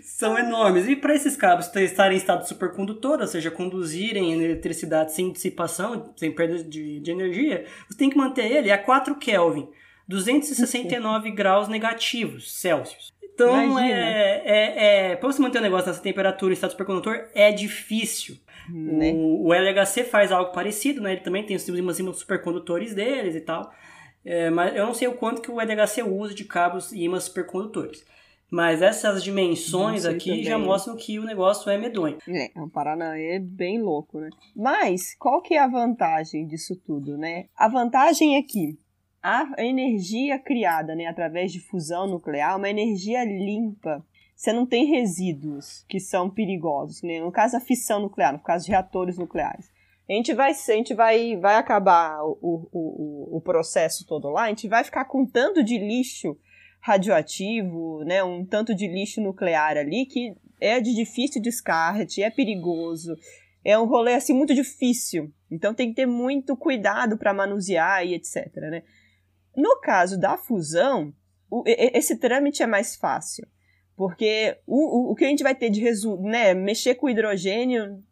são 0.02 0.38
enormes. 0.38 0.86
E 0.86 0.94
para 0.94 1.14
esses 1.14 1.36
cabos 1.36 1.74
estarem 1.74 2.16
em 2.16 2.20
estado 2.20 2.46
supercondutor, 2.46 3.20
ou 3.20 3.26
seja, 3.26 3.50
conduzirem 3.50 4.32
eletricidade 4.32 5.12
sem 5.12 5.32
dissipação, 5.32 6.12
sem 6.16 6.30
perda 6.32 6.62
de, 6.62 7.00
de 7.00 7.10
energia, 7.10 7.64
você 7.88 7.98
tem 7.98 8.10
que 8.10 8.16
manter 8.16 8.50
ele 8.50 8.70
a 8.70 8.78
4 8.78 9.16
Kelvin. 9.16 9.68
269 10.06 11.30
graus 11.30 11.66
negativos 11.66 12.52
Celsius. 12.52 13.13
Então, 13.34 13.78
é, 13.78 14.42
é, 14.44 15.10
é 15.10 15.16
para 15.16 15.26
você 15.30 15.42
manter 15.42 15.58
o 15.58 15.62
negócio 15.62 15.88
nessa 15.88 16.00
temperatura 16.00 16.52
em 16.52 16.54
estado 16.54 16.70
supercondutor, 16.70 17.28
é 17.34 17.50
difícil. 17.50 18.36
Né? 18.70 19.12
O, 19.12 19.48
o, 19.48 19.54
LHC 19.54 20.04
faz 20.04 20.32
algo 20.32 20.52
parecido, 20.52 21.00
né? 21.02 21.12
Ele 21.12 21.20
também 21.20 21.44
tem 21.44 21.56
os 21.56 21.68
ímãs 21.68 21.96
supercondutores 22.16 22.94
deles 22.94 23.34
e 23.34 23.40
tal. 23.40 23.70
É, 24.24 24.48
mas 24.50 24.74
eu 24.74 24.86
não 24.86 24.94
sei 24.94 25.08
o 25.08 25.14
quanto 25.14 25.42
que 25.42 25.50
o 25.50 25.60
LHC 25.60 26.02
usa 26.02 26.34
de 26.34 26.44
cabos 26.44 26.92
e 26.92 27.02
ímãs 27.02 27.24
supercondutores. 27.24 28.04
Mas 28.50 28.82
essas 28.82 29.24
dimensões 29.24 30.06
aqui 30.06 30.30
também. 30.30 30.44
já 30.44 30.58
mostram 30.58 30.96
que 30.96 31.18
o 31.18 31.24
negócio 31.24 31.68
é 31.70 31.76
medonho. 31.76 32.18
É, 32.28 32.52
o 32.60 32.68
Paraná 32.68 33.18
é 33.18 33.38
bem 33.38 33.82
louco, 33.82 34.20
né? 34.20 34.30
Mas 34.54 35.14
qual 35.18 35.42
que 35.42 35.54
é 35.54 35.58
a 35.58 35.66
vantagem 35.66 36.46
disso 36.46 36.76
tudo, 36.86 37.18
né? 37.18 37.46
A 37.56 37.68
vantagem 37.68 38.36
é 38.36 38.42
que 38.42 38.78
a 39.24 39.54
energia 39.64 40.38
criada 40.38 40.94
né, 40.94 41.06
através 41.06 41.50
de 41.50 41.58
fusão 41.58 42.06
nuclear 42.06 42.58
uma 42.58 42.68
energia 42.68 43.24
limpa. 43.24 44.04
Você 44.36 44.52
não 44.52 44.66
tem 44.66 44.84
resíduos 44.84 45.82
que 45.88 45.98
são 45.98 46.28
perigosos, 46.28 47.02
né? 47.02 47.20
no 47.20 47.32
caso 47.32 47.54
da 47.54 47.60
fissão 47.60 48.00
nuclear, 48.00 48.34
no 48.34 48.38
caso 48.38 48.66
de 48.66 48.72
reatores 48.72 49.16
nucleares. 49.16 49.72
A 50.06 50.12
gente 50.12 50.34
vai, 50.34 50.50
a 50.50 50.72
gente 50.72 50.92
vai, 50.92 51.36
vai 51.36 51.54
acabar 51.54 52.22
o, 52.22 52.38
o, 52.42 52.68
o, 52.70 53.36
o 53.38 53.40
processo 53.40 54.06
todo 54.06 54.28
lá, 54.28 54.42
a 54.42 54.48
gente 54.48 54.68
vai 54.68 54.84
ficar 54.84 55.06
com 55.06 55.24
tanto 55.24 55.64
de 55.64 55.78
lixo 55.78 56.36
radioativo, 56.80 58.04
né, 58.04 58.22
um 58.22 58.44
tanto 58.44 58.74
de 58.74 58.86
lixo 58.86 59.22
nuclear 59.22 59.78
ali 59.78 60.04
que 60.04 60.36
é 60.60 60.78
de 60.82 60.94
difícil 60.94 61.40
descarte, 61.40 62.22
é 62.22 62.28
perigoso, 62.28 63.16
é 63.64 63.78
um 63.78 63.86
rolê 63.86 64.12
assim 64.12 64.34
muito 64.34 64.54
difícil. 64.54 65.32
Então 65.50 65.72
tem 65.72 65.88
que 65.88 65.94
ter 65.94 66.06
muito 66.06 66.54
cuidado 66.54 67.16
para 67.16 67.32
manusear 67.32 68.04
e 68.04 68.12
etc, 68.12 68.54
né? 68.56 68.82
No 69.56 69.80
caso 69.80 70.18
da 70.18 70.36
fusão, 70.36 71.12
o, 71.50 71.62
esse 71.66 72.16
trâmite 72.16 72.62
é 72.62 72.66
mais 72.66 72.96
fácil, 72.96 73.46
porque 73.96 74.56
o, 74.66 75.08
o, 75.08 75.12
o 75.12 75.14
que 75.14 75.24
a 75.24 75.28
gente 75.28 75.42
vai 75.42 75.54
ter 75.54 75.70
de 75.70 75.80
resultado, 75.80 76.28
né, 76.28 76.54
mexer 76.54 76.96
com 76.96 77.08
hidrogênio, 77.08 78.02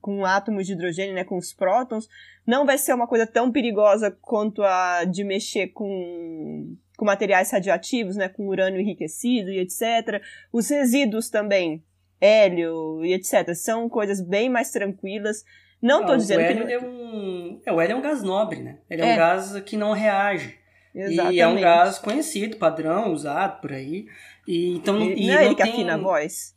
com 0.00 0.24
átomos 0.24 0.66
de 0.66 0.72
hidrogênio, 0.72 1.14
né, 1.14 1.24
com 1.24 1.36
os 1.36 1.52
prótons, 1.52 2.08
não 2.46 2.66
vai 2.66 2.78
ser 2.78 2.92
uma 2.94 3.06
coisa 3.06 3.26
tão 3.26 3.52
perigosa 3.52 4.10
quanto 4.10 4.62
a 4.62 5.04
de 5.04 5.22
mexer 5.24 5.68
com, 5.68 6.76
com 6.96 7.04
materiais 7.04 7.50
radioativos, 7.50 8.16
né, 8.16 8.28
com 8.28 8.48
urânio 8.48 8.80
enriquecido 8.80 9.50
e 9.50 9.58
etc. 9.58 10.22
Os 10.52 10.68
resíduos 10.68 11.28
também, 11.28 11.84
hélio 12.20 13.04
e 13.04 13.12
etc. 13.14 13.54
São 13.54 13.88
coisas 13.88 14.20
bem 14.20 14.48
mais 14.48 14.70
tranquilas. 14.70 15.44
Não 15.80 16.02
estou 16.02 16.16
dizendo 16.16 16.40
o 16.40 16.42
hélio 16.42 16.66
que. 16.66 16.72
É 16.72 16.80
um... 16.80 17.60
é, 17.64 17.72
o 17.72 17.80
hélio 17.80 17.94
é 17.94 17.96
um 17.96 18.02
gás 18.02 18.22
nobre, 18.22 18.60
né? 18.60 18.78
Ele 18.90 19.02
é, 19.02 19.10
é. 19.10 19.14
um 19.14 19.16
gás 19.16 19.60
que 19.60 19.76
não 19.76 19.92
reage. 19.92 20.59
Exatamente. 20.94 21.36
E 21.36 21.40
é 21.40 21.46
um 21.46 21.60
gás 21.60 21.98
conhecido, 21.98 22.56
padrão, 22.56 23.12
usado 23.12 23.60
por 23.60 23.72
aí. 23.72 24.06
E, 24.46 24.76
então, 24.76 25.00
e, 25.00 25.24
e 25.24 25.28
não 25.28 25.38
é 25.38 25.44
ele 25.46 25.54
que 25.54 25.62
tem... 25.62 25.72
afina 25.72 25.94
a 25.94 25.98
voz? 25.98 26.54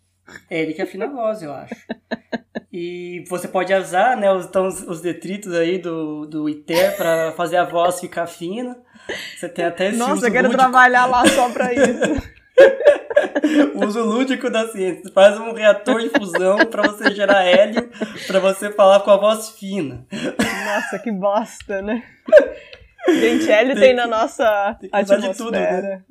É 0.49 0.61
ele 0.61 0.73
que 0.73 0.81
afina 0.81 1.05
a 1.05 1.09
voz, 1.09 1.43
eu 1.43 1.53
acho. 1.53 1.75
e 2.71 3.23
você 3.29 3.47
pode 3.47 3.73
usar 3.73 4.17
né, 4.17 4.31
os, 4.31 4.45
então, 4.45 4.67
os 4.67 5.01
detritos 5.01 5.53
aí 5.53 5.77
do, 5.77 6.25
do 6.25 6.49
ITER 6.49 6.95
para 6.95 7.31
fazer 7.33 7.57
a 7.57 7.65
voz 7.65 7.99
ficar 7.99 8.25
fina. 8.25 8.77
Você 9.37 9.49
tem 9.49 9.65
até 9.65 9.89
esse 9.89 9.97
Nossa, 9.97 10.27
eu 10.27 10.31
quero 10.31 10.47
lúdico. 10.47 10.63
trabalhar 10.63 11.05
lá 11.05 11.27
só 11.27 11.49
para 11.49 11.73
isso. 11.73 12.33
uso 13.85 14.03
lúdico 14.03 14.49
da 14.49 14.67
ciência. 14.69 15.11
Faz 15.13 15.37
um 15.37 15.53
reator 15.53 16.01
de 16.01 16.09
fusão 16.09 16.57
para 16.65 16.83
você 16.83 17.13
gerar 17.13 17.43
hélio, 17.43 17.89
para 18.25 18.39
você 18.39 18.71
falar 18.71 19.01
com 19.01 19.11
a 19.11 19.17
voz 19.17 19.49
fina. 19.49 20.05
Nossa, 20.65 20.99
que 20.99 21.11
bosta, 21.11 21.81
né? 21.81 22.03
Gente, 23.07 23.51
hélio 23.51 23.73
tem, 23.73 23.83
tem 23.83 23.95
na 23.95 24.07
nossa 24.07 24.77
tem 24.79 24.89
atmosfera. 24.91 25.31
De 25.31 25.37
tudo, 25.37 25.51
né? 25.51 26.03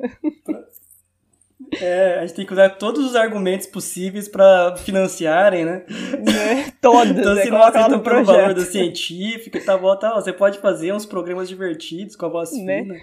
É, 1.81 2.19
a 2.19 2.21
gente 2.27 2.35
tem 2.35 2.45
que 2.45 2.53
usar 2.53 2.69
todos 2.71 3.05
os 3.05 3.17
argumentos 3.17 3.67
possíveis 3.67 4.29
para 4.29 4.77
financiarem, 4.77 5.65
né? 5.65 5.85
né? 5.89 6.71
Todos. 6.83 7.13
então, 7.13 7.35
né? 7.35 7.43
se 7.43 7.51
não 7.51 7.63
aceitam 7.63 8.01
pelo 8.01 8.25
valor 8.25 8.53
do 8.53 8.61
científico, 8.61 9.59
tá 9.65 9.79
bom, 9.79 9.97
tá, 9.97 10.13
você 10.15 10.33
pode 10.33 10.59
fazer 10.59 10.93
uns 10.93 11.07
programas 11.07 11.49
divertidos 11.49 12.15
com 12.15 12.27
a 12.27 12.29
voz 12.29 12.53
né? 12.53 12.83
fina. 12.83 12.95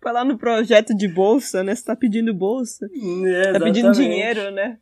Falar 0.00 0.24
no 0.24 0.38
projeto 0.38 0.94
de 0.94 1.08
bolsa, 1.08 1.64
né? 1.64 1.74
Você 1.74 1.84
tá 1.84 1.96
pedindo 1.96 2.32
bolsa. 2.32 2.86
É, 3.26 3.52
tá 3.52 3.60
pedindo 3.60 3.90
dinheiro, 3.90 4.52
né? 4.52 4.78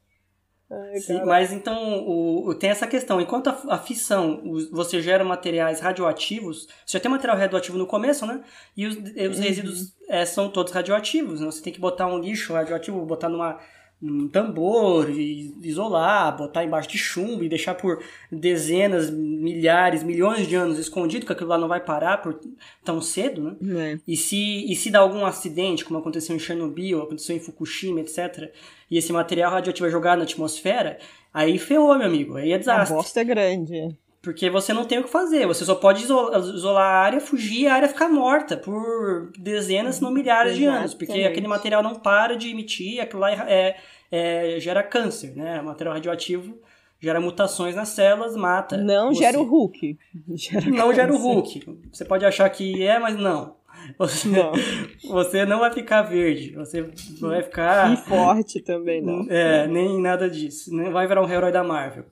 Ai, 0.70 0.98
Sim, 0.98 1.24
mas 1.24 1.52
então 1.52 2.00
o, 2.06 2.48
o, 2.48 2.54
tem 2.54 2.70
essa 2.70 2.86
questão. 2.86 3.20
Enquanto 3.20 3.48
a, 3.48 3.74
a 3.74 3.78
fissão 3.78 4.42
você 4.72 5.00
gera 5.00 5.22
materiais 5.22 5.78
radioativos, 5.80 6.66
você 6.84 6.98
já 6.98 7.00
tem 7.00 7.10
material 7.10 7.38
radioativo 7.38 7.78
no 7.78 7.86
começo, 7.86 8.26
né? 8.26 8.42
E 8.76 8.86
os, 8.86 8.96
os 8.96 9.38
uhum. 9.38 9.42
resíduos 9.42 9.94
é, 10.08 10.24
são 10.24 10.48
todos 10.48 10.72
radioativos. 10.72 11.40
Né? 11.40 11.46
Você 11.46 11.62
tem 11.62 11.72
que 11.72 11.80
botar 11.80 12.08
um 12.08 12.18
lixo 12.18 12.52
radioativo, 12.52 13.04
botar 13.06 13.28
numa 13.28 13.60
um 14.02 14.28
tambor, 14.28 15.08
isolar, 15.08 16.36
botar 16.36 16.62
embaixo 16.64 16.88
de 16.88 16.98
chumbo 16.98 17.42
e 17.42 17.48
deixar 17.48 17.74
por 17.74 18.02
dezenas, 18.30 19.08
milhares, 19.08 20.02
milhões 20.02 20.46
de 20.46 20.54
anos 20.54 20.78
escondido, 20.78 21.24
que 21.24 21.32
aquilo 21.32 21.48
lá 21.48 21.56
não 21.56 21.66
vai 21.66 21.80
parar 21.80 22.18
por 22.18 22.38
tão 22.84 23.00
cedo, 23.00 23.42
né? 23.42 23.92
É. 23.94 23.98
E, 24.06 24.16
se, 24.16 24.70
e 24.70 24.76
se 24.76 24.90
dá 24.90 24.98
algum 24.98 25.24
acidente, 25.24 25.84
como 25.84 25.98
aconteceu 25.98 26.36
em 26.36 26.38
Chernobyl, 26.38 27.02
aconteceu 27.02 27.34
em 27.36 27.40
Fukushima, 27.40 28.00
etc., 28.00 28.52
e 28.91 28.99
esse 28.99 29.12
material 29.12 29.51
radioativo 29.51 29.87
é 29.87 29.91
jogado 29.91 30.18
na 30.18 30.24
atmosfera, 30.24 30.99
aí 31.32 31.59
ferrou, 31.59 31.97
meu 31.97 32.07
amigo, 32.07 32.37
aí 32.37 32.53
é 32.53 32.59
desastre. 32.59 32.95
A 32.95 32.97
bosta 32.97 33.20
é 33.20 33.24
grande. 33.24 33.97
Porque 34.22 34.51
você 34.51 34.72
não 34.72 34.84
tem 34.84 34.99
o 34.99 35.05
que 35.05 35.11
fazer, 35.11 35.47
você 35.47 35.64
só 35.64 35.76
pode 35.76 36.03
isolar, 36.03 36.82
a 36.82 36.99
área, 36.99 37.20
fugir 37.20 37.61
e 37.61 37.66
a 37.68 37.74
área 37.74 37.89
ficar 37.89 38.09
morta 38.09 38.57
por 38.57 39.30
dezenas, 39.39 39.97
se 39.97 40.03
não 40.03 40.11
milhares 40.11 40.53
Exatamente. 40.53 40.74
de 40.74 40.78
anos. 40.78 40.95
Porque 40.95 41.22
aquele 41.22 41.47
material 41.47 41.80
não 41.80 41.95
para 41.95 42.37
de 42.37 42.51
emitir, 42.51 43.01
aquilo 43.01 43.20
lá 43.20 43.30
é, 43.30 43.76
é, 44.11 44.59
gera 44.59 44.82
câncer, 44.82 45.37
né? 45.37 45.61
O 45.61 45.66
material 45.66 45.95
radioativo 45.95 46.59
gera 47.01 47.20
mutações 47.20 47.76
nas 47.76 47.91
células, 47.91 48.37
mata. 48.37 48.76
Não 48.76 49.14
você. 49.14 49.20
gera 49.20 49.39
o 49.39 49.45
Hulk. 49.45 49.99
Gera 50.34 50.66
não 50.66 50.89
câncer. 50.89 50.95
gera 50.95 51.12
o 51.12 51.16
Hulk. 51.16 51.78
Você 51.93 52.05
pode 52.05 52.24
achar 52.24 52.49
que 52.51 52.82
é, 52.82 52.99
mas 52.99 53.16
não. 53.16 53.55
Você 53.99 54.28
não. 54.28 54.53
você 55.09 55.45
não 55.45 55.61
vai 55.61 55.72
ficar 55.72 56.03
verde, 56.03 56.53
você 56.55 56.82
vai 57.20 57.43
ficar. 57.43 57.93
E 57.93 57.97
forte 57.97 58.61
também, 58.61 59.03
não. 59.03 59.26
É, 59.28 59.66
nem 59.66 60.01
nada 60.01 60.28
disso. 60.28 60.74
Não 60.74 60.93
vai 60.93 61.07
virar 61.07 61.22
um 61.22 61.30
herói 61.30 61.53
da 61.53 61.62
Marvel. 61.64 62.05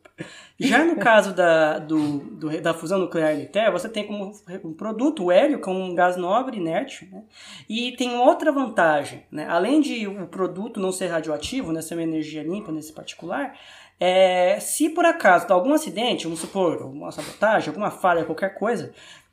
Já 0.58 0.84
no 0.84 0.96
caso 0.96 1.34
da, 1.34 1.80
do, 1.80 2.18
do, 2.18 2.60
da 2.60 2.72
fusão 2.72 2.98
nuclear 2.98 3.36
ITER, 3.36 3.72
você 3.72 3.88
tem 3.88 4.06
como 4.06 4.32
um 4.62 4.72
produto 4.72 5.24
o 5.24 5.32
hélio, 5.32 5.60
que 5.60 5.68
é 5.68 5.72
um 5.72 5.92
gás 5.94 6.16
nobre, 6.16 6.58
inerte, 6.58 7.08
né? 7.10 7.24
e 7.68 7.92
tem 7.96 8.16
outra 8.16 8.52
vantagem. 8.52 9.24
Né? 9.32 9.46
Além 9.48 9.80
de 9.80 10.06
o 10.06 10.28
produto 10.28 10.78
não 10.78 10.92
ser 10.92 11.08
radioativo, 11.08 11.72
né, 11.72 11.82
ser 11.82 11.94
uma 11.94 12.04
energia 12.04 12.44
limpa 12.44 12.70
nesse 12.70 12.92
particular, 12.92 13.58
é, 13.98 14.60
se 14.60 14.88
por 14.90 15.04
acaso 15.04 15.48
dá 15.48 15.54
algum 15.54 15.72
acidente, 15.72 16.24
vamos 16.24 16.40
supor, 16.40 16.82
uma 16.82 17.10
sabotagem, 17.10 17.70
alguma 17.70 17.90
falha, 17.90 18.24
qualquer 18.24 18.54
coisa, 18.54 18.92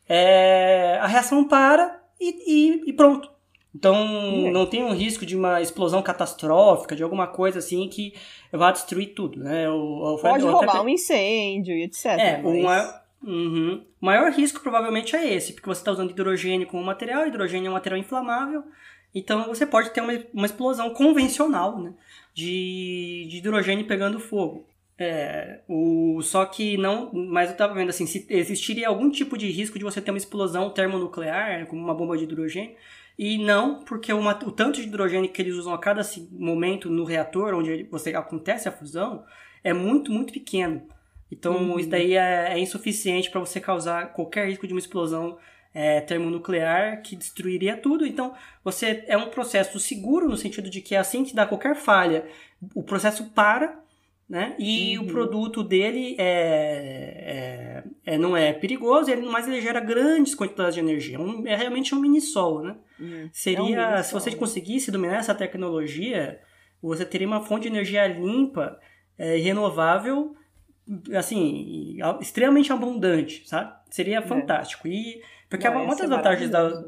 é, 0.10 0.98
a 1.00 1.08
reação 1.08 1.48
para 1.48 2.01
e, 2.22 2.44
e, 2.48 2.90
e 2.90 2.94
pronto. 2.94 3.30
Então 3.74 3.96
hum. 3.96 4.52
não 4.52 4.66
tem 4.66 4.84
um 4.84 4.94
risco 4.94 5.26
de 5.26 5.36
uma 5.36 5.62
explosão 5.62 6.02
catastrófica, 6.02 6.96
de 6.96 7.04
alguma 7.04 7.28
coisa 7.28 7.60
assim 7.60 7.88
que 7.88 8.14
vá 8.52 8.72
destruir 8.72 9.14
tudo, 9.14 9.40
né? 9.40 9.70
O, 9.70 10.16
o 10.16 10.18
Pode 10.20 10.46
roubar 10.46 10.70
até... 10.70 10.82
um 10.82 10.90
incêndio 10.90 11.76
e 11.76 11.84
etc. 11.84 12.06
É, 12.06 12.42
mas... 12.42 12.46
uma, 12.46 13.02
Uhum. 13.24 13.86
O 14.02 14.06
maior 14.06 14.32
risco 14.32 14.60
provavelmente 14.62 15.16
é 15.16 15.34
esse, 15.34 15.54
porque 15.54 15.68
você 15.68 15.80
está 15.80 15.92
usando 15.92 16.10
hidrogênio 16.10 16.66
como 16.68 16.84
material, 16.84 17.28
hidrogênio 17.28 17.68
é 17.68 17.70
um 17.70 17.74
material 17.74 18.00
inflamável, 18.00 18.64
então 19.14 19.46
você 19.46 19.66
pode 19.66 19.92
ter 19.92 20.02
uma, 20.02 20.14
uma 20.34 20.46
explosão 20.46 20.90
convencional 20.92 21.80
né, 21.80 21.94
de, 22.34 23.28
de 23.30 23.38
hidrogênio 23.38 23.86
pegando 23.86 24.20
fogo. 24.20 24.66
É, 25.04 25.62
o, 25.68 26.22
só 26.22 26.46
que 26.46 26.78
não. 26.78 27.12
Mas 27.12 27.50
eu 27.50 27.54
estava 27.54 27.74
vendo 27.74 27.90
assim, 27.90 28.06
se 28.06 28.24
existiria 28.30 28.88
algum 28.88 29.10
tipo 29.10 29.36
de 29.36 29.50
risco 29.50 29.80
de 29.80 29.84
você 29.84 30.00
ter 30.00 30.12
uma 30.12 30.18
explosão 30.18 30.70
termonuclear, 30.70 31.66
como 31.66 31.82
uma 31.82 31.96
bomba 31.96 32.16
de 32.16 32.26
hidrogênio. 32.26 32.76
E 33.18 33.38
não, 33.40 33.80
porque 33.84 34.14
uma, 34.14 34.32
o 34.46 34.52
tanto 34.52 34.80
de 34.80 34.88
hidrogênio 34.88 35.32
que 35.32 35.42
eles 35.42 35.56
usam 35.56 35.74
a 35.74 35.80
cada 35.80 36.02
momento 36.32 36.90
no 36.90 37.04
reator, 37.04 37.56
onde 37.56 37.84
você 37.84 38.14
acontece 38.14 38.70
a 38.70 38.72
fusão, 38.72 39.24
é 39.64 39.74
muito, 39.74 40.12
muito 40.12 40.32
pequeno. 40.32 40.84
Então, 41.32 41.56
uhum. 41.56 41.80
isso 41.80 41.90
daí 41.90 42.14
é, 42.14 42.54
é 42.54 42.60
insuficiente 42.60 43.32
para 43.32 43.40
você 43.40 43.60
causar 43.60 44.14
qualquer 44.14 44.48
risco 44.48 44.68
de 44.68 44.74
uma 44.74 44.80
explosão 44.80 45.38
é, 45.74 46.02
termonuclear 46.02 47.02
que 47.02 47.16
destruiria 47.16 47.76
tudo. 47.76 48.06
Então, 48.06 48.36
você 48.64 49.04
é 49.08 49.18
um 49.18 49.30
processo 49.30 49.80
seguro 49.80 50.30
no 50.30 50.38
sentido 50.38 50.70
de 50.70 50.82
que 50.82 50.96
assim 50.96 51.24
que 51.24 51.34
dá 51.34 51.46
qualquer 51.46 51.76
falha, 51.76 52.26
o 52.76 52.84
processo 52.84 53.32
para, 53.32 53.80
né? 54.32 54.56
E 54.58 54.98
uhum. 54.98 55.04
o 55.04 55.08
produto 55.08 55.62
dele 55.62 56.16
é, 56.18 57.84
é, 58.06 58.14
é, 58.14 58.18
não 58.18 58.38
é 58.38 58.54
perigoso, 58.54 59.12
ele, 59.12 59.24
mas 59.24 59.46
ele 59.46 59.60
gera 59.60 59.82
grandes 59.82 60.34
quantidades 60.34 60.74
de 60.74 60.80
energia. 60.80 61.20
Um, 61.20 61.46
é 61.46 61.54
realmente 61.54 61.94
um 61.94 62.00
mini 62.00 62.22
sol, 62.22 62.62
né? 62.62 62.78
Uhum. 62.98 63.30
Seria, 63.34 64.00
um 64.00 64.04
se 64.04 64.14
você 64.14 64.34
conseguisse 64.34 64.90
dominar 64.90 65.18
essa 65.18 65.36
tecnologia, 65.36 66.40
você 66.82 67.04
teria 67.04 67.28
uma 67.28 67.42
fonte 67.42 67.64
de 67.64 67.76
energia 67.76 68.08
limpa 68.08 68.80
e 69.20 69.24
é, 69.24 69.36
renovável 69.36 70.34
assim, 71.14 71.98
extremamente 72.22 72.72
abundante, 72.72 73.44
sabe? 73.46 73.74
Seria 73.90 74.20
é. 74.20 74.22
fantástico. 74.22 74.88
E 74.88 75.22
porque 75.50 75.70
Não, 75.70 75.84
uma 75.84 75.96
das 75.96 76.10
vantagens 76.10 76.50
da, 76.50 76.86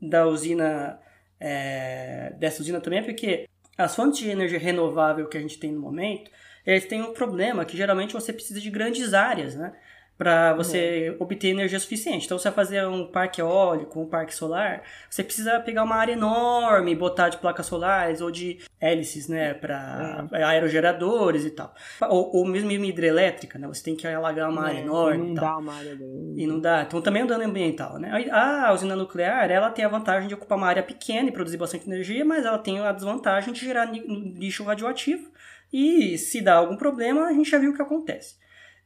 da 0.00 0.24
usina 0.24 1.00
é, 1.40 2.32
dessa 2.38 2.62
usina 2.62 2.80
também 2.80 3.00
é 3.00 3.02
porque 3.02 3.48
as 3.76 3.96
fontes 3.96 4.20
de 4.20 4.30
energia 4.30 4.60
renovável 4.60 5.28
que 5.28 5.36
a 5.36 5.40
gente 5.40 5.58
tem 5.58 5.72
no 5.72 5.80
momento, 5.80 6.30
eles 6.66 6.86
têm 6.86 7.02
um 7.02 7.12
problema 7.12 7.64
que 7.64 7.76
geralmente 7.76 8.12
você 8.12 8.32
precisa 8.32 8.60
de 8.60 8.70
grandes 8.70 9.14
áreas, 9.14 9.54
né? 9.54 9.72
para 10.18 10.54
você 10.54 11.10
uhum. 11.10 11.24
obter 11.24 11.48
energia 11.48 11.78
suficiente. 11.78 12.24
Então, 12.24 12.38
você 12.38 12.48
vai 12.48 12.54
fazer 12.54 12.86
um 12.86 13.06
parque 13.06 13.40
eólico, 13.40 14.00
um 14.00 14.06
parque 14.06 14.34
solar, 14.34 14.82
você 15.10 15.22
precisa 15.22 15.60
pegar 15.60 15.84
uma 15.84 15.96
área 15.96 16.12
enorme, 16.12 16.94
botar 16.94 17.28
de 17.28 17.36
placas 17.36 17.66
solares 17.66 18.20
ou 18.20 18.30
de 18.30 18.58
hélices, 18.80 19.28
né, 19.28 19.52
para 19.52 20.26
é. 20.32 20.42
aerogeradores 20.42 21.44
e 21.44 21.50
tal. 21.50 21.74
Ou, 22.08 22.36
ou 22.36 22.46
mesmo 22.46 22.70
hidrelétrica, 22.70 23.58
né, 23.58 23.66
você 23.66 23.82
tem 23.82 23.96
que 23.96 24.06
alagar 24.06 24.48
uma 24.48 24.66
é, 24.66 24.70
área 24.70 24.80
enorme. 24.80 25.24
E 25.24 25.28
não 25.28 25.34
dá 25.34 25.58
uma 25.58 25.74
área 25.74 25.94
grande. 25.94 26.42
E 26.42 26.46
não 26.46 26.60
dá. 26.60 26.82
Então, 26.82 27.02
também 27.02 27.20
é 27.20 27.24
um 27.24 27.28
dano 27.28 27.44
ambiental, 27.44 27.98
né. 27.98 28.10
A 28.32 28.72
usina 28.72 28.96
nuclear, 28.96 29.50
ela 29.50 29.70
tem 29.70 29.84
a 29.84 29.88
vantagem 29.88 30.28
de 30.28 30.34
ocupar 30.34 30.56
uma 30.56 30.66
área 30.66 30.82
pequena 30.82 31.28
e 31.28 31.32
produzir 31.32 31.58
bastante 31.58 31.86
energia, 31.86 32.24
mas 32.24 32.46
ela 32.46 32.58
tem 32.58 32.80
a 32.80 32.92
desvantagem 32.92 33.52
de 33.52 33.60
gerar 33.60 33.84
lixo 33.84 34.64
radioativo. 34.64 35.30
E 35.72 36.16
se 36.18 36.40
dá 36.40 36.54
algum 36.54 36.76
problema, 36.76 37.26
a 37.26 37.32
gente 37.32 37.50
já 37.50 37.58
viu 37.58 37.72
o 37.72 37.74
que 37.74 37.82
acontece. 37.82 38.36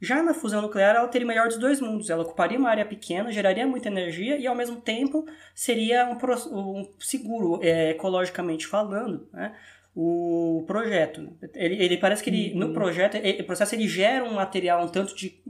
Já 0.01 0.23
na 0.23 0.33
fusão 0.33 0.63
nuclear, 0.63 0.97
ela 0.97 1.09
teria 1.09 1.27
o 1.27 1.29
melhor 1.29 1.47
dos 1.49 1.59
dois 1.59 1.81
mundos. 1.81 2.09
Ela 2.09 2.23
ocuparia 2.23 2.59
uma 2.59 2.71
área 2.71 2.87
pequena, 2.87 3.31
geraria 3.31 3.67
muita 3.67 3.89
energia 3.89 4.39
e, 4.39 4.47
ao 4.47 4.55
mesmo 4.55 4.81
tempo, 4.81 5.27
seria 5.55 6.09
um, 6.09 6.17
um 6.57 6.91
seguro, 6.99 7.61
é, 7.63 7.91
ecologicamente 7.91 8.67
falando, 8.67 9.29
né? 9.33 9.55
o 9.95 10.65
projeto. 10.67 11.37
Ele, 11.55 11.83
ele 11.83 11.97
parece 11.99 12.23
que 12.23 12.31
ele, 12.31 12.53
uhum. 12.53 12.69
no 12.69 12.73
projeto, 12.73 13.17
ele, 13.17 13.43
o 13.43 13.45
processo 13.45 13.75
ele 13.75 13.87
gera 13.87 14.25
um 14.25 14.35
material 14.35 14.85
um 14.85 14.89
tanto 14.89 15.15
de 15.15 15.43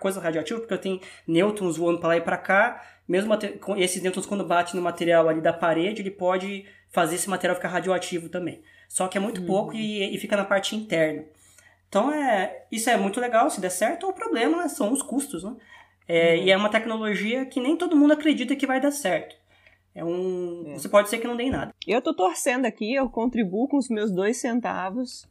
coisa 0.00 0.20
radioativa, 0.20 0.58
porque 0.58 0.76
tem 0.78 1.00
nêutrons 1.26 1.76
voando 1.76 2.00
para 2.00 2.08
lá 2.08 2.16
e 2.16 2.20
para 2.20 2.38
cá. 2.38 2.82
Mesmo 3.06 3.32
esses 3.76 4.02
nêutrons, 4.02 4.26
quando 4.26 4.44
batem 4.44 4.74
no 4.74 4.82
material 4.82 5.28
ali 5.28 5.40
da 5.40 5.52
parede, 5.52 6.02
ele 6.02 6.10
pode 6.10 6.64
fazer 6.90 7.14
esse 7.14 7.30
material 7.30 7.54
ficar 7.54 7.68
radioativo 7.68 8.28
também. 8.28 8.62
Só 8.88 9.08
que 9.08 9.18
é 9.18 9.20
muito 9.20 9.40
uhum. 9.40 9.46
pouco 9.46 9.74
e, 9.74 10.14
e 10.14 10.18
fica 10.18 10.36
na 10.36 10.44
parte 10.44 10.74
interna. 10.74 11.24
Então, 11.88 12.12
é, 12.12 12.64
isso 12.70 12.90
é 12.90 12.96
muito 12.96 13.20
legal 13.20 13.48
se 13.48 13.60
der 13.60 13.70
certo, 13.70 14.08
o 14.08 14.12
problema 14.12 14.58
né, 14.58 14.68
são 14.68 14.92
os 14.92 15.02
custos, 15.02 15.44
né? 15.44 15.54
É, 16.08 16.34
uhum. 16.34 16.42
E 16.42 16.50
é 16.50 16.56
uma 16.56 16.68
tecnologia 16.68 17.46
que 17.46 17.60
nem 17.60 17.76
todo 17.76 17.96
mundo 17.96 18.12
acredita 18.12 18.56
que 18.56 18.66
vai 18.66 18.80
dar 18.80 18.90
certo. 18.90 19.36
É 19.94 20.04
um. 20.04 20.64
É. 20.68 20.74
Você 20.74 20.88
pode 20.88 21.08
ser 21.08 21.18
que 21.18 21.26
não 21.26 21.36
dê 21.36 21.44
em 21.44 21.50
nada. 21.50 21.74
Eu 21.86 22.02
tô 22.02 22.14
torcendo 22.14 22.66
aqui, 22.66 22.94
eu 22.94 23.08
contribuo 23.08 23.66
com 23.66 23.78
os 23.78 23.88
meus 23.88 24.10
dois 24.10 24.36
centavos. 24.36 25.26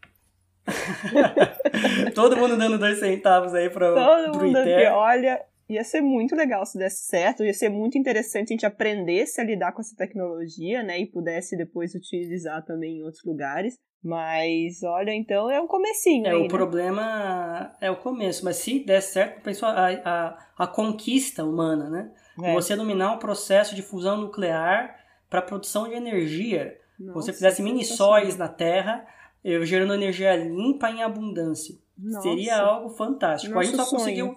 todo 2.16 2.36
mundo 2.36 2.58
dando 2.58 2.80
dois 2.80 2.99
centavos 2.99 3.53
aí 3.53 3.70
para 3.70 3.93
Todo 3.93 4.39
mundo 4.39 4.58
aqui, 4.58 4.88
olha, 4.88 5.39
ia 5.70 5.84
ser 5.84 6.01
muito 6.01 6.36
legal 6.36 6.66
se 6.66 6.78
desse 6.78 7.03
certo, 7.05 7.43
ia 7.43 7.53
ser 7.53 7.70
muito 7.70 7.97
interessante 7.97 8.49
a 8.49 8.53
gente 8.53 8.66
aprendesse 8.66 9.41
a 9.41 9.43
lidar 9.43 9.72
com 9.72 9.82
essa 9.82 9.95
tecnologia, 9.95 10.84
né, 10.84 10.99
e 10.99 11.05
pudesse 11.05 11.57
depois 11.57 11.95
utilizar 11.95 12.63
também 12.63 12.99
em 12.99 13.03
outros 13.03 13.24
lugares. 13.24 13.78
Mas, 14.03 14.84
olha, 14.84 15.11
então 15.11 15.49
é 15.49 15.59
um 15.59 15.66
comecinho 15.66 16.28
É, 16.28 16.30
aí, 16.30 16.36
o 16.36 16.43
né? 16.43 16.47
problema 16.47 17.76
é 17.82 17.89
o 17.89 17.95
começo, 17.95 18.45
mas 18.45 18.57
se 18.57 18.80
der 18.80 19.01
certo, 19.01 19.41
pensa 19.41 19.66
a, 19.68 19.88
a, 19.89 20.38
a 20.59 20.68
conquista 20.68 21.43
humana, 21.43 21.89
né? 21.89 22.11
É. 22.43 22.53
Você 22.53 22.76
dominar 22.76 23.16
o 23.16 23.18
processo 23.18 23.74
de 23.74 23.82
fusão 23.82 24.18
nuclear 24.18 24.95
para 25.28 25.41
produção 25.41 25.88
de 25.88 25.95
energia. 25.95 26.78
Nossa, 26.99 27.22
você 27.22 27.34
fizesse 27.34 27.63
mini 27.63 27.84
sóis 27.84 28.38
na 28.38 28.47
Terra, 28.47 29.07
eh, 29.43 29.66
gerando 29.66 29.93
energia 29.93 30.36
limpa 30.36 30.89
em 30.91 31.01
abundância. 31.01 31.76
Nossa. 31.97 32.22
Seria 32.22 32.57
algo 32.59 32.89
fantástico. 32.89 33.55
Nosso 33.55 33.61
a 33.61 33.72
gente 33.72 33.76
só 33.78 33.86
sonho. 33.86 33.99
conseguiu. 33.99 34.36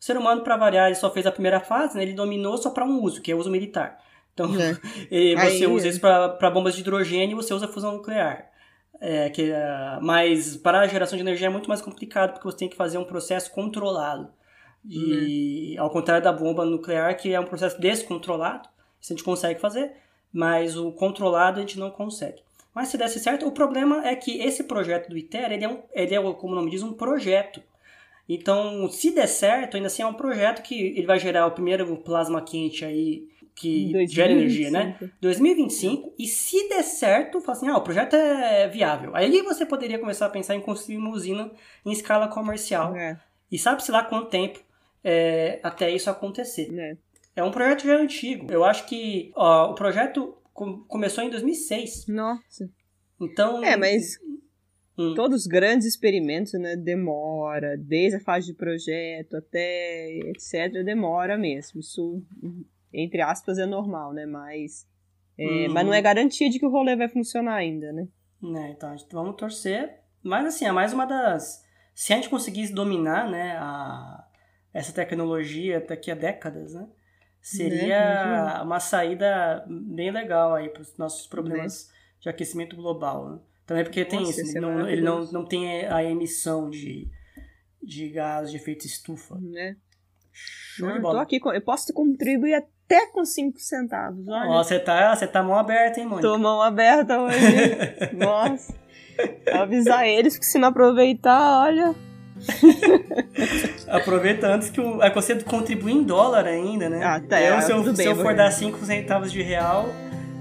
O 0.00 0.04
ser 0.04 0.16
humano, 0.16 0.42
para 0.42 0.56
variar, 0.56 0.86
ele 0.86 0.94
só 0.94 1.10
fez 1.10 1.26
a 1.26 1.32
primeira 1.32 1.60
fase, 1.60 1.96
né? 1.96 2.02
ele 2.02 2.12
dominou 2.12 2.56
só 2.58 2.70
para 2.70 2.84
um 2.84 3.02
uso, 3.02 3.22
que 3.22 3.32
é 3.32 3.34
o 3.34 3.38
uso 3.38 3.50
militar. 3.50 3.98
Então, 4.34 4.50
é. 4.60 4.74
você 5.40 5.64
Aí, 5.64 5.66
usa 5.66 5.86
é. 5.86 5.90
isso 5.90 6.00
para 6.00 6.50
bombas 6.50 6.74
de 6.74 6.82
hidrogênio 6.82 7.34
e 7.34 7.42
você 7.42 7.54
usa 7.54 7.66
fusão 7.66 7.92
nuclear. 7.92 8.50
É, 9.00 9.28
que, 9.28 9.50
uh, 9.50 10.00
mas 10.00 10.56
para 10.56 10.80
a 10.80 10.86
geração 10.86 11.16
de 11.16 11.22
energia 11.22 11.48
é 11.48 11.50
muito 11.50 11.68
mais 11.68 11.82
complicado 11.82 12.32
porque 12.32 12.46
você 12.46 12.56
tem 12.56 12.68
que 12.68 12.76
fazer 12.76 12.98
um 12.98 13.04
processo 13.04 13.50
controlado. 13.50 14.30
E 14.88 15.74
uhum. 15.76 15.82
ao 15.82 15.90
contrário 15.90 16.22
da 16.22 16.32
bomba 16.32 16.64
nuclear, 16.64 17.16
que 17.16 17.34
é 17.34 17.40
um 17.40 17.44
processo 17.44 17.80
descontrolado, 17.80 18.68
isso 19.00 19.12
a 19.12 19.16
gente 19.16 19.24
consegue 19.24 19.60
fazer, 19.60 19.92
mas 20.32 20.76
o 20.76 20.92
controlado 20.92 21.58
a 21.58 21.60
gente 21.60 21.78
não 21.78 21.90
consegue. 21.90 22.42
Mas 22.74 22.88
se 22.88 22.98
desse 22.98 23.18
certo, 23.18 23.46
o 23.46 23.52
problema 23.52 24.06
é 24.06 24.14
que 24.14 24.38
esse 24.38 24.64
projeto 24.64 25.08
do 25.08 25.16
ITER, 25.16 25.50
ele 25.50 25.64
é, 25.64 25.68
um, 25.68 25.82
ele 25.92 26.14
é 26.14 26.32
como 26.34 26.52
o 26.52 26.56
nome 26.56 26.70
diz, 26.70 26.82
um 26.82 26.92
projeto. 26.92 27.62
Então, 28.28 28.88
se 28.90 29.12
der 29.12 29.28
certo, 29.28 29.76
ainda 29.76 29.86
assim 29.86 30.02
é 30.02 30.06
um 30.06 30.14
projeto 30.14 30.62
que 30.62 30.74
ele 30.74 31.06
vai 31.06 31.18
gerar 31.18 31.46
o 31.46 31.52
primeiro 31.52 31.96
plasma 31.98 32.42
quente 32.42 32.84
aí 32.84 33.28
que 33.56 33.92
2025. 33.92 34.14
gera 34.14 34.32
energia, 34.32 34.70
né? 34.70 34.98
2025. 35.20 36.14
E 36.18 36.26
se 36.26 36.68
der 36.68 36.82
certo, 36.82 37.40
fala 37.40 37.56
assim, 37.56 37.68
ah, 37.68 37.78
o 37.78 37.82
projeto 37.82 38.14
é 38.14 38.68
viável. 38.68 39.16
Aí 39.16 39.40
você 39.42 39.64
poderia 39.64 39.98
começar 39.98 40.26
a 40.26 40.30
pensar 40.30 40.54
em 40.54 40.60
construir 40.60 40.98
uma 40.98 41.10
usina 41.10 41.50
em 41.84 41.90
escala 41.90 42.28
comercial. 42.28 42.94
É. 42.94 43.18
E 43.50 43.58
sabe-se 43.58 43.90
lá 43.90 44.04
quanto 44.04 44.28
tempo 44.28 44.60
é, 45.02 45.58
até 45.62 45.90
isso 45.90 46.10
acontecer. 46.10 46.68
É. 46.78 46.96
é. 47.36 47.44
um 47.44 47.50
projeto 47.50 47.84
já 47.84 47.96
antigo. 47.96 48.52
Eu 48.52 48.62
acho 48.62 48.86
que 48.86 49.32
ó, 49.34 49.70
o 49.70 49.74
projeto 49.74 50.36
começou 50.86 51.24
em 51.24 51.30
2006. 51.30 52.08
Nossa. 52.08 52.68
Então... 53.18 53.64
É, 53.64 53.76
mas... 53.76 54.18
Hum. 54.98 55.14
Todos 55.14 55.42
os 55.42 55.46
grandes 55.46 55.86
experimentos, 55.86 56.52
né, 56.54 56.74
demora, 56.74 57.76
desde 57.76 58.16
a 58.16 58.20
fase 58.20 58.46
de 58.46 58.54
projeto 58.54 59.36
até 59.36 60.08
etc, 60.30 60.82
demora 60.84 61.36
mesmo. 61.36 61.80
Isso 61.80 62.22
entre 62.96 63.20
aspas, 63.20 63.58
é 63.58 63.66
normal, 63.66 64.12
né? 64.12 64.24
Mas, 64.24 64.88
é, 65.38 65.44
uhum. 65.44 65.72
mas 65.72 65.86
não 65.86 65.92
é 65.92 66.00
garantia 66.00 66.48
de 66.48 66.58
que 66.58 66.66
o 66.66 66.70
rolê 66.70 66.96
vai 66.96 67.08
funcionar 67.08 67.54
ainda, 67.54 67.92
né? 67.92 68.08
É, 68.42 68.70
então, 68.70 68.94
vamos 69.12 69.36
torcer. 69.36 70.00
Mas, 70.22 70.46
assim, 70.46 70.64
é 70.64 70.72
mais 70.72 70.92
uma 70.92 71.04
das... 71.04 71.64
Se 71.94 72.12
a 72.12 72.16
gente 72.16 72.28
conseguisse 72.28 72.72
dominar, 72.72 73.30
né, 73.30 73.56
a, 73.58 74.26
essa 74.72 74.92
tecnologia 74.92 75.80
daqui 75.80 76.10
a 76.10 76.14
décadas, 76.14 76.74
né? 76.74 76.88
Seria 77.40 78.56
né? 78.56 78.62
uma 78.62 78.80
saída 78.80 79.64
bem 79.68 80.10
legal 80.10 80.54
aí 80.54 80.68
para 80.68 80.82
os 80.82 80.96
nossos 80.98 81.28
problemas 81.28 81.88
né? 81.88 81.94
de 82.22 82.28
aquecimento 82.28 82.74
global, 82.74 83.30
né? 83.30 83.38
Também 83.66 83.82
porque 83.82 84.04
Nossa, 84.04 84.16
tem 84.16 84.30
isso, 84.30 84.40
ele, 84.40 84.60
não, 84.60 84.88
ele 84.88 85.02
não, 85.02 85.24
não 85.32 85.44
tem 85.44 85.86
a 85.86 86.02
emissão 86.04 86.70
de, 86.70 87.08
de 87.82 88.08
gás 88.10 88.50
de 88.50 88.56
efeito 88.56 88.86
estufa. 88.86 89.36
Né? 89.40 89.76
Show 90.32 90.86
não, 90.86 90.94
de 90.94 91.00
bola. 91.00 91.18
Eu, 91.18 91.22
aqui, 91.22 91.40
eu 91.44 91.62
posso 91.62 91.92
contribuir 91.92 92.54
até 92.54 93.06
com 93.08 93.24
5 93.24 93.58
centavos. 93.58 94.26
Olha. 94.28 94.50
Ó, 94.50 94.62
você 94.62 94.78
tá, 94.78 95.14
você 95.14 95.26
tá 95.26 95.42
mão 95.42 95.58
aberta, 95.58 95.98
hein, 95.98 96.06
Mônica? 96.06 96.28
Tô 96.28 96.38
mão 96.38 96.62
aberta 96.62 97.18
hoje. 97.20 97.40
Nossa. 98.14 98.72
Avisar 99.52 100.06
eles 100.06 100.38
que 100.38 100.46
se 100.46 100.58
não 100.58 100.68
aproveitar, 100.68 101.62
olha. 101.62 101.94
Aproveita 103.88 104.46
antes 104.46 104.68
que 104.68 104.78
o. 104.78 105.02
É 105.02 105.08
que 105.08 105.16
você 105.16 105.34
contribui 105.42 105.92
em 105.92 106.02
dólar 106.02 106.46
ainda, 106.46 106.88
né? 106.88 107.02
Ah, 107.02 107.18
tá. 107.18 107.40
Eu, 107.40 107.62
se 107.62 107.72
eu, 107.72 107.96
se 107.96 108.04
eu 108.04 108.16
for 108.16 108.34
dar 108.34 108.50
5 108.50 108.78
centavos 108.84 109.32
de 109.32 109.42
real. 109.42 109.88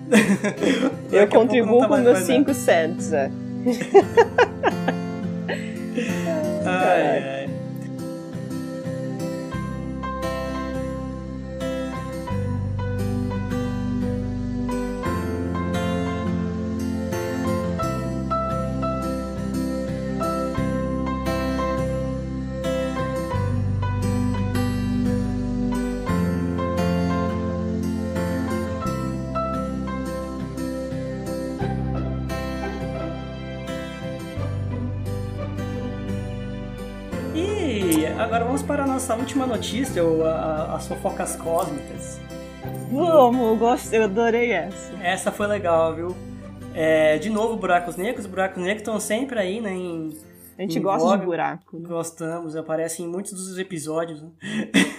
eu 1.12 1.28
contribuo 1.28 1.88
com 1.88 1.98
meus 1.98 2.20
5 2.20 2.54
cents, 2.54 3.12
é. 3.14 3.32
ai, 6.66 7.24
ai. 7.24 7.45
Agora 38.36 38.48
vamos 38.48 38.64
para 38.64 38.84
a 38.84 38.86
nossa 38.86 39.16
última 39.16 39.48
notícia, 39.48 40.04
ou 40.04 40.26
a, 40.26 40.76
as 40.76 40.86
fofocas 40.90 41.38
cósmicas. 41.38 42.20
Vamos, 42.92 43.58
gostei, 43.58 43.98
eu 43.98 44.04
adorei 44.04 44.52
essa. 44.52 44.94
Essa 45.02 45.32
foi 45.32 45.48
legal, 45.48 45.96
viu? 45.96 46.14
É, 46.74 47.18
de 47.18 47.30
novo, 47.30 47.56
buracos 47.56 47.96
negros. 47.96 48.26
Buracos 48.26 48.62
negros 48.62 48.82
estão 48.82 49.00
sempre 49.00 49.40
aí, 49.40 49.62
né? 49.62 49.72
Em, 49.72 50.18
a 50.58 50.64
gente 50.64 50.82
gosta 50.82 51.18
de 51.18 51.24
buraco. 51.24 51.80
Né? 51.80 51.88
Gostamos, 51.88 52.58
aparecem 52.58 53.06
em 53.06 53.08
muitos 53.08 53.32
dos 53.32 53.58
episódios. 53.58 54.22
Né? 54.22 54.30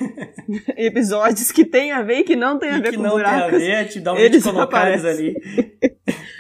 episódios 0.75 1.53
que 1.53 1.67
tem 1.67 1.93
a 1.93 2.01
ver 2.01 2.21
e 2.21 2.25
que 2.25 2.37
não 2.37 2.59
tem 2.59 2.71
a 2.71 2.81
ver 2.81 2.89
que 2.89 2.97
com 2.97 3.03
não 3.03 3.11
buracos. 3.11 3.59
Tem 3.59 3.75
a 3.75 3.83
ver, 3.83 3.89
te 3.91 4.01
dá 4.01 4.15
um 4.15 4.17
eles 4.17 4.43
de 4.43 4.51
colocar 4.51 4.89
eles 4.89 5.05
ali. 5.05 5.37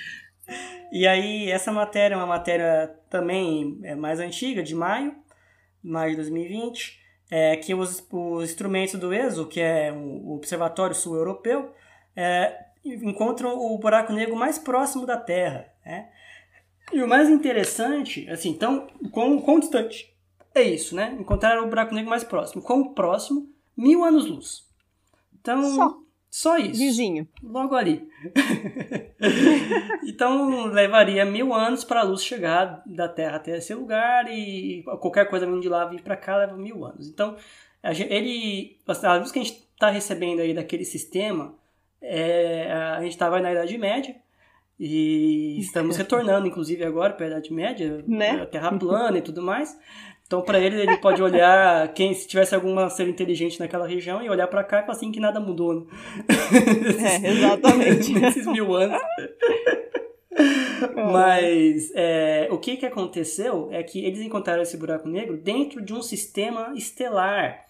e 0.91 1.07
aí, 1.07 1.51
essa 1.51 1.71
matéria 1.71 2.15
é 2.15 2.17
uma 2.17 2.27
matéria 2.27 2.91
também 3.11 3.79
é 3.83 3.95
mais 3.95 4.19
antiga, 4.19 4.63
de 4.63 4.75
maio, 4.75 5.15
maio 5.83 6.11
de 6.11 6.17
2020, 6.17 7.01
é, 7.31 7.57
que 7.57 7.75
os, 7.75 8.07
os 8.11 8.45
instrumentos 8.45 8.99
do 8.99 9.13
ESO, 9.13 9.47
que 9.47 9.61
é 9.61 9.93
o 9.93 10.35
Observatório 10.35 10.95
Sul 10.95 11.17
Europeu, 11.17 11.73
é, 12.15 12.67
encontram 12.85 13.59
o 13.59 13.79
buraco 13.79 14.13
negro 14.13 14.37
mais 14.37 14.59
próximo 14.59 15.07
da 15.07 15.17
Terra. 15.17 15.73
Né? 15.85 16.09
E 16.93 17.03
o 17.03 17.09
mais 17.09 17.29
interessante, 17.29 18.29
assim, 18.31 18.51
então, 18.51 18.87
quão, 19.11 19.41
quão 19.41 19.59
distante 19.59 20.15
é 20.55 20.63
isso, 20.63 20.95
né? 20.95 21.15
Encontrar 21.19 21.63
o 21.63 21.69
buraco 21.69 21.95
negro 21.95 22.09
mais 22.09 22.25
próximo. 22.25 22.63
Quão 22.63 22.95
próximo? 22.95 23.47
Mil 23.77 24.03
anos-luz. 24.03 24.65
Então, 25.39 25.63
só. 25.75 25.99
Só 26.37 26.59
isso. 26.59 26.79
Vizinho. 26.79 27.27
Logo 27.43 27.75
ali. 27.75 28.07
então, 30.07 30.67
levaria 30.67 31.25
mil 31.25 31.55
anos 31.55 31.83
para 31.83 32.01
a 32.01 32.03
luz 32.03 32.23
chegar 32.23 32.83
da 32.85 33.09
Terra 33.09 33.37
até 33.37 33.57
esse 33.57 33.73
lugar 33.73 34.31
e 34.31 34.83
qualquer 35.01 35.31
coisa 35.31 35.47
vindo 35.47 35.63
de 35.63 35.69
lá 35.71 35.87
vir 35.87 36.03
para 36.03 36.15
cá 36.15 36.37
leva 36.37 36.55
mil 36.55 36.85
anos. 36.85 37.09
Então, 37.09 37.37
ele, 37.83 38.77
a 38.87 39.17
luz 39.17 39.33
que 39.33 39.39
a 39.39 39.43
gente 39.43 39.67
está 39.73 39.89
recebendo 39.89 40.41
aí 40.41 40.53
daquele 40.53 40.85
sistema, 40.85 41.55
é, 42.03 42.71
a 42.71 43.01
gente 43.01 43.13
estava 43.13 43.41
na 43.41 43.53
Idade 43.53 43.79
Média, 43.79 44.15
e 44.79 45.59
estamos 45.59 45.97
retornando, 45.97 46.47
inclusive, 46.47 46.85
agora 46.85 47.15
para 47.15 47.25
a 47.25 47.29
Idade 47.31 47.51
Média, 47.51 48.05
né? 48.07 48.43
a 48.43 48.47
Terra 48.47 48.79
plana 48.79 49.17
e 49.17 49.23
tudo 49.23 49.41
mais. 49.41 49.75
Então, 50.27 50.43
para 50.43 50.59
ele, 50.59 50.81
ele 50.81 50.97
pode 50.97 51.23
olhar, 51.23 51.93
quem 51.95 52.13
se 52.13 52.27
tivesse 52.27 52.53
alguma 52.55 52.91
ser 52.91 53.09
inteligente 53.09 53.61
naquela 53.61 53.87
região, 53.87 54.21
e 54.21 54.29
olhar 54.29 54.49
para 54.49 54.65
cá 54.65 54.79
e 54.79 54.83
falar 54.83 54.93
assim 54.93 55.13
que 55.13 55.21
nada 55.21 55.39
mudou. 55.39 55.75
Né? 55.75 55.87
É, 57.25 57.31
exatamente. 57.31 58.13
Nesses 58.19 58.47
mil 58.47 58.75
anos. 58.75 59.01
Mas 60.95 61.93
é, 61.95 62.49
o 62.51 62.59
que, 62.59 62.77
que 62.77 62.87
aconteceu 62.87 63.69
é 63.71 63.83
que 63.83 64.05
eles 64.05 64.21
encontraram 64.21 64.63
esse 64.63 64.77
buraco 64.77 65.09
negro 65.09 65.37
dentro 65.37 65.81
de 65.83 65.95
um 65.95 66.03
sistema 66.03 66.73
estelar. 66.75 67.65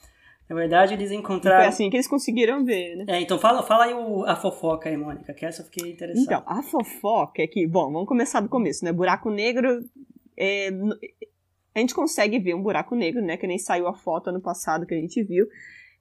Na 0.49 0.55
verdade, 0.55 0.95
eles 0.95 1.11
encontraram. 1.11 1.61
Foi 1.61 1.69
assim 1.69 1.91
que 1.91 1.97
eles 1.97 2.09
conseguiram 2.09 2.65
ver, 2.65 2.97
né? 2.97 3.05
É, 3.09 3.21
então 3.21 3.39
fala, 3.39 3.63
fala 3.63 3.85
aí 3.85 3.95
o, 3.95 4.25
a 4.25 4.37
fofoca 4.37 4.89
aí, 4.89 4.97
Mônica, 4.97 5.35
que 5.35 5.45
essa 5.45 5.63
eu 5.63 5.67
fiquei 5.67 5.93
interessada. 5.93 6.25
Então, 6.25 6.43
a 6.47 6.63
fofoca 6.63 7.43
é 7.43 7.47
que, 7.47 7.67
bom, 7.67 7.93
vamos 7.93 8.09
começar 8.09 8.41
do 8.41 8.49
começo, 8.49 8.85
né? 8.85 8.93
Buraco 8.93 9.29
negro. 9.29 9.85
É, 10.39 10.71
a 11.77 11.81
gente 11.81 11.95
consegue 11.95 12.39
ver 12.39 12.55
um 12.55 12.63
buraco 12.63 12.95
negro, 12.95 13.21
né? 13.21 13.37
Que 13.37 13.47
nem 13.47 13.59
saiu 13.59 13.87
a 13.87 13.93
foto 13.93 14.31
ano 14.31 14.41
passado 14.41 14.87
que 14.87 14.95
a 14.95 14.99
gente 14.99 15.23
viu. 15.23 15.47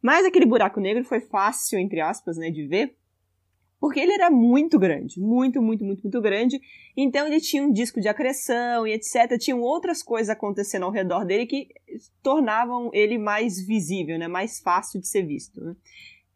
Mas 0.01 0.25
aquele 0.25 0.45
buraco 0.45 0.79
negro 0.79 1.03
foi 1.03 1.19
fácil, 1.19 1.77
entre 1.77 1.99
aspas, 1.99 2.37
né, 2.37 2.49
de 2.49 2.65
ver, 2.65 2.95
porque 3.77 3.99
ele 3.99 4.13
era 4.13 4.31
muito 4.31 4.79
grande, 4.79 5.19
muito, 5.19 5.61
muito, 5.61 5.83
muito, 5.83 6.01
muito 6.03 6.21
grande. 6.21 6.61
Então 6.95 7.27
ele 7.27 7.41
tinha 7.41 7.61
um 7.61 7.73
disco 7.73 7.99
de 7.99 8.07
acreção 8.07 8.87
e 8.87 8.93
etc. 8.93 9.37
Tinham 9.37 9.59
outras 9.59 10.01
coisas 10.01 10.29
acontecendo 10.29 10.83
ao 10.83 10.91
redor 10.91 11.25
dele 11.25 11.45
que 11.45 11.67
tornavam 12.23 12.89
ele 12.93 13.17
mais 13.17 13.59
visível, 13.59 14.17
né? 14.17 14.29
mais 14.29 14.61
fácil 14.61 15.01
de 15.01 15.09
ser 15.09 15.23
visto. 15.23 15.59
Né? 15.59 15.75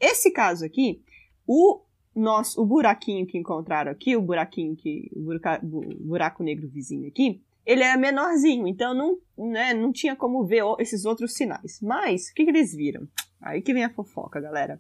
Esse 0.02 0.32
caso 0.32 0.66
aqui, 0.66 1.02
o 1.48 1.82
nosso, 2.14 2.62
o 2.62 2.66
buraquinho 2.66 3.26
que 3.26 3.38
encontraram 3.38 3.90
aqui, 3.90 4.18
o 4.18 4.22
buraquinho 4.22 4.76
que 4.76 5.10
o, 5.16 5.22
buraco, 6.06 6.44
negro 6.44 6.68
vizinho 6.68 7.08
aqui, 7.08 7.42
ele 7.72 7.84
era 7.84 7.98
menorzinho, 7.98 8.68
então 8.68 8.94
não, 8.94 9.18
né, 9.52 9.74
não 9.74 9.92
tinha 9.92 10.16
como 10.16 10.46
ver 10.46 10.64
esses 10.80 11.06
outros 11.06 11.34
sinais. 11.36 11.80
Mas 11.82 12.30
o 12.30 12.34
que, 12.34 12.44
que 12.44 12.50
eles 12.50 12.74
viram? 12.76 13.08
Aí 13.42 13.62
que 13.62 13.74
vem 13.74 13.84
a 13.86 13.94
fofoca, 13.94 14.42
galera 14.42 14.80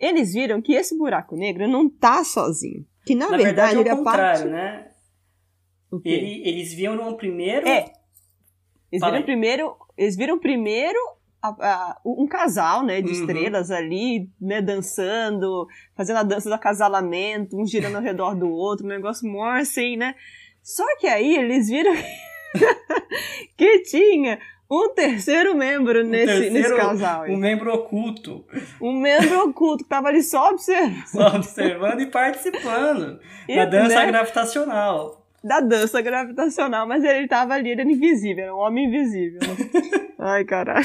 eles 0.00 0.32
viram 0.32 0.62
que 0.62 0.74
esse 0.74 0.96
buraco 0.96 1.36
negro 1.36 1.66
não 1.66 1.88
tá 1.90 2.22
sozinho. 2.22 2.86
Que 3.04 3.14
na, 3.16 3.28
na 3.30 3.36
verdade, 3.36 3.74
verdade 3.74 3.76
ele 3.80 3.88
é 3.88 3.94
o 3.94 3.96
contrário, 3.98 4.40
parte... 4.42 4.48
né? 4.52 4.90
Ele, 6.04 6.42
eles 6.48 6.72
viam 6.74 6.94
no 6.94 7.16
primeiro. 7.16 7.66
É. 7.66 7.90
Eles 8.92 9.00
Fala 9.00 9.12
viram 9.12 9.16
aí. 9.18 9.24
primeiro. 9.24 9.76
Eles 9.96 10.16
viram 10.16 10.38
primeiro 10.38 10.98
a- 11.42 11.48
a- 11.48 12.00
um 12.04 12.26
casal, 12.26 12.84
né, 12.84 13.00
de 13.00 13.08
Uhum. 13.12 13.20
estrelas 13.20 13.70
ali, 13.70 14.30
né, 14.40 14.60
dançando, 14.60 15.66
fazendo 15.96 16.18
a 16.18 16.22
dança 16.22 16.48
do 16.48 16.54
acasalamento, 16.54 17.56
um 17.60 17.64
girando 17.66 17.96
ao 17.96 18.02
redor 18.02 18.34
do 18.36 18.48
outro, 18.50 18.84
um 18.86 18.88
negócio 18.88 19.28
mó 19.30 19.50
assim, 19.52 19.96
né? 19.96 20.14
Só 20.62 20.84
que 20.98 21.06
aí 21.06 21.36
eles 21.36 21.68
viram 21.68 21.94
que 23.56 23.80
tinha 23.80 24.38
um 24.70 24.90
terceiro 24.94 25.54
membro 25.54 26.04
nesse, 26.04 26.26
terceiro- 26.26 26.54
nesse 26.54 26.76
casal. 26.76 27.22
aí. 27.22 27.32
Um 27.32 27.36
membro 27.38 27.72
oculto, 27.74 28.44
Um 28.80 29.00
membro 29.00 29.48
oculto 29.48 29.84
que 29.84 29.88
tava 29.88 30.08
ali 30.08 30.22
só 30.22 30.50
observando. 30.50 31.04
só 31.08 31.26
observando 31.36 32.00
e 32.00 32.06
participando 32.06 33.18
E, 33.48 33.56
da 33.56 33.64
dança 33.64 33.94
né, 34.00 34.06
gravitacional. 34.08 35.26
da 35.42 35.60
dança 35.60 36.02
gravitacional, 36.02 36.86
mas 36.86 37.02
ele 37.02 37.26
tava 37.26 37.54
ali, 37.54 37.70
ele 37.70 37.80
era 37.80 37.90
invisível, 37.90 38.44
era 38.44 38.54
um 38.54 38.58
homem 38.58 38.86
invisível. 38.86 39.40
Né? 39.40 40.08
Ai, 40.20 40.44
caralho. 40.44 40.84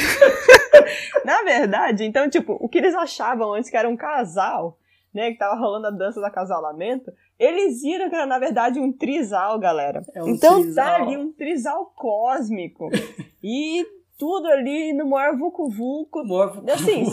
Na 1.26 1.42
verdade, 1.42 2.06
então, 2.06 2.30
tipo, 2.30 2.56
o 2.62 2.70
que 2.70 2.78
eles 2.78 2.94
achavam 2.96 3.54
antes 3.54 3.70
que 3.70 3.76
era 3.76 3.90
um 3.90 3.98
casal, 3.98 4.78
né, 5.14 5.32
que 5.32 5.38
tava 5.38 5.56
rolando 5.60 5.88
a 5.88 5.92
dança 5.92 6.20
do 6.20 6.26
acasalamento, 6.26 7.12
eles 7.38 7.82
viram 7.82 8.10
que 8.10 8.16
era, 8.16 8.26
na 8.26 8.40
verdade, 8.40 8.80
um 8.80 8.92
trisal, 8.92 9.60
galera. 9.60 10.02
É 10.14 10.24
um 10.24 10.30
então 10.30 10.62
trisal. 10.62 10.86
tá 10.86 10.96
ali 10.96 11.18
um 11.18 11.32
trisal 11.32 11.94
cósmico. 11.96 12.90
e 13.44 13.86
tudo 14.18 14.48
ali 14.48 14.94
no 14.94 15.06
maior 15.10 15.38
vucu-vucu. 15.38 16.24
Assim, 16.72 17.06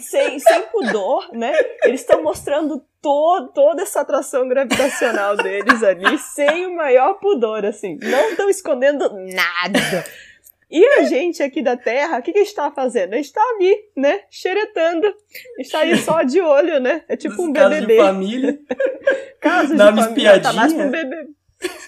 sem, 0.00 0.38
sem 0.38 0.62
pudor, 0.70 1.30
né? 1.32 1.52
Eles 1.84 2.00
estão 2.00 2.22
mostrando 2.22 2.82
to 3.00 3.48
toda 3.52 3.82
essa 3.82 4.00
atração 4.00 4.48
gravitacional 4.48 5.36
deles 5.36 5.82
ali, 5.82 6.16
sem 6.18 6.66
o 6.66 6.76
maior 6.76 7.14
pudor, 7.14 7.64
assim. 7.64 7.98
Não 8.00 8.30
estão 8.30 8.48
escondendo 8.48 9.08
nada. 9.10 10.04
E 10.72 10.84
a 10.98 11.02
gente 11.02 11.42
aqui 11.42 11.62
da 11.62 11.76
Terra, 11.76 12.18
o 12.18 12.22
que, 12.22 12.32
que 12.32 12.38
a 12.38 12.44
gente 12.44 12.54
tá 12.54 12.70
fazendo? 12.70 13.12
A 13.12 13.16
gente 13.16 13.30
tá 13.32 13.42
ali, 13.54 13.76
né? 13.96 14.20
Xeretando. 14.30 15.06
A 15.06 15.62
gente 15.62 15.70
tá 15.70 15.80
ali 15.80 15.96
só 15.98 16.22
de 16.22 16.40
olho, 16.40 16.80
né? 16.80 17.04
É 17.08 17.14
tipo 17.16 17.42
um 17.42 17.52
Caso 17.52 17.74
de 17.74 17.80
BBB. 17.82 17.96
família. 17.98 18.58
Caso 19.40 19.76
de 19.76 19.82
uma 19.82 20.02
família, 20.04 20.40
tá 20.40 20.52
mais 20.54 20.72
espiadinha. 20.72 20.76
pra 20.76 20.86
um 20.86 20.90
BBB. 21.10 21.32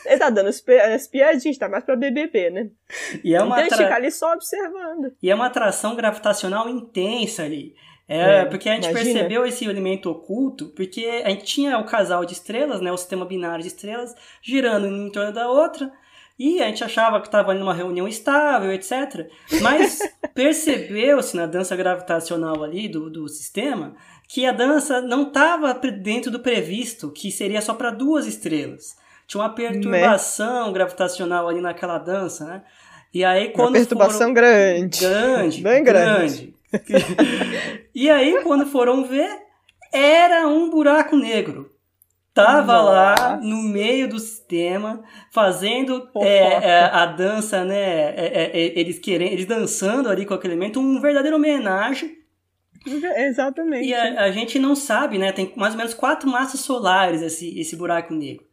Ele 0.06 0.18
tá 0.18 0.30
dando 0.30 0.48
as 0.48 0.60
piadinhas, 1.08 1.58
tá 1.58 1.68
mais 1.68 1.82
pra 1.82 1.96
BBB, 1.96 2.50
né? 2.50 2.68
E 3.24 3.34
é 3.34 3.38
uma 3.42 3.46
então 3.46 3.56
a 3.56 3.62
gente 3.62 3.72
atra- 3.74 3.84
fica 3.86 3.96
ali 3.96 4.10
só 4.12 4.32
observando. 4.34 5.12
E 5.22 5.30
é 5.30 5.34
uma 5.34 5.46
atração 5.46 5.96
gravitacional 5.96 6.68
intensa 6.68 7.42
ali. 7.42 7.74
É, 8.06 8.40
É, 8.40 8.44
porque 8.44 8.68
a 8.68 8.74
gente 8.74 8.88
imagina. 8.90 9.12
percebeu 9.14 9.46
esse 9.46 9.64
elemento 9.64 10.10
oculto, 10.10 10.68
porque 10.76 11.22
a 11.24 11.30
gente 11.30 11.44
tinha 11.44 11.78
o 11.78 11.84
casal 11.86 12.24
de 12.24 12.34
estrelas, 12.34 12.80
né, 12.82 12.92
o 12.92 12.96
sistema 12.98 13.24
binário 13.24 13.62
de 13.62 13.68
estrelas, 13.68 14.14
girando 14.42 14.86
em 14.86 15.10
torno 15.10 15.32
da 15.32 15.48
outra, 15.50 15.90
e 16.38 16.60
a 16.60 16.66
gente 16.66 16.82
achava 16.82 17.20
que 17.20 17.28
estava 17.28 17.54
numa 17.54 17.72
reunião 17.72 18.08
estável, 18.08 18.72
etc. 18.72 19.28
Mas 19.62 19.98
percebeu-se 20.34 21.36
na 21.36 21.46
dança 21.46 21.76
gravitacional 21.76 22.62
ali 22.62 22.88
do, 22.88 23.08
do 23.08 23.28
sistema 23.28 23.94
que 24.28 24.46
a 24.46 24.52
dança 24.52 25.00
não 25.00 25.28
estava 25.28 25.74
dentro 25.74 26.30
do 26.30 26.40
previsto, 26.40 27.10
que 27.10 27.30
seria 27.30 27.60
só 27.60 27.74
para 27.74 27.90
duas 27.90 28.26
estrelas. 28.26 28.96
Tinha 29.26 29.42
uma 29.42 29.54
perturbação 29.54 30.72
gravitacional 30.72 31.48
ali 31.48 31.60
naquela 31.60 31.98
dança, 31.98 32.44
né? 32.44 32.62
E 33.12 33.24
aí 33.24 33.46
Uma 33.46 33.52
quando 33.52 33.74
perturbação 33.74 34.18
foram... 34.18 34.34
grande. 34.34 35.00
Grande. 35.00 35.62
Bem 35.62 35.84
grande. 35.84 36.54
e 37.94 38.10
aí, 38.10 38.42
quando 38.42 38.66
foram 38.66 39.04
ver, 39.04 39.30
era 39.92 40.48
um 40.48 40.68
buraco 40.68 41.16
negro. 41.16 41.70
Tava 42.34 42.80
lá 42.80 43.10
Nossa. 43.10 43.36
no 43.36 43.62
meio 43.62 44.08
do 44.08 44.18
sistema, 44.18 45.04
fazendo 45.30 46.10
é, 46.16 46.70
é, 46.70 46.80
a 46.86 47.06
dança, 47.06 47.64
né? 47.64 47.76
é, 47.76 48.14
é, 48.16 48.50
é, 48.52 48.78
eles 48.80 48.98
querendo, 48.98 49.32
eles 49.32 49.46
dançando 49.46 50.08
ali 50.08 50.26
com 50.26 50.34
aquele 50.34 50.54
elemento, 50.54 50.80
um 50.80 51.00
verdadeiro 51.00 51.36
homenagem. 51.36 52.18
Exatamente. 52.84 53.86
E 53.86 53.94
a, 53.94 54.24
a 54.24 54.30
gente 54.32 54.58
não 54.58 54.74
sabe, 54.74 55.16
né? 55.16 55.30
Tem 55.30 55.52
mais 55.56 55.74
ou 55.74 55.78
menos 55.78 55.94
quatro 55.94 56.28
massas 56.28 56.58
solares 56.60 57.22
esse, 57.22 57.56
esse 57.58 57.76
buraco 57.76 58.12
negro. 58.12 58.44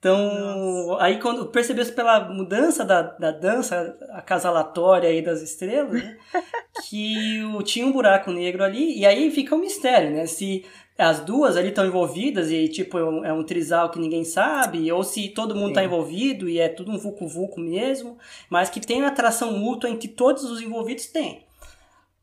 Então, 0.00 0.96
aí 0.98 1.20
quando 1.20 1.46
percebeu-se 1.46 1.92
pela 1.92 2.20
mudança 2.30 2.84
da, 2.86 3.02
da 3.02 3.30
dança 3.30 3.96
acasalatória 4.12 5.10
aí 5.10 5.20
das 5.20 5.42
estrelas, 5.42 5.92
né, 5.92 6.16
que 6.88 7.44
o, 7.54 7.62
tinha 7.62 7.86
um 7.86 7.92
buraco 7.92 8.32
negro 8.32 8.64
ali, 8.64 8.98
e 8.98 9.04
aí 9.04 9.30
fica 9.30 9.54
um 9.54 9.58
mistério, 9.58 10.10
né? 10.10 10.26
Se 10.26 10.64
as 11.00 11.20
duas 11.20 11.56
ali 11.56 11.68
estão 11.68 11.86
envolvidas 11.86 12.50
e, 12.50 12.68
tipo, 12.68 12.98
é 12.98 13.04
um, 13.04 13.24
é 13.24 13.32
um, 13.32 13.42
trisal 13.42 13.90
que 13.90 13.98
ninguém 13.98 14.24
sabe, 14.24 14.90
ou 14.92 15.02
se 15.02 15.28
todo 15.30 15.54
mundo 15.54 15.70
está 15.70 15.82
envolvido 15.82 16.48
e 16.48 16.58
é 16.58 16.68
tudo 16.68 16.92
um 16.92 16.98
vucu-vucu 16.98 17.60
mesmo, 17.60 18.18
mas 18.48 18.68
que 18.68 18.80
tem 18.80 19.02
atração 19.04 19.52
mútua 19.58 19.88
em 19.88 19.96
que 19.96 20.08
todos 20.08 20.44
os 20.44 20.60
envolvidos 20.60 21.06
têm. 21.06 21.44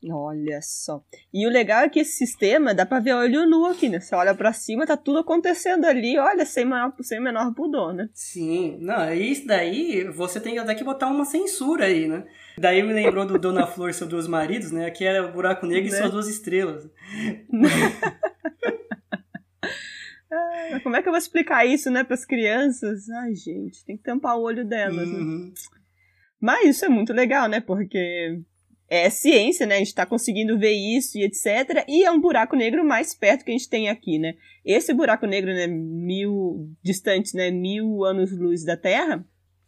Olha 0.09 0.59
só. 0.61 1.01
E 1.33 1.47
o 1.47 1.49
legal 1.49 1.81
é 1.81 1.89
que 1.89 1.99
esse 1.99 2.17
sistema 2.17 2.73
dá 2.73 2.85
pra 2.85 2.99
ver 2.99 3.13
olho 3.13 3.49
nu 3.49 3.65
aqui, 3.65 3.89
né? 3.89 3.99
Você 3.99 4.13
olha 4.13 4.35
pra 4.35 4.53
cima, 4.53 4.85
tá 4.85 4.95
tudo 4.95 5.19
acontecendo 5.19 5.85
ali, 5.85 6.19
olha, 6.19 6.45
sem, 6.45 6.63
maior, 6.63 6.93
sem 7.01 7.19
menor 7.19 7.53
pudor, 7.55 7.93
né? 7.93 8.07
Sim. 8.13 8.77
Não, 8.79 9.11
isso 9.11 9.47
daí 9.47 10.03
você 10.05 10.39
tem 10.39 10.59
até 10.59 10.75
que 10.75 10.83
botar 10.83 11.07
uma 11.07 11.25
censura 11.25 11.85
aí, 11.85 12.07
né? 12.07 12.25
Daí 12.59 12.83
me 12.83 12.93
lembrou 12.93 13.25
do 13.25 13.39
Dona 13.39 13.65
Flor 13.65 13.89
e 13.89 13.93
seus 13.93 14.09
dois 14.09 14.27
maridos, 14.27 14.71
né? 14.71 14.91
Que 14.91 15.03
é 15.03 15.19
o 15.19 15.31
buraco 15.31 15.65
negro 15.65 15.89
né? 15.89 15.95
e 15.95 15.99
suas 15.99 16.11
duas 16.11 16.27
estrelas. 16.27 16.87
como 20.83 20.95
é 20.95 21.01
que 21.01 21.07
eu 21.07 21.11
vou 21.11 21.19
explicar 21.19 21.65
isso, 21.65 21.89
né, 21.89 22.03
pras 22.03 22.25
crianças? 22.25 23.09
Ai, 23.09 23.33
gente, 23.35 23.85
tem 23.85 23.97
que 23.97 24.03
tampar 24.03 24.37
o 24.37 24.43
olho 24.43 24.65
delas. 24.65 25.07
Né? 25.07 25.17
Uhum. 25.17 25.45
Né? 25.45 25.53
Mas 26.39 26.75
isso 26.75 26.85
é 26.85 26.89
muito 26.89 27.13
legal, 27.13 27.47
né? 27.47 27.59
Porque 27.59 28.41
é 28.89 29.09
ciência, 29.09 29.65
né? 29.65 29.75
A 29.75 29.79
gente 29.79 29.87
está 29.87 30.05
conseguindo 30.05 30.57
ver 30.57 30.71
isso 30.71 31.17
e 31.17 31.23
etc. 31.23 31.83
E 31.87 32.03
é 32.03 32.11
um 32.11 32.19
buraco 32.19 32.55
negro 32.55 32.85
mais 32.85 33.13
perto 33.13 33.43
que 33.43 33.51
a 33.51 33.57
gente 33.57 33.69
tem 33.69 33.89
aqui, 33.89 34.19
né? 34.19 34.35
Esse 34.63 34.93
buraco 34.93 35.25
negro, 35.25 35.53
né, 35.53 35.67
mil 35.67 36.69
distante, 36.83 37.35
né, 37.35 37.49
mil 37.49 38.03
anos-luz 38.03 38.63
da 38.63 38.77
Terra, 38.77 39.25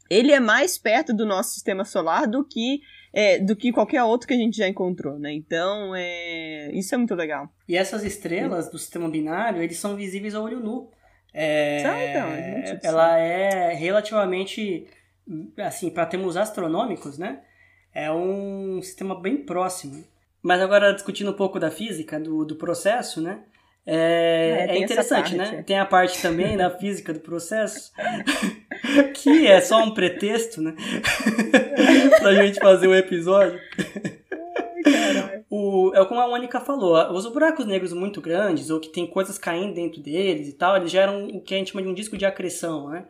ele 0.09 0.31
é 0.31 0.39
mais 0.39 0.77
perto 0.77 1.13
do 1.13 1.25
nosso 1.25 1.53
sistema 1.53 1.85
solar 1.85 2.27
do 2.27 2.45
que 2.45 2.81
é, 3.13 3.39
do 3.39 3.55
que 3.55 3.71
qualquer 3.71 4.03
outro 4.03 4.27
que 4.27 4.33
a 4.33 4.37
gente 4.37 4.57
já 4.57 4.67
encontrou, 4.67 5.17
né? 5.17 5.31
Então, 5.33 5.93
é, 5.95 6.71
isso 6.73 6.93
é 6.93 6.97
muito 6.97 7.15
legal. 7.15 7.49
E 7.67 7.75
essas 7.75 8.03
estrelas 8.03 8.69
do 8.69 8.77
sistema 8.77 9.09
binário, 9.09 9.61
eles 9.61 9.77
são 9.77 9.95
visíveis 9.95 10.35
ao 10.35 10.43
olho 10.43 10.59
nu. 10.59 10.89
É, 11.33 11.83
ah, 11.85 12.05
então, 12.05 12.79
ela 12.83 13.17
é 13.17 13.73
relativamente, 13.73 14.87
assim, 15.57 15.89
para 15.89 16.05
termos 16.05 16.35
astronômicos, 16.35 17.17
né? 17.17 17.41
é 17.93 18.11
um 18.11 18.81
sistema 18.81 19.19
bem 19.19 19.37
próximo. 19.37 20.03
Mas 20.41 20.61
agora, 20.61 20.93
discutindo 20.93 21.31
um 21.31 21.35
pouco 21.35 21.59
da 21.59 21.69
física, 21.69 22.19
do, 22.19 22.45
do 22.45 22.55
processo, 22.55 23.21
né? 23.21 23.41
É, 23.85 24.67
é, 24.69 24.77
é 24.77 24.79
interessante, 24.79 25.35
né? 25.35 25.63
Tem 25.63 25.79
a 25.79 25.85
parte 25.85 26.21
também 26.21 26.55
da 26.55 26.69
física 26.69 27.11
do 27.11 27.19
processo, 27.19 27.91
que 29.13 29.47
é 29.47 29.61
só 29.61 29.83
um 29.83 29.91
pretexto, 29.91 30.61
né? 30.61 30.75
pra 32.19 32.33
gente 32.35 32.59
fazer 32.59 32.87
o 32.87 32.91
um 32.91 32.95
episódio. 32.95 33.59
o, 35.49 35.91
é 35.95 36.05
como 36.05 36.19
a 36.19 36.27
Mônica 36.27 36.59
falou, 36.59 37.11
os 37.11 37.25
buracos 37.27 37.65
negros 37.65 37.93
muito 37.93 38.21
grandes, 38.21 38.69
ou 38.69 38.79
que 38.79 38.89
tem 38.89 39.07
coisas 39.07 39.37
caindo 39.37 39.73
dentro 39.73 40.01
deles 40.01 40.47
e 40.47 40.53
tal, 40.53 40.77
eles 40.77 40.91
geram 40.91 41.27
o 41.27 41.41
que 41.41 41.53
a 41.53 41.57
gente 41.57 41.71
chama 41.71 41.83
de 41.83 41.89
um 41.89 41.93
disco 41.93 42.17
de 42.17 42.25
acreção, 42.25 42.89
né? 42.89 43.05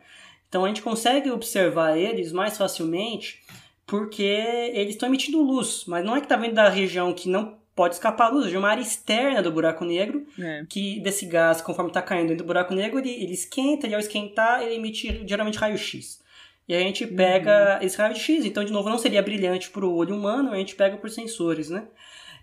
Então 0.48 0.64
a 0.64 0.68
gente 0.68 0.82
consegue 0.82 1.30
observar 1.30 1.96
eles 1.96 2.32
mais 2.32 2.58
facilmente 2.58 3.40
porque 3.86 4.22
eles 4.22 4.94
estão 4.94 5.08
emitindo 5.08 5.42
luz, 5.42 5.84
mas 5.86 6.04
não 6.04 6.14
é 6.14 6.20
que 6.20 6.26
está 6.26 6.36
vindo 6.36 6.54
da 6.54 6.68
região 6.68 7.12
que 7.12 7.28
não 7.28 7.59
pode 7.80 7.94
escapar 7.94 8.28
luz, 8.28 8.52
é 8.52 8.58
uma 8.58 8.68
área 8.68 8.82
externa 8.82 9.40
do 9.40 9.50
buraco 9.50 9.86
negro, 9.86 10.26
é. 10.38 10.66
que 10.68 11.00
desse 11.00 11.24
gás, 11.24 11.62
conforme 11.62 11.88
está 11.88 12.02
caindo 12.02 12.28
dentro 12.28 12.44
do 12.44 12.46
buraco 12.46 12.74
negro, 12.74 12.98
ele, 12.98 13.08
ele 13.08 13.32
esquenta, 13.32 13.86
e 13.86 13.94
ao 13.94 14.00
esquentar, 14.00 14.60
ele 14.60 14.74
emite 14.74 15.26
geralmente 15.26 15.56
raio-x. 15.56 16.22
E 16.68 16.74
a 16.74 16.78
gente 16.78 17.06
pega 17.06 17.78
uhum. 17.80 17.86
esse 17.86 17.96
raio-x, 17.96 18.44
então, 18.44 18.62
de 18.62 18.70
novo, 18.70 18.90
não 18.90 18.98
seria 18.98 19.22
brilhante 19.22 19.70
para 19.70 19.86
o 19.86 19.94
olho 19.94 20.14
humano, 20.14 20.52
a 20.52 20.56
gente 20.56 20.74
pega 20.74 20.98
por 20.98 21.08
sensores, 21.08 21.70
né? 21.70 21.84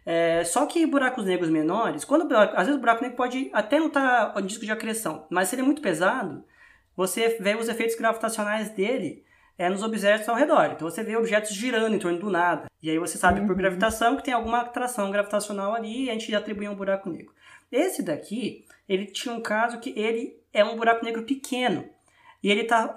É, 0.03 0.43
só 0.43 0.65
que 0.65 0.83
buracos 0.87 1.23
negros 1.23 1.51
menores, 1.51 2.03
quando 2.03 2.35
às 2.35 2.65
vezes 2.65 2.75
o 2.75 2.79
buraco 2.79 3.03
negro 3.03 3.15
pode 3.15 3.51
até 3.53 3.77
não 3.77 3.89
estar 3.89 4.33
tá 4.33 4.41
disco 4.41 4.65
de 4.65 4.71
acreção, 4.71 5.27
mas 5.29 5.49
se 5.49 5.53
ele 5.53 5.61
é 5.61 5.65
muito 5.65 5.83
pesado, 5.83 6.43
você 6.95 7.37
vê 7.39 7.53
os 7.55 7.69
efeitos 7.69 7.95
gravitacionais 7.95 8.71
dele 8.71 9.23
é 9.57 9.69
nos 9.69 9.81
objetos 9.81 10.29
ao 10.29 10.35
redor. 10.35 10.71
Então 10.73 10.89
você 10.89 11.03
vê 11.03 11.15
objetos 11.15 11.51
girando 11.51 11.95
em 11.95 11.99
torno 11.99 12.19
do 12.19 12.29
nada. 12.29 12.67
E 12.81 12.89
aí 12.89 12.99
você 12.99 13.17
sabe 13.17 13.41
uhum. 13.41 13.47
por 13.47 13.55
gravitação 13.55 14.15
que 14.15 14.23
tem 14.23 14.33
alguma 14.33 14.61
atração 14.61 15.09
gravitacional 15.11 15.73
ali 15.73 16.05
e 16.05 16.09
a 16.09 16.13
gente 16.13 16.33
atribui 16.35 16.67
um 16.67 16.75
buraco 16.75 17.09
negro. 17.09 17.33
Esse 17.71 18.03
daqui, 18.03 18.65
ele 18.87 19.05
tinha 19.05 19.33
um 19.33 19.41
caso 19.41 19.79
que 19.79 19.93
ele 19.97 20.37
é 20.53 20.63
um 20.63 20.75
buraco 20.75 21.03
negro 21.03 21.23
pequeno. 21.23 21.89
E 22.43 22.51
ele 22.51 22.61
está 22.61 22.93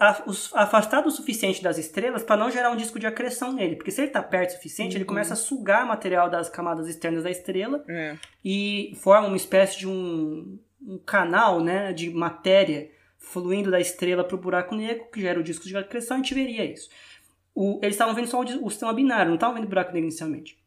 afastado 0.55 1.07
o 1.07 1.11
suficiente 1.11 1.63
das 1.63 1.79
estrelas 1.79 2.23
para 2.23 2.37
não 2.37 2.51
gerar 2.51 2.71
um 2.71 2.77
disco 2.77 2.99
de 2.99 3.07
acreção 3.07 3.53
nele. 3.53 3.75
Porque 3.75 3.91
se 3.91 4.03
ele 4.03 4.09
está 4.09 4.23
perto 4.23 4.51
o 4.51 4.53
suficiente, 4.53 4.93
uhum. 4.93 4.99
ele 4.99 5.07
começa 5.07 5.33
a 5.33 5.37
sugar 5.37 5.87
material 5.87 6.29
das 6.29 6.51
camadas 6.51 6.87
externas 6.87 7.25
da 7.25 7.31
estrela 7.31 7.83
é. 7.89 8.17
e 8.45 8.93
forma 9.01 9.27
uma 9.27 9.37
espécie 9.37 9.79
de 9.79 9.89
um, 9.89 10.59
um 10.87 10.99
canal 10.99 11.61
né, 11.61 11.93
de 11.93 12.11
matéria 12.11 12.91
fluindo 13.21 13.71
da 13.71 13.79
estrela 13.79 14.25
para 14.25 14.35
o 14.35 14.41
buraco 14.41 14.75
negro, 14.75 15.07
que 15.13 15.21
gera 15.21 15.39
o 15.39 15.45
disco 15.45 15.67
de 15.67 15.77
acreção, 15.77 16.17
a 16.17 16.21
gente 16.21 16.35
veria 16.35 16.65
isso. 16.65 16.89
O, 17.55 17.79
eles 17.83 17.95
estavam 17.95 18.15
vendo 18.15 18.27
só 18.27 18.41
o, 18.41 18.67
o 18.67 18.71
sistema 18.71 18.93
binário, 18.93 19.29
não 19.29 19.35
estavam 19.37 19.55
vendo 19.55 19.67
o 19.67 19.69
buraco 19.69 19.93
negro 19.93 20.09
inicialmente. 20.09 20.59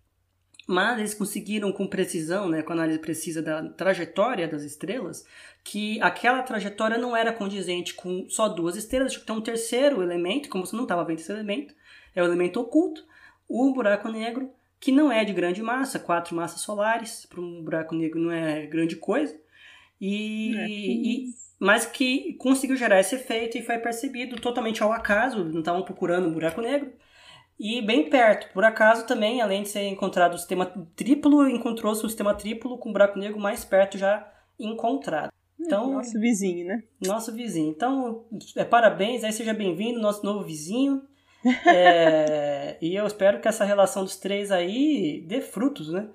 Mas 0.66 1.00
eles 1.00 1.14
conseguiram 1.14 1.74
com 1.74 1.86
precisão, 1.86 2.48
né, 2.48 2.62
com 2.62 2.72
análise 2.72 3.00
precisa 3.00 3.42
da 3.42 3.68
trajetória 3.70 4.48
das 4.48 4.64
estrelas, 4.64 5.26
que 5.62 6.02
aquela 6.02 6.42
trajetória 6.42 6.98
não 6.98 7.18
era 7.18 7.34
condizente 7.34 7.94
com 7.96 8.30
só 8.30 8.48
duas 8.48 8.78
estrelas, 8.78 9.12
tinha 9.12 9.22
que 9.22 9.28
ter 9.28 9.34
um 9.34 9.42
terceiro 9.42 10.02
elemento, 10.02 10.48
como 10.48 10.66
você 10.66 10.76
não 10.76 10.84
estava 10.84 11.04
vendo 11.04 11.20
esse 11.20 11.32
elemento, 11.32 11.74
é 12.16 12.22
o 12.22 12.26
elemento 12.26 12.62
oculto, 12.62 13.04
o 13.50 13.74
buraco 13.74 14.08
negro, 14.08 14.52
que 14.80 14.92
não 14.92 15.12
é 15.12 15.26
de 15.26 15.34
grande 15.34 15.62
massa, 15.62 16.00
quatro 16.00 16.36
massas 16.36 16.62
solares, 16.62 17.26
para 17.26 17.42
um 17.42 17.62
buraco 17.62 17.96
negro 17.96 18.20
não 18.20 18.32
é 18.32 18.66
grande 18.68 18.96
coisa, 18.96 19.38
e, 20.06 20.58
é 20.58 20.68
e 20.68 21.26
mas 21.60 21.86
que 21.86 22.34
conseguiu 22.34 22.76
gerar 22.76 23.00
esse 23.00 23.16
efeito 23.16 23.58
e 23.58 23.62
foi 23.62 23.78
percebido 23.78 24.36
totalmente 24.36 24.84
ao 24.84 24.92
acaso, 24.92 25.46
não 25.46 25.60
estavam 25.60 25.84
procurando 25.84 26.28
um 26.28 26.34
buraco 26.34 26.60
negro. 26.60 26.92
E 27.58 27.82
bem 27.82 28.10
perto, 28.10 28.52
por 28.52 28.66
acaso 28.66 29.08
também, 29.08 29.42
além 29.42 29.64
de 29.64 29.70
ser 29.70 29.84
encontrado 29.84 30.34
o 30.34 30.38
sistema 30.38 30.66
triplo, 30.94 31.48
encontrou-se 31.48 32.06
um 32.06 32.10
sistema 32.10 32.34
triplo 32.34 32.78
com 32.78 32.90
um 32.90 32.92
buraco 32.92 33.18
negro 33.18 33.40
mais 33.40 33.64
perto 33.64 33.98
já 33.98 34.30
encontrado. 34.60 35.32
Então, 35.58 35.94
nosso 35.94 36.20
vizinho, 36.20 36.68
né? 36.68 36.84
Nosso 37.02 37.32
vizinho. 37.32 37.70
Então, 37.70 38.26
é, 38.58 38.66
parabéns, 38.66 39.24
aí 39.24 39.32
seja 39.32 39.54
bem-vindo, 39.54 40.02
nosso 40.02 40.26
novo 40.26 40.44
vizinho. 40.44 41.02
É, 41.68 42.78
e 42.82 42.96
eu 42.96 43.06
espero 43.06 43.42
que 43.42 43.50
essa 43.50 43.66
relação 43.66 44.04
dos 44.04 44.16
três 44.16 44.50
aí 44.50 45.24
dê 45.28 45.42
frutos, 45.42 45.92
né? 45.92 46.10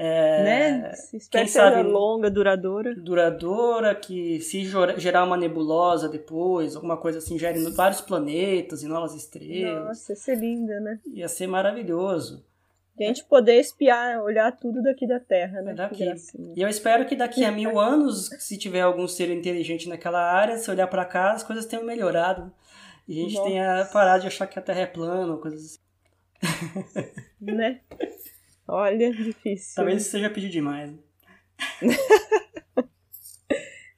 É, 0.00 0.42
né? 0.44 0.92
Quem 1.28 1.48
sabe 1.48 1.82
longa, 1.82 2.30
duradoura. 2.30 2.94
Duradoura, 2.94 3.96
que 3.96 4.40
se 4.40 4.64
gerar 4.96 5.24
uma 5.24 5.36
nebulosa 5.36 6.08
depois, 6.08 6.76
alguma 6.76 6.96
coisa 6.96 7.18
assim, 7.18 7.36
gere 7.36 7.58
vários 7.70 8.00
planetas 8.00 8.84
e 8.84 8.86
novas 8.86 9.12
estrelas. 9.12 9.88
Nossa, 9.88 10.12
ia 10.12 10.16
ser 10.16 10.38
linda, 10.38 10.78
né? 10.78 11.00
Ia 11.04 11.26
ser 11.26 11.48
maravilhoso. 11.48 12.44
E 12.96 13.02
a 13.02 13.08
gente 13.08 13.24
poder 13.24 13.58
espiar, 13.58 14.22
olhar 14.22 14.52
tudo 14.52 14.80
daqui 14.80 15.04
da 15.04 15.18
Terra, 15.18 15.62
né? 15.62 15.74
Daqui. 15.74 16.04
E 16.54 16.62
eu 16.62 16.68
espero 16.68 17.04
que 17.04 17.16
daqui 17.16 17.44
a 17.44 17.50
mil 17.50 17.80
anos, 17.80 18.28
se 18.38 18.56
tiver 18.56 18.82
algum 18.82 19.08
ser 19.08 19.28
inteligente 19.30 19.88
naquela 19.88 20.20
área, 20.20 20.58
se 20.58 20.70
olhar 20.70 20.86
para 20.86 21.04
cá, 21.04 21.32
as 21.32 21.42
coisas 21.42 21.66
tenham 21.66 21.84
melhorado. 21.84 22.52
E 23.08 23.18
a 23.18 23.22
gente 23.24 23.34
Nossa. 23.34 23.48
tenha 23.48 23.88
parado 23.92 24.20
de 24.20 24.26
achar 24.28 24.46
que 24.46 24.60
a 24.60 24.62
Terra 24.62 24.82
é 24.82 24.86
plana, 24.86 25.36
coisas 25.38 25.64
assim. 25.64 27.08
Né? 27.40 27.80
Olha, 28.68 29.10
difícil. 29.16 29.76
Talvez 29.76 30.02
isso 30.02 30.10
seja 30.10 30.28
pedir 30.30 30.50
demais. 30.50 30.92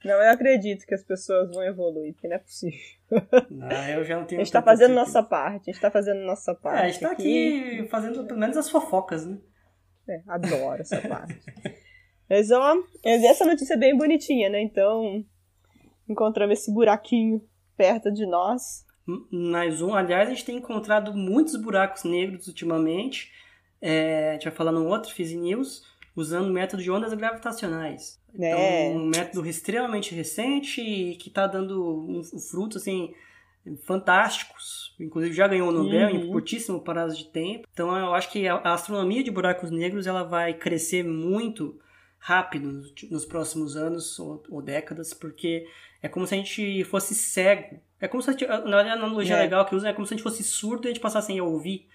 Não, 0.03 0.15
eu 0.15 0.31
acredito 0.31 0.87
que 0.87 0.95
as 0.95 1.05
pessoas 1.05 1.51
vão 1.51 1.63
evoluir, 1.63 2.15
porque 2.15 2.27
não 2.27 2.37
é 2.37 2.39
possível. 2.39 2.81
Não, 3.51 3.89
eu 3.89 4.03
já 4.03 4.17
não 4.17 4.25
tenho. 4.25 4.41
A 4.41 4.45
gente 4.45 4.53
tá 4.53 4.63
fazendo 4.63 4.95
nossa 4.95 5.23
parte, 5.23 5.69
a 5.69 5.73
gente 5.75 5.81
tá 5.83 5.91
fazendo 5.91 6.21
nossa 6.25 6.55
parte. 6.55 6.79
É, 6.79 6.85
a 6.85 6.89
gente 6.89 7.01
tá 7.01 7.11
aqui, 7.11 7.81
aqui 7.81 7.89
fazendo 7.91 8.25
pelo 8.25 8.41
menos 8.41 8.57
as 8.57 8.71
fofocas, 8.71 9.27
né? 9.27 9.37
É, 10.09 10.23
adoro 10.27 10.81
essa 10.81 10.99
parte. 11.07 11.39
Mas, 12.31 12.51
ó, 12.51 12.77
essa 13.05 13.45
notícia 13.45 13.75
é 13.75 13.77
bem 13.77 13.95
bonitinha, 13.95 14.49
né? 14.49 14.63
Então, 14.63 15.23
encontramos 16.09 16.59
esse 16.59 16.73
buraquinho 16.73 17.47
perto 17.77 18.11
de 18.11 18.25
nós. 18.25 18.87
Mais 19.31 19.83
um. 19.83 19.95
Aliás, 19.95 20.29
a 20.29 20.31
gente 20.31 20.47
tem 20.47 20.57
encontrado 20.57 21.13
muitos 21.13 21.57
buracos 21.57 22.05
negros 22.05 22.47
ultimamente. 22.47 23.31
É, 23.81 24.31
a 24.31 24.33
gente 24.35 24.45
vai 24.45 24.53
falar 24.53 24.73
num 24.73 24.87
outro 24.87 25.13
Fizz 25.13 25.33
News, 25.33 25.83
usando 26.15 26.49
o 26.49 26.53
método 26.53 26.83
de 26.83 26.91
ondas 26.91 27.15
gravitacionais. 27.15 28.21
É. 28.39 28.89
Então, 28.89 29.03
um 29.03 29.07
método 29.07 29.49
extremamente 29.49 30.15
recente 30.15 30.81
e 30.81 31.17
que 31.17 31.29
está 31.29 31.47
dando 31.47 31.83
um, 31.83 32.23
frutos 32.23 32.83
assim, 32.83 33.13
fantásticos. 33.85 34.95
Inclusive 34.99 35.35
já 35.35 35.49
ganhou 35.49 35.69
o 35.69 35.73
Nobel 35.73 36.11
uhum. 36.11 36.17
em 36.17 36.31
curtíssimo 36.31 36.81
prazo 36.81 37.17
de 37.17 37.27
tempo. 37.27 37.67
Então 37.73 37.97
eu 37.97 38.15
acho 38.15 38.31
que 38.31 38.47
a 38.47 38.73
astronomia 38.73 39.23
de 39.23 39.31
buracos 39.31 39.71
negros 39.71 40.07
ela 40.07 40.23
vai 40.23 40.55
crescer 40.55 41.05
muito 41.05 41.79
rápido 42.19 42.83
nos 43.11 43.25
próximos 43.25 43.77
anos 43.77 44.19
ou, 44.19 44.43
ou 44.51 44.63
décadas, 44.63 45.15
porque 45.15 45.67
é 46.03 46.09
como 46.09 46.27
se 46.27 46.35
a 46.35 46.39
gente 46.39 46.85
fosse 46.85 47.15
cego. 47.15 47.81
É 48.01 48.09
como 48.09 48.23
se 48.23 48.31
a 48.31 48.33
gente, 48.33 48.47
na 48.47 48.93
analogia 48.93 49.37
é. 49.37 49.41
legal 49.41 49.65
que 49.65 49.75
usa 49.75 49.89
é 49.89 49.93
como 49.93 50.07
se 50.07 50.15
a 50.15 50.17
gente 50.17 50.25
fosse 50.25 50.43
surdo 50.43 50.87
e 50.87 50.89
a 50.89 50.93
gente 50.93 51.03
passasse 51.03 51.39
a 51.39 51.45
ouvir 51.45 51.89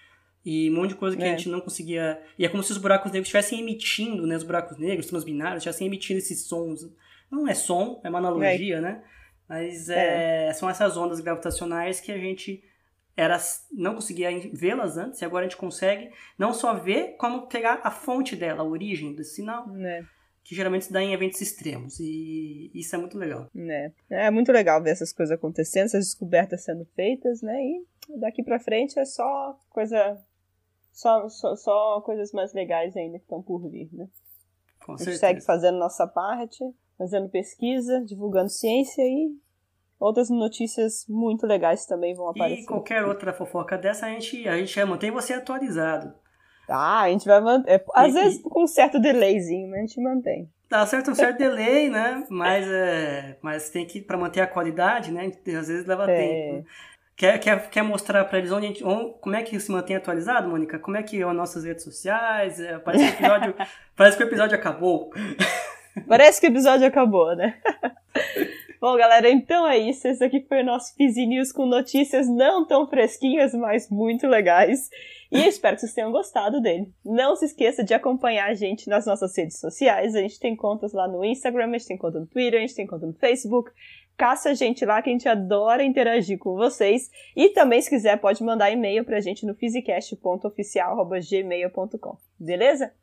e 0.45 0.69
um 0.69 0.75
monte 0.75 0.89
de 0.89 0.95
coisa 0.95 1.17
que 1.17 1.23
é. 1.23 1.25
a 1.25 1.35
gente 1.35 1.49
não 1.49 1.59
conseguia. 1.59 2.21
E 2.37 2.45
é 2.45 2.49
como 2.49 2.61
se 2.61 2.71
os 2.71 2.77
buracos 2.77 3.11
negros 3.11 3.27
estivessem 3.27 3.59
emitindo, 3.59 4.27
né? 4.27 4.35
Os 4.35 4.43
buracos 4.43 4.77
negros, 4.77 5.11
os 5.11 5.23
binários, 5.23 5.57
estivessem 5.57 5.87
emitindo 5.87 6.19
esses 6.19 6.41
sons 6.41 6.87
Não 7.31 7.47
é 7.47 7.55
som, 7.55 7.99
é 8.03 8.09
uma 8.09 8.19
analogia, 8.19 8.77
é. 8.77 8.81
né? 8.81 9.03
Mas 9.49 9.89
é. 9.89 10.49
É, 10.49 10.53
são 10.53 10.69
essas 10.69 10.95
ondas 10.97 11.19
gravitacionais 11.19 11.99
que 11.99 12.11
a 12.11 12.17
gente 12.17 12.63
era 13.17 13.37
não 13.71 13.95
conseguia 13.95 14.29
vê-las 14.53 14.97
antes 14.97 15.21
e 15.21 15.25
agora 15.25 15.45
a 15.45 15.47
gente 15.47 15.57
consegue 15.57 16.11
não 16.37 16.53
só 16.53 16.73
ver, 16.73 17.15
como 17.17 17.47
pegar 17.47 17.79
a 17.83 17.89
fonte 17.89 18.35
dela, 18.35 18.61
a 18.61 18.65
origem 18.65 19.15
do 19.15 19.23
sinal. 19.23 19.65
É. 19.77 20.03
Que 20.43 20.53
geralmente 20.53 20.85
se 20.85 20.93
dá 20.93 21.01
em 21.01 21.11
eventos 21.11 21.41
extremos. 21.41 21.99
E 21.99 22.69
isso 22.71 22.95
é 22.95 22.99
muito 22.99 23.17
legal. 23.17 23.49
É. 23.57 23.91
é 24.11 24.29
muito 24.29 24.51
legal 24.51 24.83
ver 24.83 24.91
essas 24.91 25.11
coisas 25.11 25.35
acontecendo, 25.35 25.85
essas 25.85 26.05
descobertas 26.05 26.63
sendo 26.63 26.85
feitas, 26.95 27.41
né? 27.41 27.59
E 27.63 28.19
daqui 28.19 28.43
pra 28.43 28.59
frente 28.59 28.99
é 28.99 29.05
só 29.05 29.57
coisa. 29.71 30.23
Só, 30.95 31.27
só, 31.27 31.57
só 31.57 32.01
coisas 32.05 32.31
mais 32.31 32.53
legais 32.53 32.95
ainda 32.95 33.17
que 33.17 33.25
estão 33.25 33.43
por 33.43 33.69
vir, 33.69 33.89
né? 33.91 34.07
Com 34.85 34.93
a 34.93 34.95
gente 34.95 35.03
certeza. 35.03 35.19
segue 35.19 35.41
fazendo 35.41 35.77
nossa 35.77 36.07
parte, 36.07 36.63
fazendo 36.97 37.27
pesquisa, 37.27 38.01
divulgando 38.05 38.49
ciência 38.49 39.01
e 39.01 39.29
outras 39.99 40.29
notícias 40.29 41.05
muito 41.09 41.45
legais 41.45 41.85
também 41.85 42.15
vão 42.15 42.29
aparecer. 42.29 42.63
E 42.63 42.65
qualquer 42.65 43.03
outra 43.03 43.33
fofoca 43.33 43.77
dessa, 43.77 44.05
a 44.05 44.09
gente, 44.09 44.47
a 44.47 44.55
gente 44.57 44.85
mantém 44.85 45.11
você 45.11 45.33
atualizado. 45.33 46.13
Ah, 46.69 47.01
a 47.01 47.09
gente 47.09 47.25
vai 47.25 47.41
manter. 47.41 47.83
Às 47.93 48.13
e, 48.13 48.13
vezes 48.13 48.41
com 48.41 48.63
um 48.63 48.67
certo 48.67 48.97
delayzinho, 48.97 49.69
mas 49.69 49.79
a 49.79 49.81
gente 49.81 50.01
mantém. 50.01 50.49
Dá 50.69 50.85
certo 50.85 51.11
um 51.11 51.15
certo 51.15 51.37
delay, 51.37 51.89
né? 51.89 52.25
Mas, 52.29 52.65
é, 52.67 53.37
mas 53.41 53.69
tem 53.69 53.85
que, 53.85 54.01
para 54.01 54.17
manter 54.17 54.39
a 54.39 54.47
qualidade, 54.47 55.11
né? 55.11 55.25
Às 55.25 55.67
vezes 55.67 55.85
leva 55.85 56.09
é. 56.09 56.15
tempo. 56.15 56.67
Quer, 57.17 57.39
quer, 57.39 57.69
quer 57.69 57.81
mostrar 57.81 58.25
para 58.25 58.39
eles 58.39 58.51
onde, 58.51 58.67
gente, 58.67 58.83
onde, 58.83 59.13
como 59.21 59.35
é 59.35 59.41
que 59.41 59.57
se 59.57 59.71
mantém 59.71 59.95
atualizado, 59.95 60.49
Mônica? 60.49 60.77
Como 60.79 60.97
é 60.97 61.03
que 61.03 61.19
são 61.19 61.29
as 61.29 61.35
nossas 61.35 61.63
redes 61.63 61.83
sociais? 61.83 62.59
É, 62.59 62.77
parece, 62.77 63.05
que 63.05 63.23
o 63.23 63.25
episódio, 63.25 63.55
parece 63.95 64.17
que 64.17 64.23
o 64.23 64.27
episódio 64.27 64.55
acabou. 64.55 65.11
Parece 66.09 66.41
que 66.41 66.47
o 66.47 66.49
episódio 66.49 66.85
acabou, 66.85 67.33
né? 67.37 67.57
Bom, 68.81 68.97
galera, 68.97 69.29
então 69.29 69.65
é 69.65 69.77
isso. 69.77 70.05
Esse 70.05 70.23
aqui 70.23 70.45
foi 70.47 70.61
o 70.61 70.65
nosso 70.65 70.93
Fizi 70.93 71.25
News 71.25 71.53
com 71.53 71.65
notícias 71.65 72.27
não 72.27 72.67
tão 72.67 72.85
fresquinhas, 72.85 73.53
mas 73.53 73.89
muito 73.89 74.27
legais. 74.27 74.89
E 75.31 75.41
eu 75.41 75.47
espero 75.47 75.75
que 75.75 75.81
vocês 75.81 75.93
tenham 75.93 76.11
gostado 76.11 76.61
dele. 76.61 76.91
Não 77.03 77.35
se 77.35 77.45
esqueça 77.45 77.83
de 77.83 77.93
acompanhar 77.93 78.49
a 78.49 78.53
gente 78.53 78.89
nas 78.89 79.05
nossas 79.05 79.35
redes 79.35 79.57
sociais. 79.57 80.15
A 80.15 80.19
gente 80.19 80.39
tem 80.39 80.55
contas 80.55 80.91
lá 80.91 81.07
no 81.07 81.23
Instagram, 81.23 81.67
a 81.67 81.77
gente 81.77 81.87
tem 81.87 81.97
conta 81.97 82.19
no 82.19 82.27
Twitter, 82.27 82.59
a 82.59 82.61
gente 82.61 82.75
tem 82.75 82.85
conta 82.85 83.07
no 83.07 83.13
Facebook. 83.13 83.71
Caça 84.17 84.51
a 84.51 84.53
gente 84.53 84.85
lá 84.85 85.01
que 85.01 85.09
a 85.09 85.13
gente 85.13 85.27
adora 85.27 85.83
interagir 85.83 86.37
com 86.37 86.55
vocês. 86.55 87.11
E 87.35 87.49
também, 87.49 87.81
se 87.81 87.89
quiser, 87.89 88.17
pode 88.17 88.41
mandar 88.43 88.71
e-mail 88.71 89.03
pra 89.03 89.19
gente 89.19 89.45
no 89.45 89.53
physicast.oficial.gmail.com. 89.55 92.17
Beleza? 92.39 92.93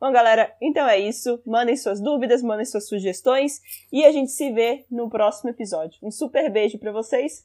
Bom, 0.00 0.12
galera, 0.12 0.54
então 0.60 0.88
é 0.88 0.98
isso. 0.98 1.42
Mandem 1.44 1.76
suas 1.76 2.00
dúvidas, 2.00 2.40
mandem 2.42 2.64
suas 2.64 2.88
sugestões 2.88 3.60
e 3.92 4.04
a 4.04 4.12
gente 4.12 4.30
se 4.30 4.52
vê 4.52 4.86
no 4.90 5.10
próximo 5.10 5.50
episódio. 5.50 5.98
Um 6.02 6.10
super 6.10 6.50
beijo 6.50 6.78
para 6.78 6.92
vocês 6.92 7.44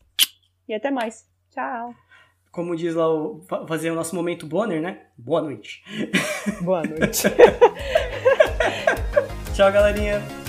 e 0.68 0.74
até 0.74 0.90
mais. 0.90 1.30
Tchau. 1.52 1.94
Como 2.52 2.74
diz 2.74 2.96
lá, 2.96 3.14
o, 3.14 3.44
fazer 3.68 3.92
o 3.92 3.96
nosso 3.96 4.16
momento 4.16 4.48
Bonner, 4.48 4.82
né? 4.82 5.02
Boa 5.18 5.42
noite. 5.42 5.84
Boa 6.62 6.84
noite. 6.84 7.24
Tchau, 9.54 9.70
galerinha. 9.74 10.45